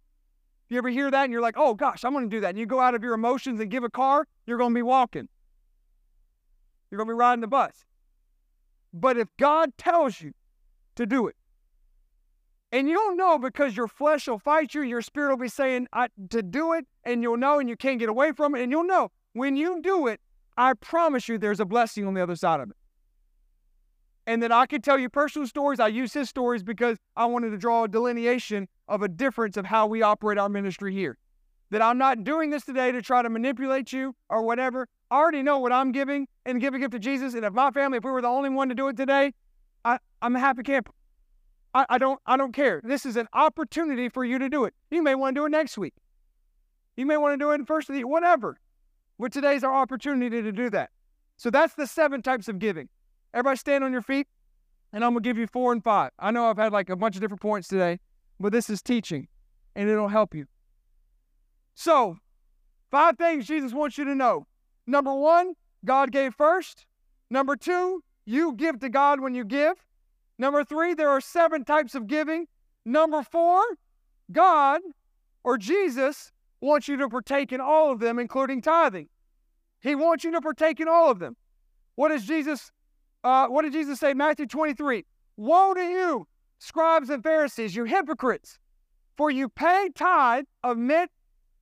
you 0.68 0.78
ever 0.78 0.88
hear 0.88 1.10
that 1.10 1.24
and 1.24 1.32
you're 1.32 1.42
like, 1.42 1.56
"Oh 1.56 1.74
gosh, 1.74 2.04
I'm 2.04 2.12
going 2.12 2.28
to 2.28 2.36
do 2.36 2.40
that," 2.40 2.50
and 2.50 2.58
you 2.58 2.66
go 2.66 2.80
out 2.80 2.94
of 2.94 3.02
your 3.02 3.14
emotions 3.14 3.60
and 3.60 3.70
give 3.70 3.84
a 3.84 3.90
car, 3.90 4.26
you're 4.46 4.58
going 4.58 4.72
to 4.72 4.74
be 4.74 4.82
walking. 4.82 5.28
You're 6.90 6.98
going 6.98 7.08
to 7.08 7.14
be 7.14 7.18
riding 7.18 7.40
the 7.40 7.48
bus. 7.48 7.84
But 8.92 9.16
if 9.16 9.28
God 9.38 9.76
tells 9.78 10.20
you 10.20 10.32
to 10.96 11.06
do 11.06 11.26
it, 11.26 11.36
and 12.72 12.88
you'll 12.88 13.14
know 13.14 13.38
because 13.38 13.76
your 13.76 13.86
flesh 13.86 14.26
will 14.26 14.38
fight 14.38 14.74
you, 14.74 14.82
your 14.82 15.02
spirit 15.02 15.30
will 15.30 15.36
be 15.36 15.48
saying 15.48 15.86
to 16.30 16.42
do 16.42 16.72
it, 16.72 16.86
and 17.04 17.22
you'll 17.22 17.36
know, 17.36 17.60
and 17.60 17.68
you 17.68 17.76
can't 17.76 17.98
get 17.98 18.08
away 18.08 18.32
from 18.32 18.54
it, 18.54 18.62
and 18.62 18.72
you'll 18.72 18.86
know 18.86 19.10
when 19.34 19.56
you 19.56 19.80
do 19.82 20.06
it, 20.06 20.20
I 20.56 20.74
promise 20.74 21.28
you 21.28 21.38
there's 21.38 21.60
a 21.60 21.64
blessing 21.64 22.06
on 22.06 22.14
the 22.14 22.22
other 22.22 22.36
side 22.36 22.60
of 22.60 22.70
it. 22.70 22.76
And 24.26 24.42
then 24.42 24.52
I 24.52 24.66
could 24.66 24.84
tell 24.84 24.98
you 24.98 25.08
personal 25.08 25.48
stories. 25.48 25.80
I 25.80 25.88
use 25.88 26.12
his 26.12 26.28
stories 26.28 26.62
because 26.62 26.96
I 27.16 27.26
wanted 27.26 27.50
to 27.50 27.58
draw 27.58 27.84
a 27.84 27.88
delineation 27.88 28.68
of 28.86 29.02
a 29.02 29.08
difference 29.08 29.56
of 29.56 29.66
how 29.66 29.86
we 29.86 30.02
operate 30.02 30.38
our 30.38 30.48
ministry 30.48 30.92
here. 30.92 31.18
That 31.70 31.82
I'm 31.82 31.98
not 31.98 32.22
doing 32.22 32.50
this 32.50 32.64
today 32.64 32.92
to 32.92 33.02
try 33.02 33.22
to 33.22 33.30
manipulate 33.30 33.92
you 33.92 34.14
or 34.28 34.42
whatever. 34.42 34.86
I 35.10 35.16
already 35.16 35.42
know 35.42 35.58
what 35.58 35.72
I'm 35.72 35.90
giving 35.90 36.28
and 36.46 36.60
give 36.60 36.74
a 36.74 36.78
gift 36.78 36.92
to 36.92 36.98
Jesus. 36.98 37.34
And 37.34 37.44
if 37.44 37.52
my 37.52 37.70
family, 37.70 37.98
if 37.98 38.04
we 38.04 38.10
were 38.10 38.22
the 38.22 38.28
only 38.28 38.50
one 38.50 38.68
to 38.68 38.74
do 38.74 38.88
it 38.88 38.96
today, 38.96 39.32
I, 39.84 39.98
I'm 40.20 40.36
a 40.36 40.40
happy 40.40 40.62
camper. 40.62 40.92
I, 41.74 41.86
I 41.90 41.98
don't 41.98 42.20
I 42.26 42.36
don't 42.36 42.52
care. 42.52 42.80
This 42.84 43.06
is 43.06 43.16
an 43.16 43.28
opportunity 43.32 44.08
for 44.08 44.24
you 44.24 44.38
to 44.38 44.48
do 44.48 44.64
it. 44.64 44.74
You 44.90 45.02
may 45.02 45.14
want 45.14 45.34
to 45.34 45.40
do 45.40 45.46
it 45.46 45.50
next 45.50 45.78
week. 45.78 45.94
You 46.96 47.06
may 47.06 47.16
want 47.16 47.32
to 47.32 47.42
do 47.42 47.50
it 47.52 47.54
in 47.54 47.66
first 47.66 47.88
of 47.88 47.94
the 47.94 48.04
whatever. 48.04 48.58
But 49.18 49.32
today's 49.32 49.64
our 49.64 49.74
opportunity 49.74 50.42
to 50.42 50.52
do 50.52 50.68
that. 50.70 50.90
So 51.36 51.50
that's 51.50 51.74
the 51.74 51.86
seven 51.86 52.22
types 52.22 52.48
of 52.48 52.58
giving. 52.58 52.88
Everybody 53.34 53.56
stand 53.56 53.84
on 53.84 53.92
your 53.92 54.02
feet, 54.02 54.26
and 54.92 55.04
I'm 55.04 55.14
to 55.14 55.20
give 55.20 55.38
you 55.38 55.46
four 55.46 55.72
and 55.72 55.82
five. 55.82 56.10
I 56.18 56.30
know 56.30 56.50
I've 56.50 56.58
had 56.58 56.72
like 56.72 56.90
a 56.90 56.96
bunch 56.96 57.14
of 57.14 57.22
different 57.22 57.40
points 57.40 57.68
today, 57.68 57.98
but 58.38 58.52
this 58.52 58.68
is 58.68 58.82
teaching, 58.82 59.28
and 59.74 59.88
it'll 59.88 60.08
help 60.08 60.34
you. 60.34 60.46
So, 61.74 62.18
five 62.90 63.16
things 63.16 63.46
Jesus 63.46 63.72
wants 63.72 63.96
you 63.96 64.04
to 64.04 64.14
know. 64.14 64.46
Number 64.86 65.14
one, 65.14 65.54
God 65.84 66.12
gave 66.12 66.34
first. 66.34 66.86
Number 67.30 67.56
two, 67.56 68.02
you 68.26 68.54
give 68.54 68.80
to 68.80 68.88
God 68.88 69.20
when 69.20 69.34
you 69.34 69.44
give. 69.44 69.74
Number 70.38 70.64
three, 70.64 70.94
there 70.94 71.08
are 71.08 71.20
seven 71.20 71.64
types 71.64 71.94
of 71.94 72.06
giving. 72.06 72.46
Number 72.84 73.22
four, 73.22 73.62
God 74.30 74.80
or 75.44 75.58
Jesus 75.58 76.32
wants 76.60 76.88
you 76.88 76.96
to 76.96 77.08
partake 77.08 77.52
in 77.52 77.60
all 77.60 77.92
of 77.92 78.00
them, 78.00 78.18
including 78.18 78.62
tithing. 78.62 79.08
He 79.80 79.94
wants 79.94 80.24
you 80.24 80.30
to 80.32 80.40
partake 80.40 80.80
in 80.80 80.88
all 80.88 81.10
of 81.10 81.18
them. 81.18 81.36
What 81.96 82.08
does 82.08 82.24
Jesus 82.24 82.70
uh, 83.24 83.46
what 83.46 83.62
did 83.62 83.72
Jesus 83.72 84.00
say? 84.00 84.14
Matthew 84.14 84.46
23. 84.46 85.04
Woe 85.36 85.74
to 85.74 85.82
you, 85.82 86.26
scribes 86.58 87.10
and 87.10 87.22
Pharisees, 87.22 87.74
you 87.74 87.84
hypocrites, 87.84 88.58
for 89.16 89.30
you 89.30 89.48
pay 89.48 89.88
tithe 89.94 90.44
of 90.62 90.76
mint, 90.76 91.10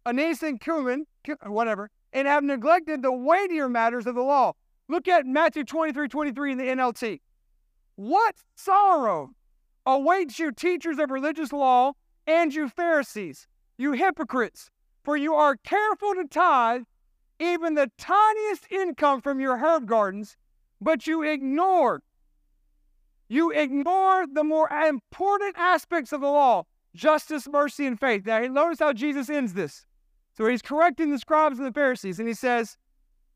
anise, 0.07 0.43
and 0.43 0.61
cumin, 0.61 1.07
whatever, 1.47 1.91
and 2.13 2.27
have 2.27 2.43
neglected 2.43 3.03
the 3.03 3.13
weightier 3.13 3.69
matters 3.69 4.07
of 4.07 4.15
the 4.15 4.23
law. 4.23 4.53
Look 4.89 5.07
at 5.07 5.27
Matthew 5.27 5.65
23 5.65 6.09
23 6.09 6.53
in 6.53 6.59
the 6.59 6.65
NLT. 6.65 7.21
What 8.01 8.37
sorrow 8.57 9.33
awaits 9.85 10.39
you, 10.39 10.53
teachers 10.53 10.99
of 10.99 11.11
religious 11.11 11.53
law, 11.53 11.93
and 12.27 12.55
you 12.55 12.67
Pharisees, 12.67 13.47
you 13.77 13.93
hypocrites, 13.93 14.71
for 15.05 15.19
you 15.19 15.35
are 15.35 15.57
careful 15.57 16.15
to 16.15 16.25
tithe 16.25 16.85
even 17.39 17.75
the 17.75 17.91
tiniest 17.99 18.73
income 18.73 19.21
from 19.21 19.39
your 19.39 19.59
herb 19.59 19.87
gardens 19.87 20.39
but 20.81 21.07
you 21.07 21.23
ignore. 21.23 22.03
You 23.29 23.51
ignore 23.51 24.27
the 24.27 24.45
more 24.45 24.71
important 24.71 25.59
aspects 25.59 26.15
of 26.15 26.23
the 26.23 26.27
law 26.29 26.65
justice, 26.97 27.47
mercy, 27.47 27.85
and 27.85 28.01
faith. 28.01 28.25
Now, 28.25 28.41
notice 28.47 28.79
how 28.79 28.95
Jesus 28.95 29.29
ends 29.29 29.53
this. 29.53 29.85
So 30.39 30.47
he's 30.47 30.63
correcting 30.63 31.11
the 31.11 31.19
scribes 31.19 31.59
and 31.59 31.69
the 31.69 31.73
Pharisees, 31.73 32.19
and 32.19 32.27
he 32.27 32.33
says, 32.33 32.79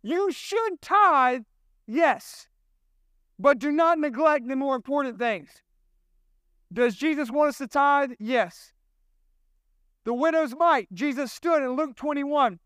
You 0.02 0.32
should 0.32 0.80
tithe, 0.80 1.42
yes, 1.86 2.48
but 3.38 3.58
do 3.58 3.72
not 3.72 3.98
neglect 3.98 4.48
the 4.48 4.56
more 4.56 4.76
important 4.76 5.18
things. 5.18 5.48
Does 6.72 6.96
Jesus 6.96 7.30
want 7.30 7.50
us 7.50 7.58
to 7.58 7.66
tithe? 7.66 8.12
Yes. 8.18 8.72
The 10.04 10.14
widow's 10.14 10.54
mite, 10.54 10.88
Jesus 10.92 11.32
stood 11.32 11.62
in 11.62 11.76
Luke 11.76 11.96
21, 11.96 12.58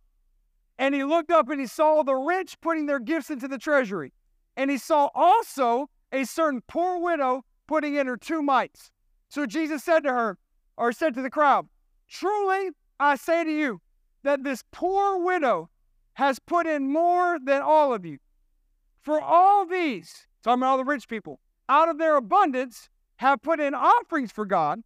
and 0.78 0.94
he 0.94 1.04
looked 1.04 1.30
up 1.30 1.48
and 1.48 1.60
he 1.60 1.66
saw 1.66 2.02
the 2.02 2.14
rich 2.14 2.60
putting 2.60 2.86
their 2.86 3.00
gifts 3.00 3.30
into 3.30 3.48
the 3.48 3.58
treasury. 3.58 4.12
And 4.56 4.70
he 4.70 4.78
saw 4.78 5.10
also 5.14 5.88
a 6.10 6.24
certain 6.24 6.62
poor 6.66 6.98
widow 6.98 7.44
putting 7.66 7.94
in 7.94 8.06
her 8.06 8.16
two 8.16 8.42
mites. 8.42 8.90
So 9.28 9.46
Jesus 9.46 9.84
said 9.84 10.00
to 10.04 10.10
her, 10.10 10.38
or 10.76 10.92
said 10.92 11.14
to 11.14 11.22
the 11.22 11.30
crowd, 11.30 11.68
Truly 12.08 12.70
I 12.98 13.16
say 13.16 13.44
to 13.44 13.50
you, 13.50 13.80
that 14.22 14.42
this 14.42 14.64
poor 14.72 15.22
widow 15.22 15.70
has 16.14 16.38
put 16.38 16.66
in 16.66 16.92
more 16.92 17.38
than 17.44 17.62
all 17.62 17.92
of 17.94 18.04
you. 18.04 18.18
For 19.00 19.20
all 19.20 19.64
these, 19.64 20.26
talking 20.48 20.62
about 20.62 20.70
all 20.70 20.78
the 20.78 20.84
rich 20.84 21.08
people, 21.08 21.40
out 21.68 21.88
of 21.88 21.98
their 21.98 22.16
abundance 22.16 22.88
have 23.16 23.42
put 23.42 23.60
in 23.60 23.74
offerings 23.74 24.32
for 24.32 24.46
God, 24.46 24.82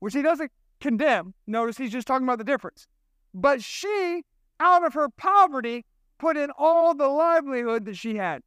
which 0.00 0.14
he 0.14 0.22
doesn't 0.22 0.50
condemn. 0.80 1.34
Notice 1.46 1.76
he's 1.76 1.92
just 1.92 2.06
talking 2.08 2.26
about 2.26 2.38
the 2.38 2.44
difference. 2.44 2.88
But 3.32 3.62
she, 3.62 4.24
out 4.58 4.84
of 4.84 4.94
her 4.94 5.08
poverty, 5.08 5.84
put 6.18 6.36
in 6.36 6.50
all 6.58 6.94
the 6.94 7.06
livelihood 7.06 7.84
that 7.84 7.96
she 7.96 8.16
had. 8.16 8.42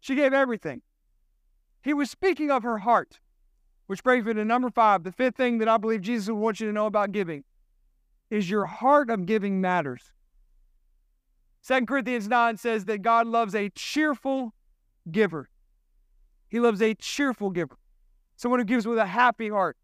She 0.00 0.16
gave 0.16 0.32
everything. 0.32 0.82
He 1.82 1.94
was 1.94 2.10
speaking 2.10 2.50
of 2.50 2.64
her 2.64 2.78
heart, 2.78 3.20
which 3.86 4.02
brings 4.02 4.24
me 4.24 4.34
to 4.34 4.44
number 4.44 4.70
five. 4.70 5.04
The 5.04 5.12
fifth 5.12 5.36
thing 5.36 5.58
that 5.58 5.68
I 5.68 5.76
believe 5.76 6.00
Jesus 6.00 6.28
would 6.28 6.40
want 6.40 6.60
you 6.60 6.66
to 6.66 6.72
know 6.72 6.86
about 6.86 7.12
giving 7.12 7.44
is 8.28 8.50
your 8.50 8.66
heart 8.66 9.08
of 9.08 9.26
giving 9.26 9.60
matters. 9.60 10.12
2 11.66 11.86
Corinthians 11.86 12.26
9 12.26 12.56
says 12.56 12.86
that 12.86 13.02
God 13.02 13.28
loves 13.28 13.54
a 13.54 13.68
cheerful 13.68 14.52
giver. 15.10 15.48
He 16.48 16.60
loves 16.60 16.82
a 16.82 16.94
cheerful 16.94 17.50
giver, 17.50 17.78
someone 18.36 18.60
who 18.60 18.64
gives 18.64 18.86
with 18.86 18.98
a 18.98 19.06
happy 19.06 19.48
heart, 19.48 19.76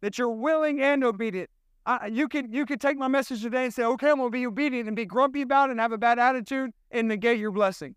that 0.00 0.18
you're 0.18 0.30
willing 0.30 0.80
and 0.80 1.02
obedient. 1.02 1.50
I, 1.84 2.06
you 2.06 2.28
can 2.28 2.52
you 2.52 2.64
could 2.64 2.80
take 2.80 2.96
my 2.96 3.08
message 3.08 3.42
today 3.42 3.64
and 3.64 3.74
say, 3.74 3.82
okay, 3.84 4.10
I'm 4.10 4.18
gonna 4.18 4.30
be 4.30 4.46
obedient 4.46 4.86
and 4.86 4.94
be 4.94 5.04
grumpy 5.04 5.42
about 5.42 5.68
it 5.68 5.72
and 5.72 5.80
have 5.80 5.90
a 5.90 5.98
bad 5.98 6.18
attitude 6.20 6.70
and 6.92 7.08
negate 7.08 7.38
your 7.38 7.50
blessing. 7.50 7.96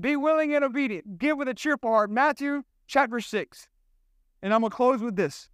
Be 0.00 0.16
willing 0.16 0.54
and 0.54 0.64
obedient. 0.64 1.18
Give 1.18 1.36
with 1.36 1.48
a 1.48 1.54
cheerful 1.54 1.90
heart. 1.90 2.10
Matthew 2.10 2.62
chapter 2.86 3.20
6. 3.20 3.68
And 4.42 4.52
I'm 4.52 4.62
to 4.62 4.70
close 4.70 5.02
with 5.02 5.16
this. 5.16 5.48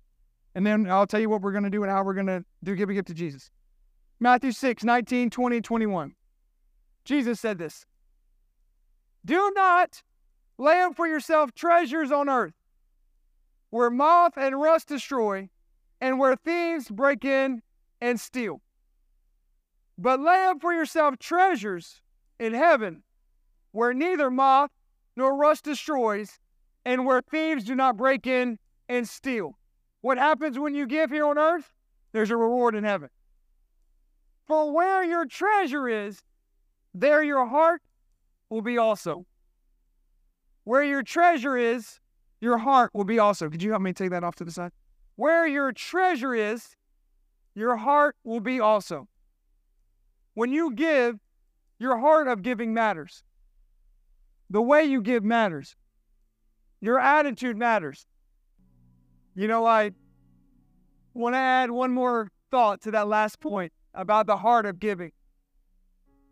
And 0.54 0.66
then 0.66 0.90
I'll 0.90 1.06
tell 1.06 1.20
you 1.20 1.28
what 1.28 1.42
we're 1.42 1.52
to 1.64 1.70
do 1.70 1.82
and 1.82 1.90
how 1.90 2.02
we're 2.02 2.14
to 2.26 2.44
do 2.64 2.74
give 2.74 2.88
a 2.88 2.94
gift 2.94 3.08
to 3.08 3.14
Jesus. 3.14 3.50
Matthew 4.20 4.52
6, 4.52 4.82
19, 4.82 5.30
20, 5.30 5.60
21. 5.60 6.14
Jesus 7.04 7.40
said 7.40 7.58
this 7.58 7.84
Do 9.24 9.52
not 9.54 10.02
lay 10.56 10.80
up 10.80 10.96
for 10.96 11.06
yourself 11.06 11.54
treasures 11.54 12.10
on 12.10 12.28
earth 12.28 12.54
where 13.70 13.90
moth 13.90 14.32
and 14.36 14.60
rust 14.60 14.88
destroy 14.88 15.48
and 16.00 16.18
where 16.18 16.36
thieves 16.36 16.88
break 16.88 17.24
in 17.24 17.62
and 18.00 18.18
steal. 18.18 18.62
But 19.98 20.20
lay 20.20 20.44
up 20.44 20.60
for 20.60 20.72
yourself 20.72 21.18
treasures 21.18 22.00
in 22.38 22.54
heaven 22.54 23.02
where 23.72 23.92
neither 23.92 24.30
moth 24.30 24.70
nor 25.16 25.36
rust 25.36 25.64
destroys, 25.64 26.38
and 26.84 27.04
where 27.04 27.20
thieves 27.20 27.64
do 27.64 27.74
not 27.74 27.96
break 27.96 28.26
in 28.26 28.58
and 28.88 29.06
steal. 29.06 29.58
What 30.00 30.16
happens 30.16 30.58
when 30.58 30.74
you 30.74 30.86
give 30.86 31.10
here 31.10 31.26
on 31.26 31.36
earth? 31.36 31.72
There's 32.12 32.30
a 32.30 32.36
reward 32.36 32.76
in 32.76 32.84
heaven. 32.84 33.10
For 34.46 34.72
where 34.72 35.04
your 35.04 35.26
treasure 35.26 35.88
is, 35.88 36.22
there 36.94 37.22
your 37.22 37.46
heart 37.46 37.82
will 38.50 38.62
be 38.62 38.78
also. 38.78 39.26
Where 40.64 40.82
your 40.82 41.02
treasure 41.02 41.56
is, 41.56 41.98
your 42.40 42.58
heart 42.58 42.90
will 42.92 43.04
be 43.04 43.18
also. 43.18 43.48
Could 43.48 43.62
you 43.62 43.70
help 43.70 43.82
me 43.82 43.92
take 43.92 44.10
that 44.10 44.24
off 44.24 44.34
to 44.36 44.44
the 44.44 44.52
side? 44.52 44.72
Where 45.16 45.46
your 45.46 45.72
treasure 45.72 46.34
is, 46.34 46.76
your 47.54 47.76
heart 47.76 48.16
will 48.22 48.40
be 48.40 48.60
also. 48.60 49.08
When 50.34 50.52
you 50.52 50.72
give, 50.72 51.16
your 51.78 51.98
heart 51.98 52.28
of 52.28 52.42
giving 52.42 52.72
matters. 52.74 53.24
The 54.50 54.62
way 54.62 54.84
you 54.84 55.02
give 55.02 55.24
matters. 55.24 55.76
Your 56.80 56.98
attitude 57.00 57.56
matters. 57.56 58.06
You 59.34 59.48
know, 59.48 59.66
I 59.66 59.92
want 61.14 61.34
to 61.34 61.38
add 61.38 61.70
one 61.70 61.92
more 61.92 62.30
thought 62.50 62.82
to 62.82 62.90
that 62.92 63.08
last 63.08 63.40
point 63.40 63.72
about 63.94 64.26
the 64.26 64.36
heart 64.36 64.66
of 64.66 64.78
giving. 64.78 65.12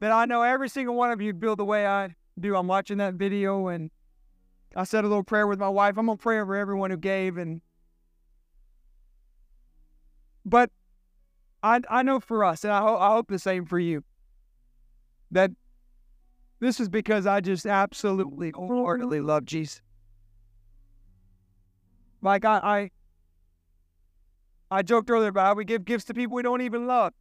That 0.01 0.12
I 0.12 0.26
know 0.26 0.42
every 0.42 0.68
single 0.68 0.94
one 0.94 1.11
of 1.11 1.20
you 1.20 1.32
build 1.32 1.59
the 1.59 1.64
way 1.64 1.86
I 1.86 2.14
do. 2.38 2.55
I'm 2.55 2.66
watching 2.66 2.99
that 2.99 3.14
video 3.14 3.68
and 3.68 3.90
I 4.74 4.84
said 4.84 5.05
a 5.05 5.09
little 5.09 5.24
prayer 5.24 5.47
with 5.47 5.59
my 5.59 5.68
wife. 5.68 5.97
I'm 5.97 6.07
to 6.07 6.16
pray 6.16 6.38
over 6.38 6.55
everyone 6.55 6.90
who 6.90 6.99
gave. 6.99 7.38
And 7.38 7.62
But 10.44 10.70
I, 11.62 11.80
I 11.90 12.03
know 12.03 12.20
for 12.20 12.44
us, 12.44 12.62
and 12.62 12.72
I, 12.72 12.78
I 12.78 13.09
hope 13.14 13.28
the 13.28 13.38
same 13.38 13.64
for 13.64 13.78
you, 13.78 14.05
that 15.30 15.51
this 16.61 16.78
is 16.78 16.88
because 16.88 17.26
I 17.26 17.40
just 17.40 17.66
absolutely 17.66 18.53
wholeheartedly 18.55 19.20
love 19.20 19.44
Jesus. 19.44 19.80
Like 22.22 22.44
I, 22.44 22.59
I, 22.59 22.90
I 24.70 24.82
joked 24.82 25.11
earlier 25.11 25.30
about 25.30 25.47
how 25.47 25.55
we 25.55 25.64
give 25.64 25.84
gifts 25.84 26.05
to 26.07 26.14
people 26.14 26.36
we 26.36 26.42
don't 26.42 26.62
even 26.62 26.86
love. 26.86 27.12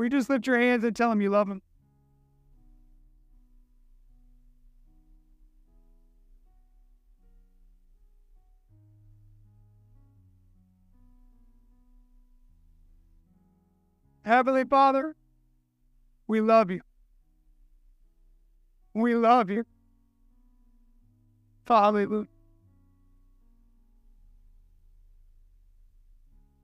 Will 0.00 0.06
you 0.06 0.10
just 0.12 0.30
lift 0.30 0.46
your 0.46 0.58
hands 0.58 0.82
and 0.82 0.96
tell 0.96 1.10
them 1.10 1.20
you 1.20 1.28
love 1.28 1.46
them? 1.46 1.60
Heavenly 14.24 14.64
Father, 14.64 15.14
we 16.26 16.40
love 16.40 16.70
you. 16.70 16.80
We 18.94 19.14
love 19.14 19.50
you. 19.50 19.66
Hallelujah. 21.68 22.26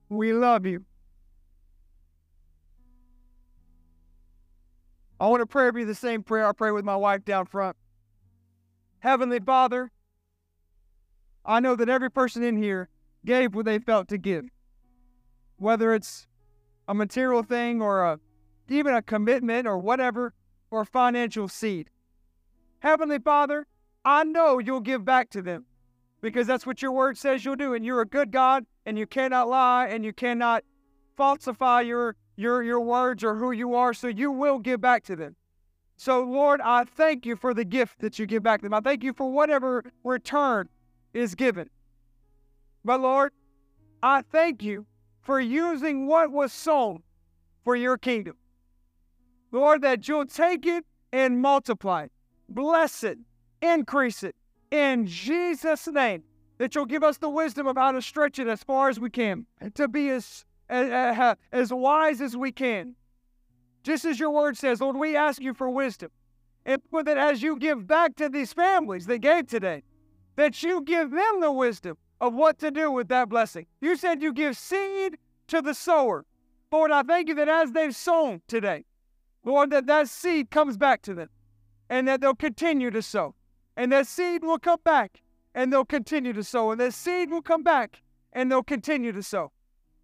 We 0.09 0.33
love 0.33 0.65
you. 0.65 0.85
I 5.19 5.27
want 5.27 5.41
a 5.41 5.45
prayer 5.45 5.71
be 5.71 5.83
the 5.83 5.95
same 5.95 6.23
prayer 6.23 6.47
I 6.47 6.51
pray 6.51 6.71
with 6.71 6.85
my 6.85 6.95
wife 6.95 7.25
down 7.25 7.45
front. 7.45 7.75
Heavenly 8.99 9.39
Father, 9.39 9.91
I 11.45 11.59
know 11.59 11.75
that 11.75 11.89
every 11.89 12.11
person 12.11 12.43
in 12.43 12.57
here 12.61 12.89
gave 13.25 13.55
what 13.55 13.65
they 13.65 13.79
felt 13.79 14.07
to 14.09 14.17
give. 14.17 14.45
Whether 15.57 15.93
it's 15.93 16.27
a 16.87 16.93
material 16.93 17.43
thing 17.43 17.81
or 17.81 18.03
a, 18.03 18.19
even 18.69 18.93
a 18.93 19.01
commitment 19.01 19.67
or 19.67 19.77
whatever, 19.77 20.33
or 20.69 20.85
financial 20.85 21.47
seed. 21.47 21.89
Heavenly 22.79 23.19
Father, 23.19 23.65
I 24.05 24.23
know 24.23 24.59
you'll 24.59 24.81
give 24.81 25.03
back 25.03 25.29
to 25.31 25.41
them 25.41 25.65
because 26.21 26.47
that's 26.47 26.65
what 26.65 26.81
your 26.81 26.91
word 26.91 27.17
says 27.17 27.43
you'll 27.43 27.55
do. 27.55 27.73
And 27.73 27.85
you're 27.85 28.01
a 28.01 28.05
good 28.05 28.31
God 28.31 28.65
and 28.85 28.97
you 28.97 29.07
cannot 29.07 29.49
lie 29.49 29.87
and 29.87 30.05
you 30.05 30.13
cannot 30.13 30.63
falsify 31.15 31.81
your, 31.81 32.15
your, 32.37 32.63
your 32.63 32.79
words 32.79 33.23
or 33.23 33.35
who 33.35 33.51
you 33.51 33.75
are. 33.75 33.93
So 33.93 34.07
you 34.07 34.31
will 34.31 34.59
give 34.59 34.79
back 34.79 35.03
to 35.05 35.15
them. 35.17 35.35
So, 35.97 36.23
Lord, 36.23 36.61
I 36.61 36.83
thank 36.83 37.25
you 37.25 37.35
for 37.35 37.53
the 37.53 37.65
gift 37.65 37.99
that 37.99 38.19
you 38.19 38.27
give 38.27 38.43
back 38.43 38.61
to 38.61 38.65
them. 38.65 38.73
I 38.73 38.79
thank 38.79 39.03
you 39.03 39.13
for 39.13 39.31
whatever 39.31 39.83
return 40.03 40.69
is 41.13 41.33
given. 41.33 41.69
But, 42.85 43.01
Lord, 43.01 43.33
I 44.03 44.21
thank 44.21 44.61
you 44.63 44.85
for 45.21 45.39
using 45.39 46.07
what 46.07 46.31
was 46.31 46.53
sown 46.53 47.01
for 47.63 47.75
your 47.75 47.97
kingdom. 47.97 48.37
Lord, 49.51 49.81
that 49.81 50.07
you'll 50.07 50.27
take 50.27 50.65
it 50.65 50.85
and 51.11 51.41
multiply 51.41 52.03
it, 52.03 52.11
bless 52.47 53.03
it, 53.03 53.17
increase 53.61 54.23
it 54.23 54.35
in 54.71 55.07
Jesus' 55.07 55.87
name. 55.87 56.23
That 56.59 56.75
you'll 56.75 56.85
give 56.85 57.03
us 57.03 57.17
the 57.17 57.29
wisdom 57.29 57.67
of 57.67 57.75
how 57.75 57.91
to 57.91 58.01
stretch 58.01 58.39
it 58.39 58.47
as 58.47 58.63
far 58.63 58.89
as 58.89 58.99
we 58.99 59.09
can, 59.09 59.45
to 59.75 59.87
be 59.87 60.09
as, 60.09 60.45
as, 60.69 61.73
wise 61.73 62.21
as 62.21 62.35
we 62.35 62.51
can. 62.51 62.95
Just 63.83 64.05
as 64.05 64.19
your 64.19 64.31
word 64.31 64.57
says, 64.57 64.81
Lord, 64.81 64.97
we 64.97 65.15
ask 65.15 65.41
you 65.41 65.53
for 65.53 65.69
wisdom. 65.69 66.11
And 66.65 66.81
that 67.05 67.17
as 67.17 67.41
you 67.41 67.57
give 67.57 67.87
back 67.87 68.15
to 68.17 68.27
these 68.27 68.51
families 68.51 69.05
that 69.05 69.19
gave 69.19 69.47
today, 69.47 69.83
that 70.35 70.61
you 70.61 70.81
give 70.81 71.11
them 71.11 71.39
the 71.39 71.51
wisdom 71.51 71.97
of 72.19 72.33
what 72.33 72.59
to 72.59 72.71
do 72.71 72.91
with 72.91 73.07
that 73.07 73.29
blessing. 73.29 73.65
You 73.79 73.95
said 73.95 74.21
you 74.21 74.33
give 74.33 74.57
seed 74.57 75.17
to 75.47 75.61
the 75.61 75.73
sower. 75.73 76.25
Lord, 76.71 76.91
I 76.91 77.03
thank 77.03 77.29
you 77.29 77.35
that 77.35 77.47
as 77.47 77.71
they've 77.71 77.95
sown 77.95 78.41
today, 78.47 78.83
Lord, 79.45 79.69
that 79.69 79.87
that 79.87 80.09
seed 80.09 80.49
comes 80.49 80.77
back 80.77 81.01
to 81.03 81.13
them 81.13 81.29
and 81.89 82.07
that 82.07 82.19
they'll 82.19 82.35
continue 82.35 82.91
to 82.91 83.01
sow. 83.01 83.35
And 83.77 83.91
that 83.93 84.07
seed 84.07 84.43
will 84.43 84.59
come 84.59 84.79
back 84.83 85.21
and 85.55 85.71
they'll 85.71 85.85
continue 85.85 86.33
to 86.33 86.43
sow. 86.43 86.71
And 86.71 86.81
that 86.81 86.93
seed 86.93 87.29
will 87.31 87.41
come 87.41 87.63
back 87.63 88.01
and 88.33 88.51
they'll 88.51 88.63
continue 88.63 89.13
to 89.13 89.23
sow. 89.23 89.51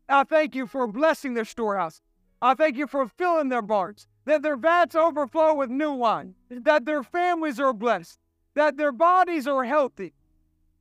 I 0.09 0.23
thank 0.23 0.55
you 0.55 0.67
for 0.67 0.87
blessing 0.87 1.33
their 1.33 1.45
storehouse. 1.45 2.01
I 2.41 2.55
thank 2.55 2.75
you 2.75 2.87
for 2.87 3.07
filling 3.07 3.49
their 3.49 3.61
barns, 3.61 4.07
that 4.25 4.41
their 4.41 4.57
vats 4.57 4.95
overflow 4.95 5.53
with 5.53 5.69
new 5.69 5.93
wine, 5.93 6.35
that 6.49 6.85
their 6.85 7.03
families 7.03 7.59
are 7.59 7.73
blessed, 7.73 8.19
that 8.53 8.77
their 8.77 8.91
bodies 8.91 9.47
are 9.47 9.63
healthy, 9.63 10.13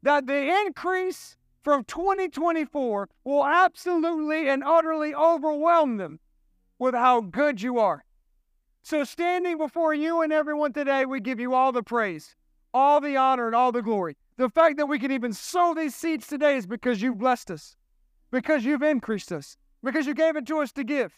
that 0.03 0.27
the 0.27 0.53
increase 0.67 1.37
from 1.63 1.85
2024 1.85 3.09
will 3.25 3.47
absolutely 3.47 4.49
and 4.49 4.65
utterly 4.65 5.15
overwhelm 5.15 5.97
them 5.97 6.19
with 6.79 6.95
how 6.95 7.21
good 7.21 7.63
you 7.63 7.79
are. 7.79 8.05
So, 8.83 9.05
standing 9.05 9.59
before 9.59 9.95
you 9.95 10.23
and 10.23 10.33
everyone 10.33 10.73
today, 10.73 11.07
we 11.07 11.21
give 11.21 11.39
you 11.39 11.55
all 11.55 11.71
the 11.71 11.85
praise, 11.85 12.35
all 12.75 13.01
the 13.01 13.17
honor, 13.17 13.47
and 13.47 13.55
all 13.55 13.71
the 13.71 13.83
glory. 13.83 14.17
The 14.37 14.49
fact 14.49 14.77
that 14.79 14.87
we 14.87 14.99
can 14.99 15.13
even 15.13 15.33
sow 15.33 15.73
these 15.73 15.95
seeds 15.95 16.27
today 16.27 16.57
is 16.57 16.67
because 16.67 17.01
you've 17.01 17.19
blessed 17.19 17.53
us, 17.53 17.77
because 18.33 18.65
you've 18.65 18.83
increased 18.83 19.31
us, 19.31 19.57
because 19.85 20.07
you 20.07 20.15
gave 20.15 20.35
it 20.37 20.47
to 20.47 20.59
us 20.59 20.73
to 20.73 20.83
give. 20.83 21.13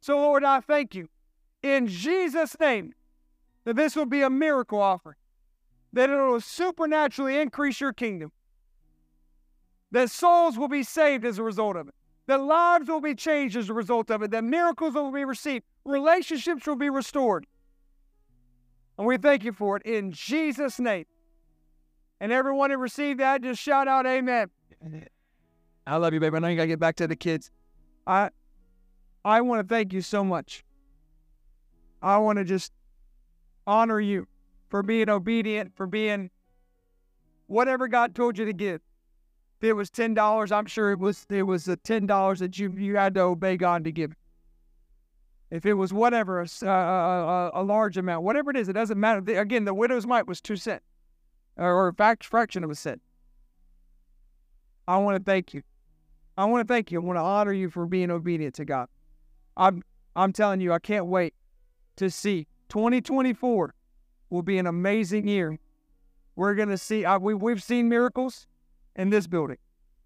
So, 0.00 0.18
Lord, 0.18 0.44
I 0.44 0.60
thank 0.60 0.94
you 0.94 1.08
in 1.62 1.86
Jesus' 1.86 2.58
name 2.60 2.92
that 3.64 3.76
this 3.76 3.96
will 3.96 4.06
be 4.06 4.22
a 4.22 4.30
miracle 4.30 4.80
offering, 4.80 5.16
that 5.92 6.10
it 6.10 6.16
will 6.16 6.40
supernaturally 6.40 7.38
increase 7.38 7.80
your 7.80 7.92
kingdom, 7.92 8.32
that 9.92 10.10
souls 10.10 10.58
will 10.58 10.68
be 10.68 10.82
saved 10.82 11.24
as 11.24 11.38
a 11.38 11.42
result 11.42 11.76
of 11.76 11.88
it, 11.88 11.94
that 12.26 12.40
lives 12.40 12.88
will 12.88 13.00
be 13.00 13.14
changed 13.14 13.56
as 13.56 13.68
a 13.68 13.74
result 13.74 14.10
of 14.10 14.22
it, 14.22 14.30
that 14.30 14.44
miracles 14.44 14.94
will 14.94 15.12
be 15.12 15.24
received, 15.24 15.64
relationships 15.84 16.66
will 16.66 16.76
be 16.76 16.90
restored. 16.90 17.46
And 18.98 19.06
we 19.06 19.16
thank 19.18 19.44
you 19.44 19.52
for 19.52 19.76
it 19.76 19.82
in 19.84 20.12
Jesus' 20.12 20.78
name. 20.78 21.06
And 22.20 22.32
everyone 22.32 22.70
who 22.70 22.76
received 22.76 23.20
that, 23.20 23.42
just 23.42 23.62
shout 23.62 23.88
out 23.88 24.06
amen. 24.06 24.50
I 25.86 25.96
love 25.96 26.14
you, 26.14 26.20
baby. 26.20 26.36
I 26.36 26.38
know 26.40 26.48
you 26.48 26.56
gotta 26.56 26.68
get 26.68 26.78
back 26.78 26.96
to 26.96 27.06
the 27.06 27.16
kids. 27.16 27.50
I 28.06 28.30
I 29.24 29.40
want 29.40 29.66
to 29.66 29.74
thank 29.74 29.92
you 29.92 30.02
so 30.02 30.24
much. 30.24 30.64
I 32.02 32.18
want 32.18 32.38
to 32.38 32.44
just 32.44 32.72
honor 33.66 34.00
you 34.00 34.26
for 34.68 34.82
being 34.82 35.08
obedient, 35.08 35.76
for 35.76 35.86
being 35.86 36.30
whatever 37.46 37.88
God 37.88 38.14
told 38.14 38.38
you 38.38 38.44
to 38.46 38.52
give. 38.52 38.80
If 39.60 39.68
it 39.68 39.72
was 39.74 39.90
ten 39.90 40.14
dollars, 40.14 40.52
I'm 40.52 40.66
sure 40.66 40.92
it 40.92 40.98
was 40.98 41.26
it 41.28 41.42
was 41.42 41.64
the 41.64 41.76
ten 41.76 42.06
dollars 42.06 42.38
that 42.38 42.58
you 42.58 42.72
you 42.72 42.96
had 42.96 43.14
to 43.14 43.20
obey 43.20 43.56
God 43.56 43.84
to 43.84 43.92
give. 43.92 44.14
If 45.50 45.66
it 45.66 45.74
was 45.74 45.92
whatever 45.92 46.40
a, 46.40 46.66
a, 46.66 47.50
a, 47.54 47.62
large 47.64 47.96
amount, 47.96 48.22
whatever 48.22 48.52
it 48.52 48.56
is, 48.56 48.68
it 48.68 48.74
doesn't 48.74 48.98
matter. 48.98 49.18
Again, 49.40 49.64
the 49.64 49.74
widow's 49.74 50.06
mite 50.06 50.28
was 50.28 50.40
two 50.40 50.54
cent, 50.54 50.80
or, 51.56 51.88
a 51.88 51.92
fact, 51.92 52.22
fraction 52.22 52.62
of 52.62 52.70
a 52.70 52.76
cent. 52.76 53.02
I 54.90 54.96
want 54.96 55.16
to 55.16 55.22
thank 55.22 55.54
you. 55.54 55.62
I 56.36 56.46
want 56.46 56.66
to 56.66 56.74
thank 56.74 56.90
you. 56.90 57.00
I 57.00 57.04
want 57.04 57.16
to 57.16 57.22
honor 57.22 57.52
you 57.52 57.70
for 57.70 57.86
being 57.86 58.10
obedient 58.10 58.56
to 58.56 58.64
God. 58.64 58.88
I'm 59.56 59.84
I'm 60.16 60.32
telling 60.32 60.60
you, 60.60 60.72
I 60.72 60.80
can't 60.80 61.06
wait 61.06 61.32
to 61.94 62.10
see 62.10 62.48
2024 62.70 63.72
will 64.30 64.42
be 64.42 64.58
an 64.58 64.66
amazing 64.66 65.28
year. 65.28 65.56
We're 66.34 66.56
gonna 66.56 66.76
see. 66.76 67.04
Uh, 67.04 67.20
we 67.20 67.34
we've 67.34 67.62
seen 67.62 67.88
miracles 67.88 68.48
in 68.96 69.10
this 69.10 69.28
building. 69.28 69.58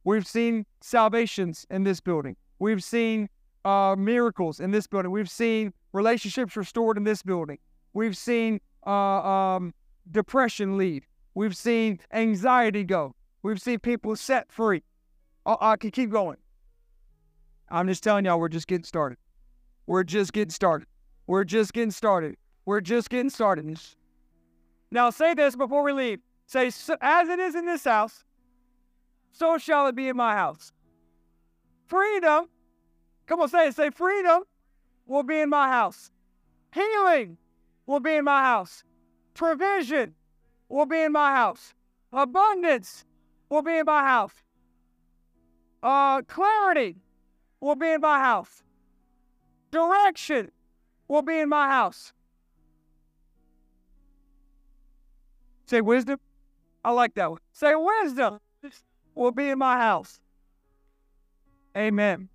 We've 0.05 0.27
seen 0.27 0.67
salvations 0.83 1.67
in 1.71 1.85
this 1.85 2.01
building. 2.01 2.37
We've 2.59 2.85
seen 2.85 3.31
uh, 3.65 3.97
miracles 3.97 4.61
in 4.61 4.71
this 4.71 4.87
building. 4.87 5.11
We've 5.11 5.31
seen 5.31 5.73
relationships 5.95 6.59
restored 6.59 6.99
in 6.99 7.05
this 7.05 7.23
building. 7.23 7.57
We've 7.95 8.19
seen 8.19 8.61
uh, 8.87 8.91
um, 8.91 9.73
depression 10.11 10.77
leave. 10.77 11.07
We've 11.35 11.57
seen 11.57 12.01
anxiety 12.13 12.85
go. 12.85 13.15
We've 13.45 13.61
seen 13.61 13.79
people 13.79 14.17
set 14.17 14.51
free. 14.51 14.83
I, 15.45 15.57
I 15.61 15.77
can 15.77 15.91
keep 15.91 16.11
going. 16.11 16.39
I'm 17.69 17.87
just 17.87 18.03
telling 18.03 18.25
y'all, 18.25 18.41
we're 18.41 18.49
just 18.49 18.67
getting 18.67 18.85
started. 18.85 19.19
We're 19.87 20.03
just 20.03 20.33
getting 20.33 20.51
started. 20.51 20.89
We're 21.27 21.45
just 21.45 21.75
getting 21.75 21.91
started. 21.91 22.37
We're 22.65 22.81
just 22.81 23.11
getting 23.11 23.29
started. 23.29 23.79
Now, 24.91 25.11
say 25.11 25.35
this 25.35 25.57
before 25.57 25.83
we 25.83 25.93
leave. 25.93 26.21
Say, 26.47 26.69
as 27.03 27.29
it 27.29 27.39
is 27.39 27.55
in 27.55 27.67
this 27.67 27.85
house, 27.85 28.25
so 29.33 29.59
shall 29.59 29.89
it 29.89 29.95
be 29.95 30.09
in 30.09 30.17
my 30.17 30.35
house. 30.35 30.73
Freedom, 31.87 32.49
come 33.27 33.41
on, 33.43 33.51
say 33.51 33.69
it. 33.69 33.75
Say, 33.75 33.91
freedom 33.91 34.45
will 35.07 35.23
be 35.23 35.39
in 35.39 35.51
my 35.51 35.69
house. 35.69 36.11
Healing 36.73 37.37
will 37.85 38.01
be 38.01 38.15
in 38.15 38.25
my 38.25 38.41
house. 38.41 38.85
Provision 39.35 40.15
will 40.71 40.87
be 40.87 41.03
in 41.03 41.13
my 41.13 41.33
house. 41.33 41.75
Abundance 42.11 43.05
will 43.55 43.63
be 43.63 43.79
in 43.79 43.87
my 43.87 44.03
house. 44.03 44.33
Uh, 45.81 46.23
clarity 46.23 46.97
will 47.61 47.77
be 47.77 47.93
in 47.93 48.01
my 48.01 48.19
house. 48.19 48.65
Direction 49.71 50.51
will 51.07 51.23
be 51.23 51.39
in 51.39 51.49
my 51.49 51.69
house. 51.69 52.13
Say 55.67 55.81
wisdom. 55.81 56.19
I 56.85 56.91
like 56.91 57.15
that 57.15 57.31
one. 57.31 57.41
Say 57.53 57.73
wisdom 57.77 58.41
will 59.15 59.31
be 59.31 59.49
in 59.49 59.59
my 59.59 59.77
house. 59.77 60.21
Amen. 61.77 62.29